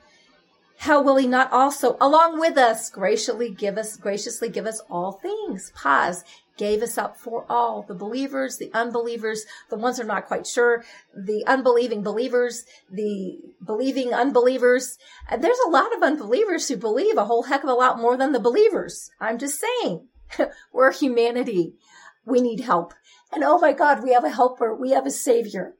How 0.78 1.02
will 1.02 1.16
he 1.16 1.26
not 1.26 1.52
also, 1.52 1.96
along 2.00 2.38
with 2.38 2.56
us, 2.58 2.90
graciously 2.90 3.50
give 3.50 3.78
us, 3.78 3.96
graciously 3.96 4.48
give 4.48 4.66
us 4.66 4.80
all 4.90 5.12
things? 5.12 5.72
Pas. 5.74 6.22
Gave 6.56 6.82
us 6.82 6.96
up 6.96 7.18
for 7.18 7.44
all. 7.50 7.82
The 7.82 7.94
believers, 7.94 8.56
the 8.56 8.70
unbelievers, 8.72 9.44
the 9.68 9.76
ones 9.76 9.96
who 9.96 10.04
are 10.04 10.06
not 10.06 10.26
quite 10.26 10.46
sure, 10.46 10.84
the 11.14 11.44
unbelieving 11.46 12.02
believers, 12.02 12.64
the 12.90 13.38
believing 13.64 14.14
unbelievers. 14.14 14.96
There's 15.38 15.58
a 15.66 15.70
lot 15.70 15.94
of 15.94 16.02
unbelievers 16.02 16.68
who 16.68 16.76
believe 16.76 17.18
a 17.18 17.26
whole 17.26 17.44
heck 17.44 17.62
of 17.62 17.68
a 17.68 17.74
lot 17.74 17.98
more 17.98 18.16
than 18.16 18.32
the 18.32 18.40
believers. 18.40 19.10
I'm 19.20 19.38
just 19.38 19.60
saying. 19.60 20.08
We're 20.72 20.92
humanity. 20.92 21.74
We 22.24 22.40
need 22.40 22.60
help. 22.60 22.94
And 23.32 23.44
oh 23.44 23.58
my 23.58 23.72
God, 23.72 24.02
we 24.02 24.12
have 24.12 24.24
a 24.24 24.30
helper. 24.30 24.74
We 24.74 24.90
have 24.90 25.06
a 25.06 25.10
savior. 25.10 25.74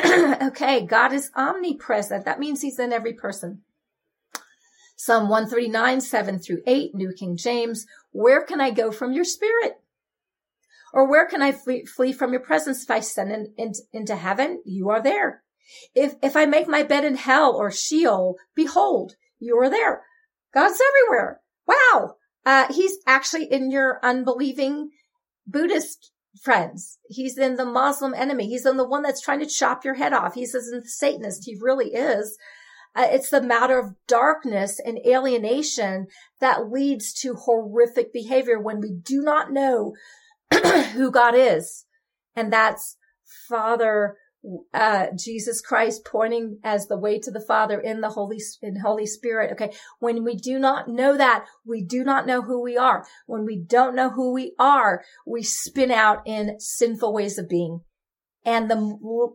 okay, 0.42 0.84
God 0.86 1.12
is 1.12 1.30
omnipresent. 1.36 2.24
That 2.24 2.38
means 2.38 2.62
he's 2.62 2.78
in 2.78 2.92
every 2.92 3.12
person. 3.12 3.62
Psalm 4.96 5.28
139, 5.28 6.00
7 6.00 6.38
through 6.38 6.62
8, 6.66 6.94
New 6.94 7.12
King 7.12 7.36
James. 7.36 7.86
Where 8.12 8.42
can 8.44 8.60
I 8.60 8.70
go 8.70 8.92
from 8.92 9.12
your 9.12 9.24
spirit? 9.24 9.80
Or 10.92 11.08
where 11.08 11.26
can 11.26 11.40
I 11.40 11.52
flee, 11.52 11.84
flee 11.84 12.12
from 12.12 12.32
your 12.32 12.42
presence? 12.42 12.82
If 12.82 12.90
I 12.90 13.00
send 13.00 13.32
in, 13.32 13.52
in, 13.56 13.72
into 13.92 14.16
heaven, 14.16 14.62
you 14.64 14.90
are 14.90 15.02
there. 15.02 15.42
If, 15.94 16.14
if 16.22 16.36
I 16.36 16.46
make 16.46 16.68
my 16.68 16.82
bed 16.82 17.04
in 17.04 17.16
hell 17.16 17.54
or 17.54 17.70
Sheol, 17.70 18.36
behold, 18.54 19.14
you 19.38 19.56
are 19.58 19.70
there. 19.70 20.02
God's 20.52 20.80
everywhere. 20.90 21.40
Wow. 21.66 22.16
Uh, 22.44 22.72
he's 22.72 22.98
actually 23.06 23.44
in 23.44 23.70
your 23.70 24.00
unbelieving 24.02 24.90
Buddhist 25.46 26.10
friends. 26.42 26.98
He's 27.08 27.36
in 27.38 27.56
the 27.56 27.64
Muslim 27.64 28.14
enemy. 28.14 28.48
He's 28.48 28.66
in 28.66 28.76
the 28.76 28.88
one 28.88 29.02
that's 29.02 29.20
trying 29.20 29.40
to 29.40 29.46
chop 29.46 29.84
your 29.84 29.94
head 29.94 30.12
off. 30.12 30.34
He's 30.34 30.54
in 30.54 30.80
the 30.80 30.86
Satanist. 30.86 31.44
He 31.44 31.56
really 31.60 31.94
is. 31.94 32.38
Uh, 32.94 33.06
it's 33.08 33.30
the 33.30 33.40
matter 33.40 33.78
of 33.78 33.94
darkness 34.08 34.80
and 34.84 34.98
alienation 35.06 36.06
that 36.40 36.70
leads 36.70 37.12
to 37.12 37.34
horrific 37.34 38.12
behavior 38.12 38.58
when 38.58 38.80
we 38.80 38.92
do 38.92 39.22
not 39.22 39.52
know 39.52 39.94
who 40.92 41.10
God 41.10 41.34
is. 41.36 41.86
And 42.34 42.52
that's 42.52 42.96
Father 43.48 44.16
uh, 44.72 45.06
Jesus 45.16 45.60
Christ 45.60 46.04
pointing 46.04 46.58
as 46.64 46.86
the 46.86 46.98
way 46.98 47.18
to 47.20 47.30
the 47.30 47.44
Father 47.46 47.78
in 47.78 48.00
the 48.00 48.10
Holy, 48.10 48.40
in 48.62 48.80
Holy 48.80 49.06
Spirit. 49.06 49.52
Okay. 49.52 49.72
When 49.98 50.24
we 50.24 50.34
do 50.34 50.58
not 50.58 50.88
know 50.88 51.16
that, 51.16 51.44
we 51.66 51.84
do 51.84 52.04
not 52.04 52.26
know 52.26 52.42
who 52.42 52.62
we 52.62 52.76
are. 52.76 53.06
When 53.26 53.44
we 53.44 53.56
don't 53.56 53.94
know 53.94 54.10
who 54.10 54.32
we 54.32 54.54
are, 54.58 55.02
we 55.26 55.42
spin 55.42 55.90
out 55.90 56.22
in 56.26 56.58
sinful 56.58 57.12
ways 57.12 57.38
of 57.38 57.48
being. 57.48 57.80
And 58.44 58.70
the 58.70 58.76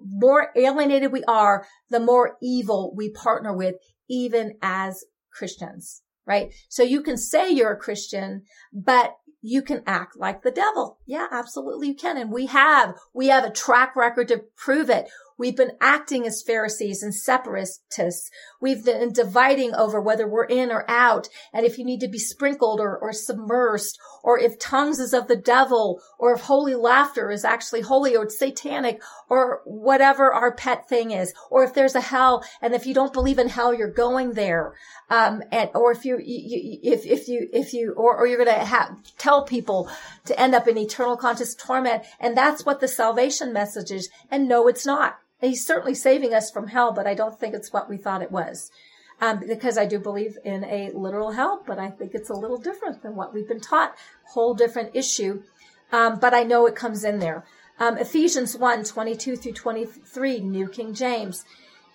more 0.03 0.51
alienated 0.55 1.11
we 1.11 1.23
are, 1.25 1.67
the 1.89 1.99
more 1.99 2.37
evil 2.41 2.93
we 2.97 3.11
partner 3.11 3.55
with, 3.55 3.75
even 4.09 4.53
as 4.61 5.03
Christians, 5.31 6.01
right? 6.25 6.53
So 6.69 6.83
you 6.83 7.01
can 7.01 7.17
say 7.17 7.49
you're 7.49 7.73
a 7.73 7.77
Christian, 7.77 8.43
but 8.73 9.15
you 9.41 9.61
can 9.61 9.83
act 9.85 10.17
like 10.17 10.41
the 10.41 10.51
devil. 10.51 10.97
Yeah, 11.05 11.27
absolutely 11.31 11.89
you 11.89 11.95
can. 11.95 12.17
And 12.17 12.31
we 12.31 12.47
have, 12.47 12.95
we 13.13 13.27
have 13.27 13.43
a 13.43 13.51
track 13.51 13.95
record 13.95 14.27
to 14.29 14.43
prove 14.55 14.89
it. 14.89 15.07
We've 15.37 15.55
been 15.55 15.73
acting 15.81 16.25
as 16.25 16.41
Pharisees 16.41 17.03
and 17.03 17.13
separatists. 17.13 18.31
We've 18.61 18.85
been 18.85 19.11
dividing 19.11 19.75
over 19.75 19.99
whether 19.99 20.27
we're 20.27 20.45
in 20.45 20.71
or 20.71 20.89
out. 20.89 21.27
And 21.51 21.65
if 21.65 21.77
you 21.77 21.83
need 21.83 21.99
to 22.01 22.07
be 22.07 22.19
sprinkled 22.19 22.79
or, 22.79 22.97
or 22.97 23.11
submersed, 23.11 23.97
or 24.23 24.39
if 24.39 24.57
tongues 24.59 24.99
is 24.99 25.13
of 25.13 25.27
the 25.27 25.35
devil, 25.35 26.01
or 26.17 26.33
if 26.33 26.41
holy 26.41 26.75
laughter 26.75 27.31
is 27.31 27.43
actually 27.43 27.81
holy 27.81 28.15
or 28.15 28.29
satanic, 28.29 29.01
or 29.29 29.61
whatever 29.65 30.33
our 30.33 30.53
pet 30.53 30.87
thing 30.87 31.11
is, 31.11 31.33
or 31.51 31.63
if 31.63 31.73
there's 31.73 31.95
a 31.95 32.01
hell. 32.01 32.45
And 32.61 32.73
if 32.73 32.85
you 32.85 32.93
don't 32.93 33.13
believe 33.13 33.39
in 33.39 33.49
hell, 33.49 33.73
you're 33.73 33.91
going 33.91 34.33
there. 34.33 34.73
Um, 35.09 35.43
and, 35.51 35.69
or 35.75 35.91
if 35.91 36.05
you, 36.05 36.17
you 36.17 36.79
if, 36.81 37.05
if 37.05 37.27
you, 37.27 37.49
if 37.51 37.73
you, 37.73 37.93
or, 37.97 38.15
or 38.15 38.25
you're 38.25 38.43
going 38.43 38.57
to 38.57 38.65
have, 38.65 38.95
tell 39.17 39.43
people 39.43 39.89
to 40.25 40.39
end 40.39 40.55
up 40.55 40.67
in 40.67 40.77
eternal 40.77 41.17
conscious 41.17 41.53
torment. 41.55 42.03
And 42.21 42.37
that's 42.37 42.65
what 42.65 42.79
the 42.79 42.87
salvation 42.87 43.51
message 43.51 43.91
is. 43.91 44.09
And 44.31 44.47
no, 44.47 44.69
it's 44.69 44.85
not. 44.85 45.17
He's 45.41 45.65
certainly 45.65 45.95
saving 45.95 46.33
us 46.33 46.49
from 46.49 46.67
hell, 46.67 46.91
but 46.93 47.07
I 47.07 47.13
don't 47.13 47.39
think 47.39 47.53
it's 47.53 47.73
what 47.73 47.89
we 47.89 47.97
thought 47.97 48.21
it 48.21 48.31
was. 48.31 48.71
Um, 49.21 49.41
because 49.47 49.77
I 49.77 49.85
do 49.85 49.97
believe 49.97 50.37
in 50.43 50.63
a 50.65 50.91
literal 50.93 51.31
hell, 51.31 51.63
but 51.65 51.79
I 51.79 51.89
think 51.89 52.13
it's 52.13 52.29
a 52.29 52.33
little 52.33 52.57
different 52.57 53.01
than 53.01 53.15
what 53.15 53.33
we've 53.33 53.47
been 53.47 53.61
taught. 53.61 53.95
Whole 54.33 54.53
different 54.53 54.91
issue. 54.93 55.43
Um, 55.91 56.19
but 56.19 56.33
I 56.33 56.43
know 56.43 56.65
it 56.65 56.75
comes 56.75 57.03
in 57.03 57.19
there. 57.19 57.45
Um, 57.79 57.97
Ephesians 57.97 58.57
1, 58.57 58.83
22 58.83 59.35
through 59.35 59.53
23, 59.53 60.39
New 60.39 60.67
King 60.67 60.93
James. 60.93 61.45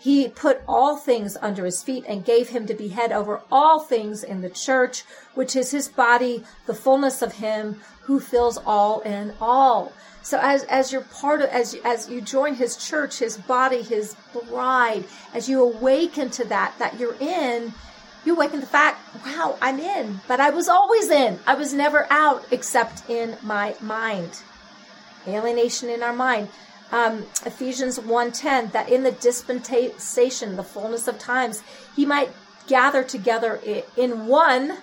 He 0.00 0.28
put 0.28 0.62
all 0.66 0.96
things 0.96 1.36
under 1.42 1.66
his 1.66 1.82
feet 1.82 2.06
and 2.08 2.24
gave 2.24 2.48
him 2.48 2.66
to 2.66 2.72
be 2.72 2.88
head 2.88 3.12
over 3.12 3.42
all 3.52 3.80
things 3.80 4.24
in 4.24 4.40
the 4.40 4.48
church, 4.48 5.04
which 5.34 5.54
is 5.54 5.72
his 5.72 5.88
body, 5.88 6.42
the 6.64 6.74
fullness 6.74 7.20
of 7.20 7.34
him 7.34 7.82
who 8.04 8.18
fills 8.18 8.56
all 8.56 9.00
in 9.00 9.34
all. 9.42 9.92
So 10.22 10.38
as, 10.42 10.64
as 10.64 10.90
you're 10.90 11.02
part 11.02 11.42
of, 11.42 11.50
as, 11.50 11.76
as 11.84 12.08
you 12.08 12.22
join 12.22 12.54
his 12.54 12.78
church, 12.78 13.18
his 13.18 13.36
body, 13.36 13.82
his 13.82 14.16
bride, 14.48 15.04
as 15.34 15.50
you 15.50 15.62
awaken 15.62 16.30
to 16.30 16.46
that, 16.46 16.74
that 16.78 16.98
you're 16.98 17.16
in, 17.20 17.74
you 18.24 18.34
awaken 18.34 18.60
the 18.60 18.66
fact, 18.66 19.00
wow, 19.26 19.58
I'm 19.60 19.78
in, 19.78 20.20
but 20.26 20.40
I 20.40 20.48
was 20.48 20.66
always 20.66 21.10
in. 21.10 21.38
I 21.46 21.54
was 21.54 21.74
never 21.74 22.06
out 22.10 22.46
except 22.50 23.08
in 23.10 23.36
my 23.42 23.74
mind. 23.82 24.40
Alienation 25.26 25.90
in 25.90 26.02
our 26.02 26.14
mind. 26.14 26.48
Um, 26.92 27.26
Ephesians 27.46 27.98
1.10, 27.98 28.72
that 28.72 28.88
in 28.88 29.04
the 29.04 29.12
dispensation, 29.12 30.56
the 30.56 30.64
fullness 30.64 31.06
of 31.06 31.18
times, 31.18 31.62
he 31.94 32.04
might 32.04 32.30
gather 32.66 33.04
together 33.04 33.60
in 33.96 34.26
one 34.26 34.78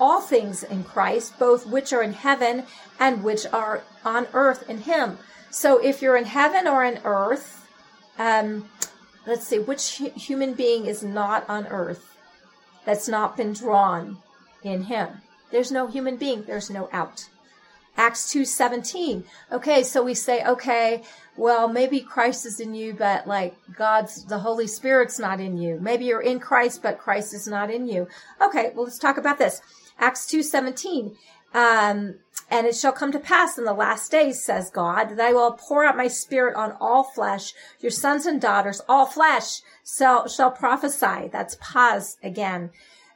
all 0.00 0.20
things 0.20 0.62
in 0.62 0.82
Christ, 0.82 1.38
both 1.38 1.66
which 1.66 1.92
are 1.92 2.02
in 2.02 2.12
heaven 2.12 2.64
and 2.98 3.22
which 3.22 3.46
are 3.52 3.82
on 4.04 4.26
earth 4.32 4.68
in 4.68 4.78
Him. 4.78 5.18
So 5.50 5.78
if 5.78 6.02
you're 6.02 6.16
in 6.16 6.24
heaven 6.24 6.66
or 6.66 6.84
in 6.84 7.00
earth, 7.04 7.68
um, 8.18 8.68
let's 9.26 9.46
see, 9.46 9.58
which 9.58 10.02
human 10.16 10.54
being 10.54 10.86
is 10.86 11.02
not 11.02 11.48
on 11.48 11.66
earth 11.68 12.16
that's 12.84 13.08
not 13.08 13.36
been 13.36 13.52
drawn 13.52 14.18
in 14.62 14.84
Him? 14.84 15.22
There's 15.52 15.70
no 15.70 15.86
human 15.86 16.16
being. 16.16 16.44
There's 16.44 16.70
no 16.70 16.88
out. 16.92 17.28
Acts 17.96 18.32
2:17. 18.32 19.24
Okay, 19.50 19.82
so 19.82 20.02
we 20.02 20.14
say, 20.14 20.44
okay, 20.44 21.02
well, 21.36 21.68
maybe 21.68 22.00
Christ 22.00 22.46
is 22.46 22.60
in 22.60 22.74
you, 22.74 22.94
but 22.94 23.26
like 23.26 23.54
God's, 23.76 24.24
the 24.24 24.38
Holy 24.38 24.66
Spirit's 24.66 25.18
not 25.18 25.40
in 25.40 25.56
you. 25.58 25.78
Maybe 25.80 26.06
you're 26.06 26.20
in 26.20 26.40
Christ, 26.40 26.82
but 26.82 26.98
Christ 26.98 27.34
is 27.34 27.46
not 27.46 27.70
in 27.70 27.86
you. 27.86 28.08
Okay, 28.40 28.72
well, 28.74 28.84
let's 28.84 28.98
talk 28.98 29.18
about 29.18 29.38
this. 29.38 29.60
Acts 29.98 30.26
2:17. 30.26 31.16
Um, 31.54 32.16
and 32.50 32.66
it 32.66 32.74
shall 32.74 32.92
come 32.92 33.12
to 33.12 33.18
pass 33.18 33.56
in 33.56 33.64
the 33.64 33.72
last 33.72 34.10
days, 34.10 34.42
says 34.42 34.70
God, 34.70 35.10
that 35.10 35.20
I 35.20 35.32
will 35.32 35.52
pour 35.52 35.84
out 35.84 35.96
my 35.96 36.08
spirit 36.08 36.54
on 36.54 36.76
all 36.80 37.04
flesh. 37.04 37.52
Your 37.80 37.90
sons 37.90 38.26
and 38.26 38.40
daughters, 38.40 38.80
all 38.88 39.06
flesh, 39.06 39.60
shall, 39.86 40.28
shall 40.28 40.50
prophesy. 40.50 41.28
That's 41.30 41.56
pas 41.60 42.16
again. 42.22 42.70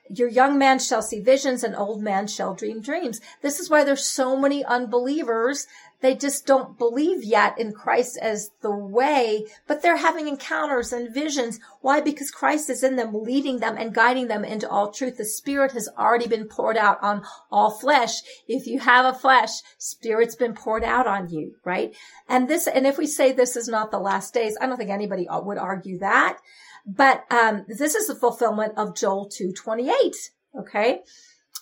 Your 0.08 0.28
young 0.28 0.58
man 0.58 0.78
shall 0.78 1.02
see 1.02 1.20
visions 1.20 1.64
and 1.64 1.74
old 1.74 2.02
man 2.02 2.26
shall 2.26 2.54
dream 2.54 2.80
dreams. 2.80 3.20
This 3.42 3.60
is 3.60 3.68
why 3.70 3.84
there's 3.84 4.04
so 4.04 4.36
many 4.36 4.64
unbelievers 4.64 5.66
they 6.00 6.14
just 6.14 6.46
don't 6.46 6.78
believe 6.78 7.24
yet 7.24 7.58
in 7.58 7.72
Christ 7.72 8.18
as 8.20 8.50
the 8.60 8.70
way, 8.70 9.46
but 9.66 9.80
they're 9.80 9.96
having 9.96 10.28
encounters 10.28 10.92
and 10.92 11.12
visions. 11.12 11.58
Why? 11.80 12.00
Because 12.00 12.30
Christ 12.30 12.68
is 12.68 12.82
in 12.82 12.96
them, 12.96 13.14
leading 13.14 13.58
them 13.58 13.76
and 13.78 13.94
guiding 13.94 14.28
them 14.28 14.44
into 14.44 14.68
all 14.68 14.92
truth. 14.92 15.16
The 15.16 15.24
Spirit 15.24 15.72
has 15.72 15.88
already 15.98 16.28
been 16.28 16.48
poured 16.48 16.76
out 16.76 17.02
on 17.02 17.24
all 17.50 17.70
flesh. 17.70 18.20
If 18.46 18.66
you 18.66 18.80
have 18.80 19.06
a 19.06 19.18
flesh, 19.18 19.50
Spirit's 19.78 20.36
been 20.36 20.54
poured 20.54 20.84
out 20.84 21.07
on 21.07 21.30
you, 21.30 21.57
right? 21.64 21.96
And 22.28 22.46
this, 22.46 22.66
and 22.66 22.86
if 22.86 22.98
we 22.98 23.07
say 23.07 23.32
this 23.32 23.57
is 23.57 23.68
not 23.68 23.90
the 23.90 23.98
last 23.98 24.34
days, 24.34 24.57
I 24.61 24.66
don't 24.66 24.76
think 24.76 24.90
anybody 24.90 25.26
would 25.30 25.59
argue 25.59 25.98
that. 25.98 26.38
But 26.87 27.24
um, 27.32 27.64
this 27.68 27.95
is 27.95 28.07
the 28.07 28.14
fulfillment 28.14 28.74
of 28.76 28.95
Joel 28.95 29.28
2:28. 29.28 30.30
Okay, 30.61 31.01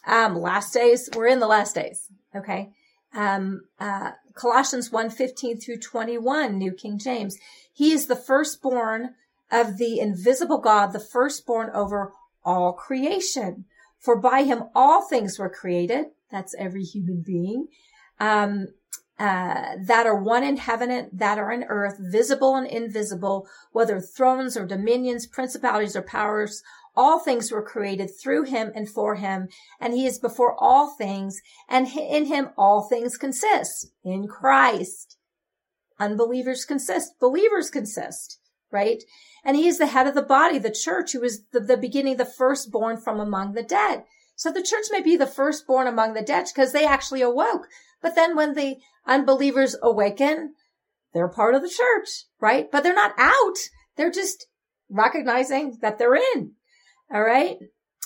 um, 0.07 0.39
last 0.39 0.75
days. 0.75 1.09
We're 1.15 1.29
in 1.29 1.41
the 1.41 1.47
last 1.47 1.75
days. 1.75 2.09
Okay, 2.37 2.73
Um, 3.15 3.63
uh, 3.79 4.13
Colossians 4.35 4.91
1, 4.91 5.11
15 5.11 5.61
through 5.61 5.79
21, 5.79 6.59
New 6.59 6.73
King 6.73 6.99
James. 6.99 7.39
He 7.73 7.93
is 7.93 8.07
the 8.07 8.17
firstborn 8.17 9.15
of 9.51 9.79
the 9.79 10.01
invisible 10.01 10.59
God, 10.59 10.93
the 10.93 10.99
firstborn 10.99 11.71
over 11.73 12.13
all 12.45 12.73
creation. 12.73 13.67
For 13.99 14.17
by 14.17 14.43
him 14.43 14.65
all 14.75 15.03
things 15.03 15.39
were 15.39 15.49
created. 15.49 16.07
That's 16.31 16.55
every 16.59 16.83
human 16.83 17.23
being. 17.23 17.69
Um, 18.19 18.69
uh, 19.19 19.77
that 19.87 20.07
are 20.07 20.21
one 20.21 20.43
in 20.43 20.57
heaven 20.57 20.91
and 20.91 21.09
that 21.13 21.39
are 21.39 21.53
in 21.53 21.65
earth, 21.65 21.99
visible 22.01 22.57
and 22.57 22.67
invisible, 22.67 23.47
whether 23.73 24.01
thrones 24.01 24.57
or 24.57 24.67
dominions, 24.67 25.27
principalities 25.27 25.95
or 25.95 26.03
powers, 26.03 26.63
all 26.97 27.19
things 27.19 27.51
were 27.51 27.63
created 27.63 28.11
through 28.11 28.45
him 28.45 28.73
and 28.75 28.89
for 28.89 29.17
him, 29.17 29.49
and 29.81 29.95
he 29.95 30.07
is 30.07 30.19
before 30.19 30.55
all 30.59 30.95
things, 30.97 31.41
and 31.69 31.89
in 31.89 32.27
him 32.27 32.51
all 32.57 32.83
things 32.83 33.17
consist. 33.17 33.91
In 34.05 34.27
Christ. 34.27 35.17
Unbelievers 35.99 36.65
consist. 36.65 37.19
Believers 37.21 37.71
consist, 37.71 38.39
right? 38.71 39.03
And 39.45 39.57
he 39.57 39.69
is 39.69 39.79
the 39.79 39.87
head 39.87 40.07
of 40.07 40.15
the 40.15 40.23
body, 40.23 40.59
the 40.59 40.71
church, 40.71 41.13
who 41.13 41.23
is 41.23 41.45
the, 41.53 41.61
the 41.61 41.77
beginning, 41.77 42.17
the 42.17 42.25
firstborn 42.25 42.97
from 42.97 43.21
among 43.21 43.53
the 43.53 43.63
dead. 43.63 44.05
So 44.37 44.51
the 44.51 44.63
church 44.63 44.87
may 44.91 45.01
be 45.01 45.17
the 45.17 45.27
firstborn 45.27 45.87
among 45.87 46.15
the 46.15 46.23
dead 46.23 46.47
because 46.47 46.73
they 46.73 46.85
actually 46.85 47.23
awoke. 47.23 47.69
But 48.03 48.15
then 48.15 48.37
when 48.37 48.55
the 48.55 48.77
unbelievers 49.07 49.77
awaken, 49.83 50.55
they're 51.13 51.29
part 51.29 51.55
of 51.55 51.63
the 51.63 51.69
church, 51.69 52.25
right? 52.41 52.71
But 52.71 52.83
they're 52.83 52.95
not 52.95 53.15
out. 53.19 53.57
They're 53.97 54.11
just 54.11 54.47
recognizing 54.91 55.79
that 55.81 55.99
they're 55.99 56.17
in. 56.17 56.53
All 57.13 57.23
right. 57.23 57.57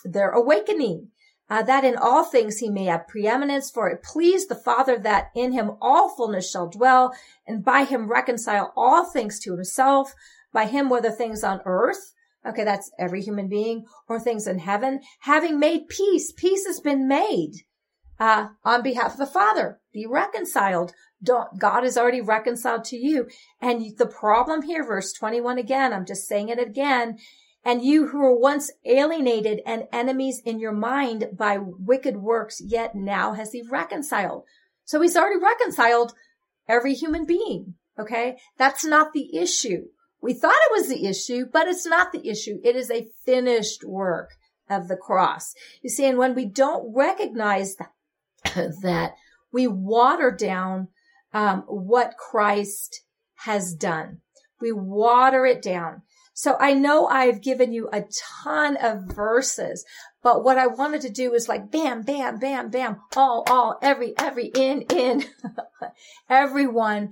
They're 0.05 0.31
awakening. 0.31 1.09
Uh, 1.51 1.63
that 1.63 1.83
in 1.83 1.97
all 1.97 2.25
things 2.25 2.59
he 2.59 2.69
may 2.69 2.85
have 2.85 3.09
preeminence, 3.09 3.71
for 3.71 3.89
it 3.89 4.03
pleased 4.03 4.51
the 4.51 4.55
Father 4.55 4.99
that 4.99 5.31
in 5.35 5.53
him 5.53 5.71
all 5.81 6.15
fullness 6.15 6.51
shall 6.51 6.69
dwell, 6.69 7.15
and 7.47 7.65
by 7.65 7.85
him 7.85 8.11
reconcile 8.11 8.71
all 8.77 9.07
things 9.07 9.41
to 9.41 9.53
himself, 9.53 10.15
by 10.53 10.67
him 10.67 10.91
whether 10.91 11.11
things 11.11 11.43
on 11.43 11.63
earth, 11.65 12.13
okay, 12.49 12.65
that's 12.65 12.91
every 12.99 13.23
human 13.23 13.49
being, 13.49 13.85
or 14.09 14.19
things 14.19 14.47
in 14.47 14.59
heaven, 14.59 15.01
having 15.21 15.59
made 15.59 15.89
peace, 15.89 16.33
peace 16.33 16.67
has 16.67 16.81
been 16.81 17.07
made 17.07 17.53
uh, 18.19 18.49
on 18.65 18.83
behalf 18.83 19.13
of 19.13 19.19
the 19.19 19.27
Father. 19.27 19.81
Be 19.93 20.07
reconciled. 20.07 20.93
Don't, 21.23 21.59
God 21.59 21.85
is 21.85 21.97
already 21.97 22.21
reconciled 22.21 22.85
to 22.85 22.97
you. 22.97 23.29
And 23.61 23.97
the 23.97 24.07
problem 24.07 24.63
here, 24.63 24.85
verse 24.85 25.13
21 25.13 25.59
again, 25.59 25.93
I'm 25.93 26.07
just 26.07 26.27
saying 26.27 26.49
it 26.49 26.59
again, 26.59 27.19
and 27.65 27.83
you 27.83 28.09
who 28.09 28.19
were 28.19 28.39
once 28.39 28.71
alienated 28.85 29.61
and 29.67 29.85
enemies 29.93 30.41
in 30.45 30.59
your 30.59 30.73
mind 30.73 31.29
by 31.37 31.59
wicked 31.61 32.17
works, 32.17 32.63
yet 32.65 32.95
now 32.95 33.35
has 33.35 33.53
he 33.53 33.63
reconciled. 33.69 34.45
So 34.85 35.01
he's 35.01 35.17
already 35.17 35.39
reconciled 35.39 36.15
every 36.69 36.95
human 36.95 37.27
being. 37.27 37.75
Okay. 37.99 38.39
That's 38.57 38.85
not 38.85 39.13
the 39.13 39.37
issue. 39.37 39.87
We 40.21 40.35
thought 40.35 40.51
it 40.53 40.73
was 40.73 40.89
the 40.89 41.07
issue, 41.07 41.47
but 41.53 41.69
it's 41.69 41.87
not 41.87 42.13
the 42.13 42.29
issue. 42.29 42.59
It 42.65 42.77
is 42.77 42.91
a 42.91 43.09
finished 43.25 43.85
work 43.85 44.31
of 44.69 44.89
the 44.89 44.97
cross. 44.97 45.55
You 45.83 45.91
see, 45.91 46.07
and 46.07 46.19
when 46.19 46.35
we 46.35 46.45
don't 46.45 46.93
recognize 46.95 47.77
that, 47.77 47.93
that 48.83 49.15
we 49.53 49.67
water 49.67 50.31
down 50.31 50.89
um, 51.33 51.63
what 51.67 52.17
Christ 52.17 53.03
has 53.37 53.75
done. 53.75 54.21
We 54.61 54.73
water 54.73 55.47
it 55.47 55.63
down. 55.63 56.03
So 56.35 56.57
I 56.61 56.73
know 56.73 57.07
I've 57.07 57.43
given 57.43 57.73
you 57.73 57.89
a 57.93 58.05
ton 58.45 58.77
of 58.77 59.03
verses, 59.03 59.85
but 60.23 60.45
what 60.45 60.59
I 60.59 60.69
wanted 60.69 61.01
to 61.03 61.11
do 61.11 61.35
is 61.35 61.49
like 61.49 61.71
bam, 61.71 62.03
bam, 62.03 62.39
bam, 62.39 62.71
bam, 62.71 62.99
all, 63.17 63.45
all, 63.49 63.79
every, 63.83 64.15
every, 64.17 64.47
in, 64.55 64.83
in, 64.83 65.25
everyone. 66.31 67.11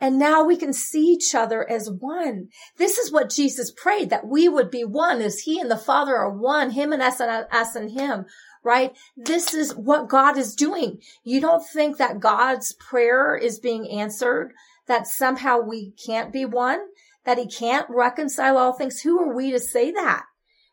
And 0.00 0.18
now 0.18 0.44
we 0.44 0.56
can 0.56 0.72
see 0.72 1.04
each 1.04 1.34
other 1.34 1.68
as 1.68 1.90
one. 1.90 2.48
This 2.76 2.98
is 2.98 3.10
what 3.10 3.30
Jesus 3.30 3.70
prayed, 3.70 4.10
that 4.10 4.26
we 4.26 4.48
would 4.48 4.70
be 4.70 4.84
one 4.84 5.22
as 5.22 5.40
he 5.40 5.58
and 5.58 5.70
the 5.70 5.76
Father 5.76 6.16
are 6.16 6.30
one, 6.30 6.72
him 6.72 6.92
and 6.92 7.02
us 7.02 7.20
and 7.20 7.46
us 7.50 7.74
and 7.74 7.90
him, 7.92 8.26
right? 8.62 8.94
This 9.16 9.54
is 9.54 9.74
what 9.74 10.08
God 10.08 10.36
is 10.36 10.54
doing. 10.54 11.00
You 11.24 11.40
don't 11.40 11.66
think 11.66 11.96
that 11.96 12.20
God's 12.20 12.74
prayer 12.74 13.36
is 13.36 13.58
being 13.58 13.88
answered, 13.90 14.52
that 14.86 15.06
somehow 15.06 15.60
we 15.60 15.92
can't 15.92 16.32
be 16.32 16.44
one? 16.44 16.80
that 17.26 17.38
he 17.38 17.46
can't 17.46 17.86
reconcile 17.90 18.56
all 18.56 18.72
things. 18.72 19.00
Who 19.00 19.20
are 19.20 19.34
we 19.34 19.50
to 19.50 19.60
say 19.60 19.90
that? 19.90 20.24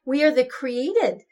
We 0.05 0.23
are 0.23 0.31
the 0.31 0.45
created 0.45 1.23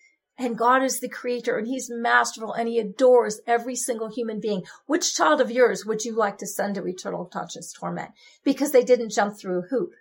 and 0.41 0.57
God 0.57 0.83
is 0.83 0.99
the 0.99 1.09
creator 1.09 1.57
and 1.57 1.67
he's 1.67 1.89
masterful 1.89 2.53
and 2.53 2.67
he 2.67 2.79
adores 2.79 3.41
every 3.47 3.75
single 3.75 4.09
human 4.09 4.39
being. 4.39 4.63
Which 4.85 5.15
child 5.15 5.41
of 5.41 5.51
yours 5.51 5.85
would 5.85 6.03
you 6.03 6.15
like 6.15 6.37
to 6.39 6.47
send 6.47 6.75
to 6.75 6.87
eternal 6.87 7.25
conscious 7.25 7.71
torment? 7.71 8.11
Because 8.43 8.71
they 8.71 8.83
didn't 8.83 9.11
jump 9.11 9.37
through 9.37 9.59
a 9.59 9.67
hoop. 9.69 9.91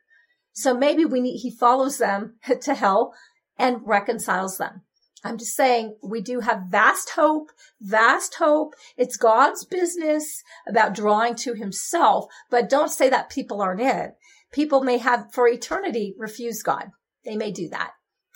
So 0.52 0.76
maybe 0.76 1.04
we 1.04 1.20
need, 1.20 1.38
he 1.38 1.50
follows 1.50 1.98
them 1.98 2.36
to 2.62 2.74
hell 2.74 3.14
and 3.58 3.86
reconciles 3.86 4.58
them. 4.58 4.82
I'm 5.22 5.36
just 5.36 5.54
saying 5.54 5.96
we 6.02 6.22
do 6.22 6.40
have 6.40 6.70
vast 6.70 7.10
hope, 7.10 7.50
vast 7.80 8.36
hope. 8.36 8.72
It's 8.96 9.18
God's 9.18 9.66
business 9.66 10.42
about 10.66 10.94
drawing 10.94 11.34
to 11.36 11.52
himself, 11.52 12.24
but 12.50 12.70
don't 12.70 12.90
say 12.90 13.10
that 13.10 13.28
people 13.28 13.60
aren't 13.60 13.82
in 13.82 14.12
people 14.52 14.82
may 14.82 14.98
have 14.98 15.32
for 15.32 15.48
eternity 15.48 16.14
refused 16.18 16.64
God. 16.64 16.90
They 17.24 17.36
may 17.36 17.52
do 17.52 17.68
that. 17.68 17.92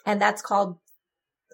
And 0.07 0.21
that's 0.21 0.43
called, 0.43 0.79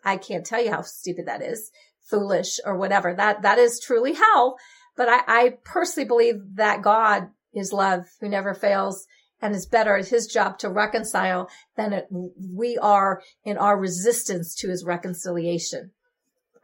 I 0.04 0.16
can't 0.16 0.46
tell 0.46 0.62
you 0.62 0.70
how 0.70 0.82
stupid 0.82 1.26
that 1.26 1.42
is, 1.42 1.70
foolish 2.00 2.58
or 2.64 2.76
whatever. 2.76 3.14
That, 3.14 3.42
that 3.42 3.58
is 3.58 3.80
truly 3.80 4.14
hell. 4.14 4.56
But 4.96 5.08
I, 5.08 5.20
I 5.26 5.54
personally 5.64 6.06
believe 6.06 6.36
that 6.54 6.82
God 6.82 7.28
is 7.54 7.72
love 7.72 8.06
who 8.20 8.28
never 8.28 8.54
fails 8.54 9.06
and 9.42 9.54
is 9.54 9.66
better 9.66 9.96
at 9.96 10.08
his 10.08 10.26
job 10.26 10.58
to 10.58 10.68
reconcile 10.68 11.48
than 11.76 11.92
it, 11.92 12.06
we 12.10 12.76
are 12.76 13.22
in 13.44 13.56
our 13.56 13.78
resistance 13.78 14.54
to 14.56 14.68
his 14.68 14.84
reconciliation. 14.84 15.92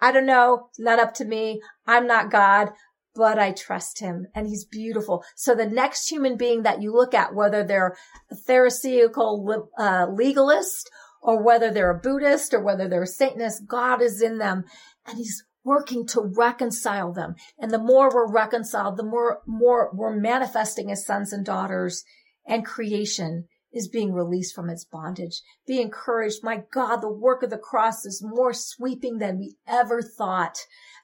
I 0.00 0.12
don't 0.12 0.26
know. 0.26 0.68
Not 0.78 0.98
up 0.98 1.14
to 1.14 1.24
me. 1.24 1.62
I'm 1.86 2.06
not 2.06 2.30
God 2.30 2.72
but 3.16 3.38
I 3.38 3.52
trust 3.52 3.98
him 3.98 4.26
and 4.34 4.46
he's 4.46 4.64
beautiful. 4.64 5.24
So 5.34 5.54
the 5.54 5.66
next 5.66 6.08
human 6.08 6.36
being 6.36 6.62
that 6.62 6.82
you 6.82 6.92
look 6.92 7.14
at, 7.14 7.34
whether 7.34 7.64
they're 7.64 7.96
a 8.30 8.36
Pharisaical 8.36 9.70
uh, 9.78 10.06
legalist 10.10 10.90
or 11.26 11.42
whether 11.42 11.72
they're 11.72 11.90
a 11.90 11.98
Buddhist 11.98 12.54
or 12.54 12.62
whether 12.62 12.88
they're 12.88 13.02
a 13.02 13.06
Satanist, 13.06 13.66
God 13.66 14.00
is 14.00 14.22
in 14.22 14.38
them 14.38 14.64
and 15.04 15.18
he's 15.18 15.44
working 15.64 16.06
to 16.06 16.20
reconcile 16.20 17.12
them. 17.12 17.34
And 17.58 17.72
the 17.72 17.82
more 17.82 18.08
we're 18.14 18.32
reconciled, 18.32 18.96
the 18.96 19.02
more, 19.02 19.40
more 19.44 19.90
we're 19.92 20.14
manifesting 20.14 20.88
as 20.92 21.04
sons 21.04 21.32
and 21.32 21.44
daughters 21.44 22.04
and 22.46 22.64
creation 22.64 23.48
is 23.72 23.88
being 23.88 24.12
released 24.12 24.54
from 24.54 24.70
its 24.70 24.84
bondage. 24.84 25.42
Be 25.66 25.80
encouraged. 25.80 26.44
My 26.44 26.62
God, 26.72 26.98
the 26.98 27.12
work 27.12 27.42
of 27.42 27.50
the 27.50 27.58
cross 27.58 28.06
is 28.06 28.22
more 28.24 28.52
sweeping 28.54 29.18
than 29.18 29.40
we 29.40 29.56
ever 29.66 30.02
thought. 30.02 30.58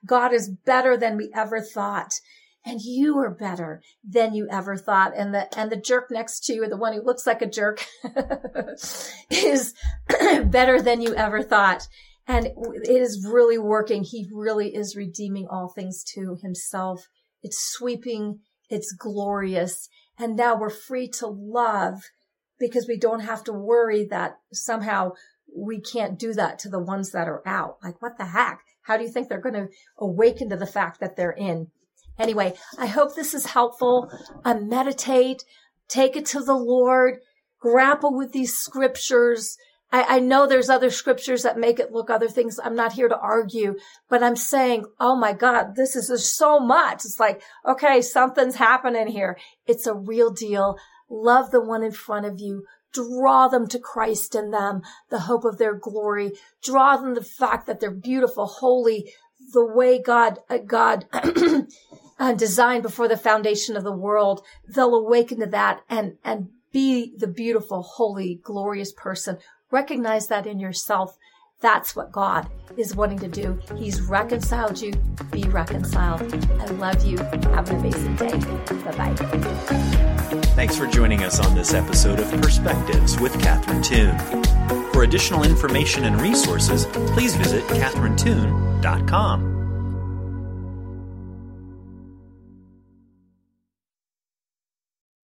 God 0.06 0.32
is 0.32 0.48
better 0.64 0.96
than 0.96 1.16
we 1.16 1.32
ever 1.34 1.60
thought. 1.60 2.14
And 2.64 2.80
you 2.80 3.18
are 3.18 3.30
better 3.30 3.82
than 4.08 4.34
you 4.34 4.46
ever 4.48 4.76
thought. 4.76 5.12
And 5.16 5.34
the, 5.34 5.58
and 5.58 5.70
the 5.70 5.76
jerk 5.76 6.10
next 6.10 6.44
to 6.44 6.54
you, 6.54 6.68
the 6.68 6.76
one 6.76 6.92
who 6.92 7.02
looks 7.02 7.26
like 7.26 7.42
a 7.42 7.46
jerk 7.46 7.84
is 9.30 9.74
better 10.44 10.80
than 10.80 11.00
you 11.02 11.14
ever 11.14 11.42
thought. 11.42 11.88
And 12.26 12.46
it 12.46 12.88
is 12.88 13.26
really 13.28 13.58
working. 13.58 14.04
He 14.04 14.28
really 14.32 14.74
is 14.74 14.94
redeeming 14.94 15.48
all 15.50 15.68
things 15.68 16.04
to 16.14 16.38
himself. 16.40 17.08
It's 17.42 17.58
sweeping. 17.58 18.38
It's 18.70 18.92
glorious. 18.92 19.88
And 20.18 20.36
now 20.36 20.56
we're 20.56 20.70
free 20.70 21.08
to 21.18 21.26
love 21.26 22.02
because 22.60 22.86
we 22.86 22.96
don't 22.96 23.20
have 23.20 23.42
to 23.44 23.52
worry 23.52 24.06
that 24.10 24.36
somehow 24.52 25.12
we 25.54 25.80
can't 25.80 26.18
do 26.18 26.32
that 26.34 26.60
to 26.60 26.68
the 26.68 26.78
ones 26.78 27.10
that 27.10 27.28
are 27.28 27.42
out. 27.46 27.78
Like, 27.82 28.00
what 28.00 28.18
the 28.18 28.26
heck? 28.26 28.60
How 28.82 28.96
do 28.96 29.02
you 29.02 29.10
think 29.10 29.28
they're 29.28 29.40
going 29.40 29.54
to 29.54 29.68
awaken 29.98 30.48
to 30.50 30.56
the 30.56 30.66
fact 30.66 31.00
that 31.00 31.16
they're 31.16 31.32
in? 31.32 31.68
Anyway, 32.18 32.54
I 32.78 32.86
hope 32.86 33.14
this 33.14 33.34
is 33.34 33.46
helpful. 33.46 34.10
Uh, 34.44 34.54
meditate, 34.54 35.44
take 35.88 36.16
it 36.16 36.26
to 36.26 36.40
the 36.40 36.54
Lord, 36.54 37.18
grapple 37.60 38.14
with 38.16 38.32
these 38.32 38.56
scriptures. 38.56 39.56
I, 39.90 40.16
I 40.16 40.18
know 40.20 40.46
there's 40.46 40.70
other 40.70 40.90
scriptures 40.90 41.42
that 41.42 41.58
make 41.58 41.78
it 41.78 41.92
look 41.92 42.10
other 42.10 42.28
things. 42.28 42.58
I'm 42.62 42.76
not 42.76 42.92
here 42.92 43.08
to 43.08 43.18
argue, 43.18 43.76
but 44.08 44.22
I'm 44.22 44.36
saying, 44.36 44.86
oh 45.00 45.16
my 45.16 45.32
God, 45.32 45.74
this 45.76 45.96
is 45.96 46.32
so 46.32 46.58
much. 46.58 47.04
It's 47.04 47.20
like, 47.20 47.42
okay, 47.66 48.02
something's 48.02 48.56
happening 48.56 49.08
here. 49.08 49.38
It's 49.66 49.86
a 49.86 49.94
real 49.94 50.30
deal. 50.30 50.76
Love 51.08 51.50
the 51.50 51.60
one 51.60 51.82
in 51.82 51.92
front 51.92 52.26
of 52.26 52.40
you. 52.40 52.64
Draw 52.92 53.48
them 53.48 53.66
to 53.68 53.78
Christ 53.78 54.34
in 54.34 54.50
them, 54.50 54.82
the 55.10 55.20
hope 55.20 55.44
of 55.44 55.58
their 55.58 55.74
glory. 55.74 56.32
Draw 56.62 56.98
them 56.98 57.14
the 57.14 57.22
fact 57.22 57.66
that 57.66 57.80
they're 57.80 57.90
beautiful, 57.90 58.46
holy, 58.46 59.12
the 59.52 59.64
way 59.64 60.00
God, 60.00 60.38
uh, 60.48 60.58
God 60.58 61.06
uh, 62.22 62.32
designed 62.32 62.84
before 62.84 63.08
the 63.08 63.16
foundation 63.16 63.76
of 63.76 63.82
the 63.82 63.92
world. 63.92 64.42
They'll 64.68 64.94
awaken 64.94 65.40
to 65.40 65.46
that 65.46 65.82
and, 65.90 66.18
and 66.24 66.50
be 66.70 67.14
the 67.16 67.26
beautiful, 67.26 67.82
holy, 67.82 68.40
glorious 68.44 68.92
person. 68.92 69.38
Recognize 69.72 70.28
that 70.28 70.46
in 70.46 70.60
yourself 70.60 71.18
That's 71.60 71.94
what 71.94 72.10
God 72.10 72.48
is 72.76 72.96
wanting 72.96 73.20
to 73.20 73.28
do. 73.28 73.58
He's 73.76 74.00
reconciled 74.00 74.80
you. 74.80 74.92
Be 75.30 75.44
reconciled. 75.44 76.22
I 76.60 76.66
love 76.66 77.04
you. 77.04 77.18
Have 77.18 77.70
an 77.70 77.76
amazing 77.76 78.16
day. 78.16 78.36
Bye 78.36 78.96
bye. 78.96 79.14
Thanks 80.56 80.76
for 80.76 80.88
joining 80.88 81.22
us 81.22 81.38
on 81.38 81.54
this 81.54 81.72
episode 81.72 82.18
of 82.18 82.28
Perspectives 82.42 83.18
with 83.20 83.40
Catherine 83.40 83.82
Toon. 83.82 84.18
For 84.92 85.04
additional 85.04 85.44
information 85.44 86.04
and 86.04 86.20
resources, 86.20 86.86
please 87.14 87.36
visit 87.36 87.62
catherinetoon.com. 87.68 89.51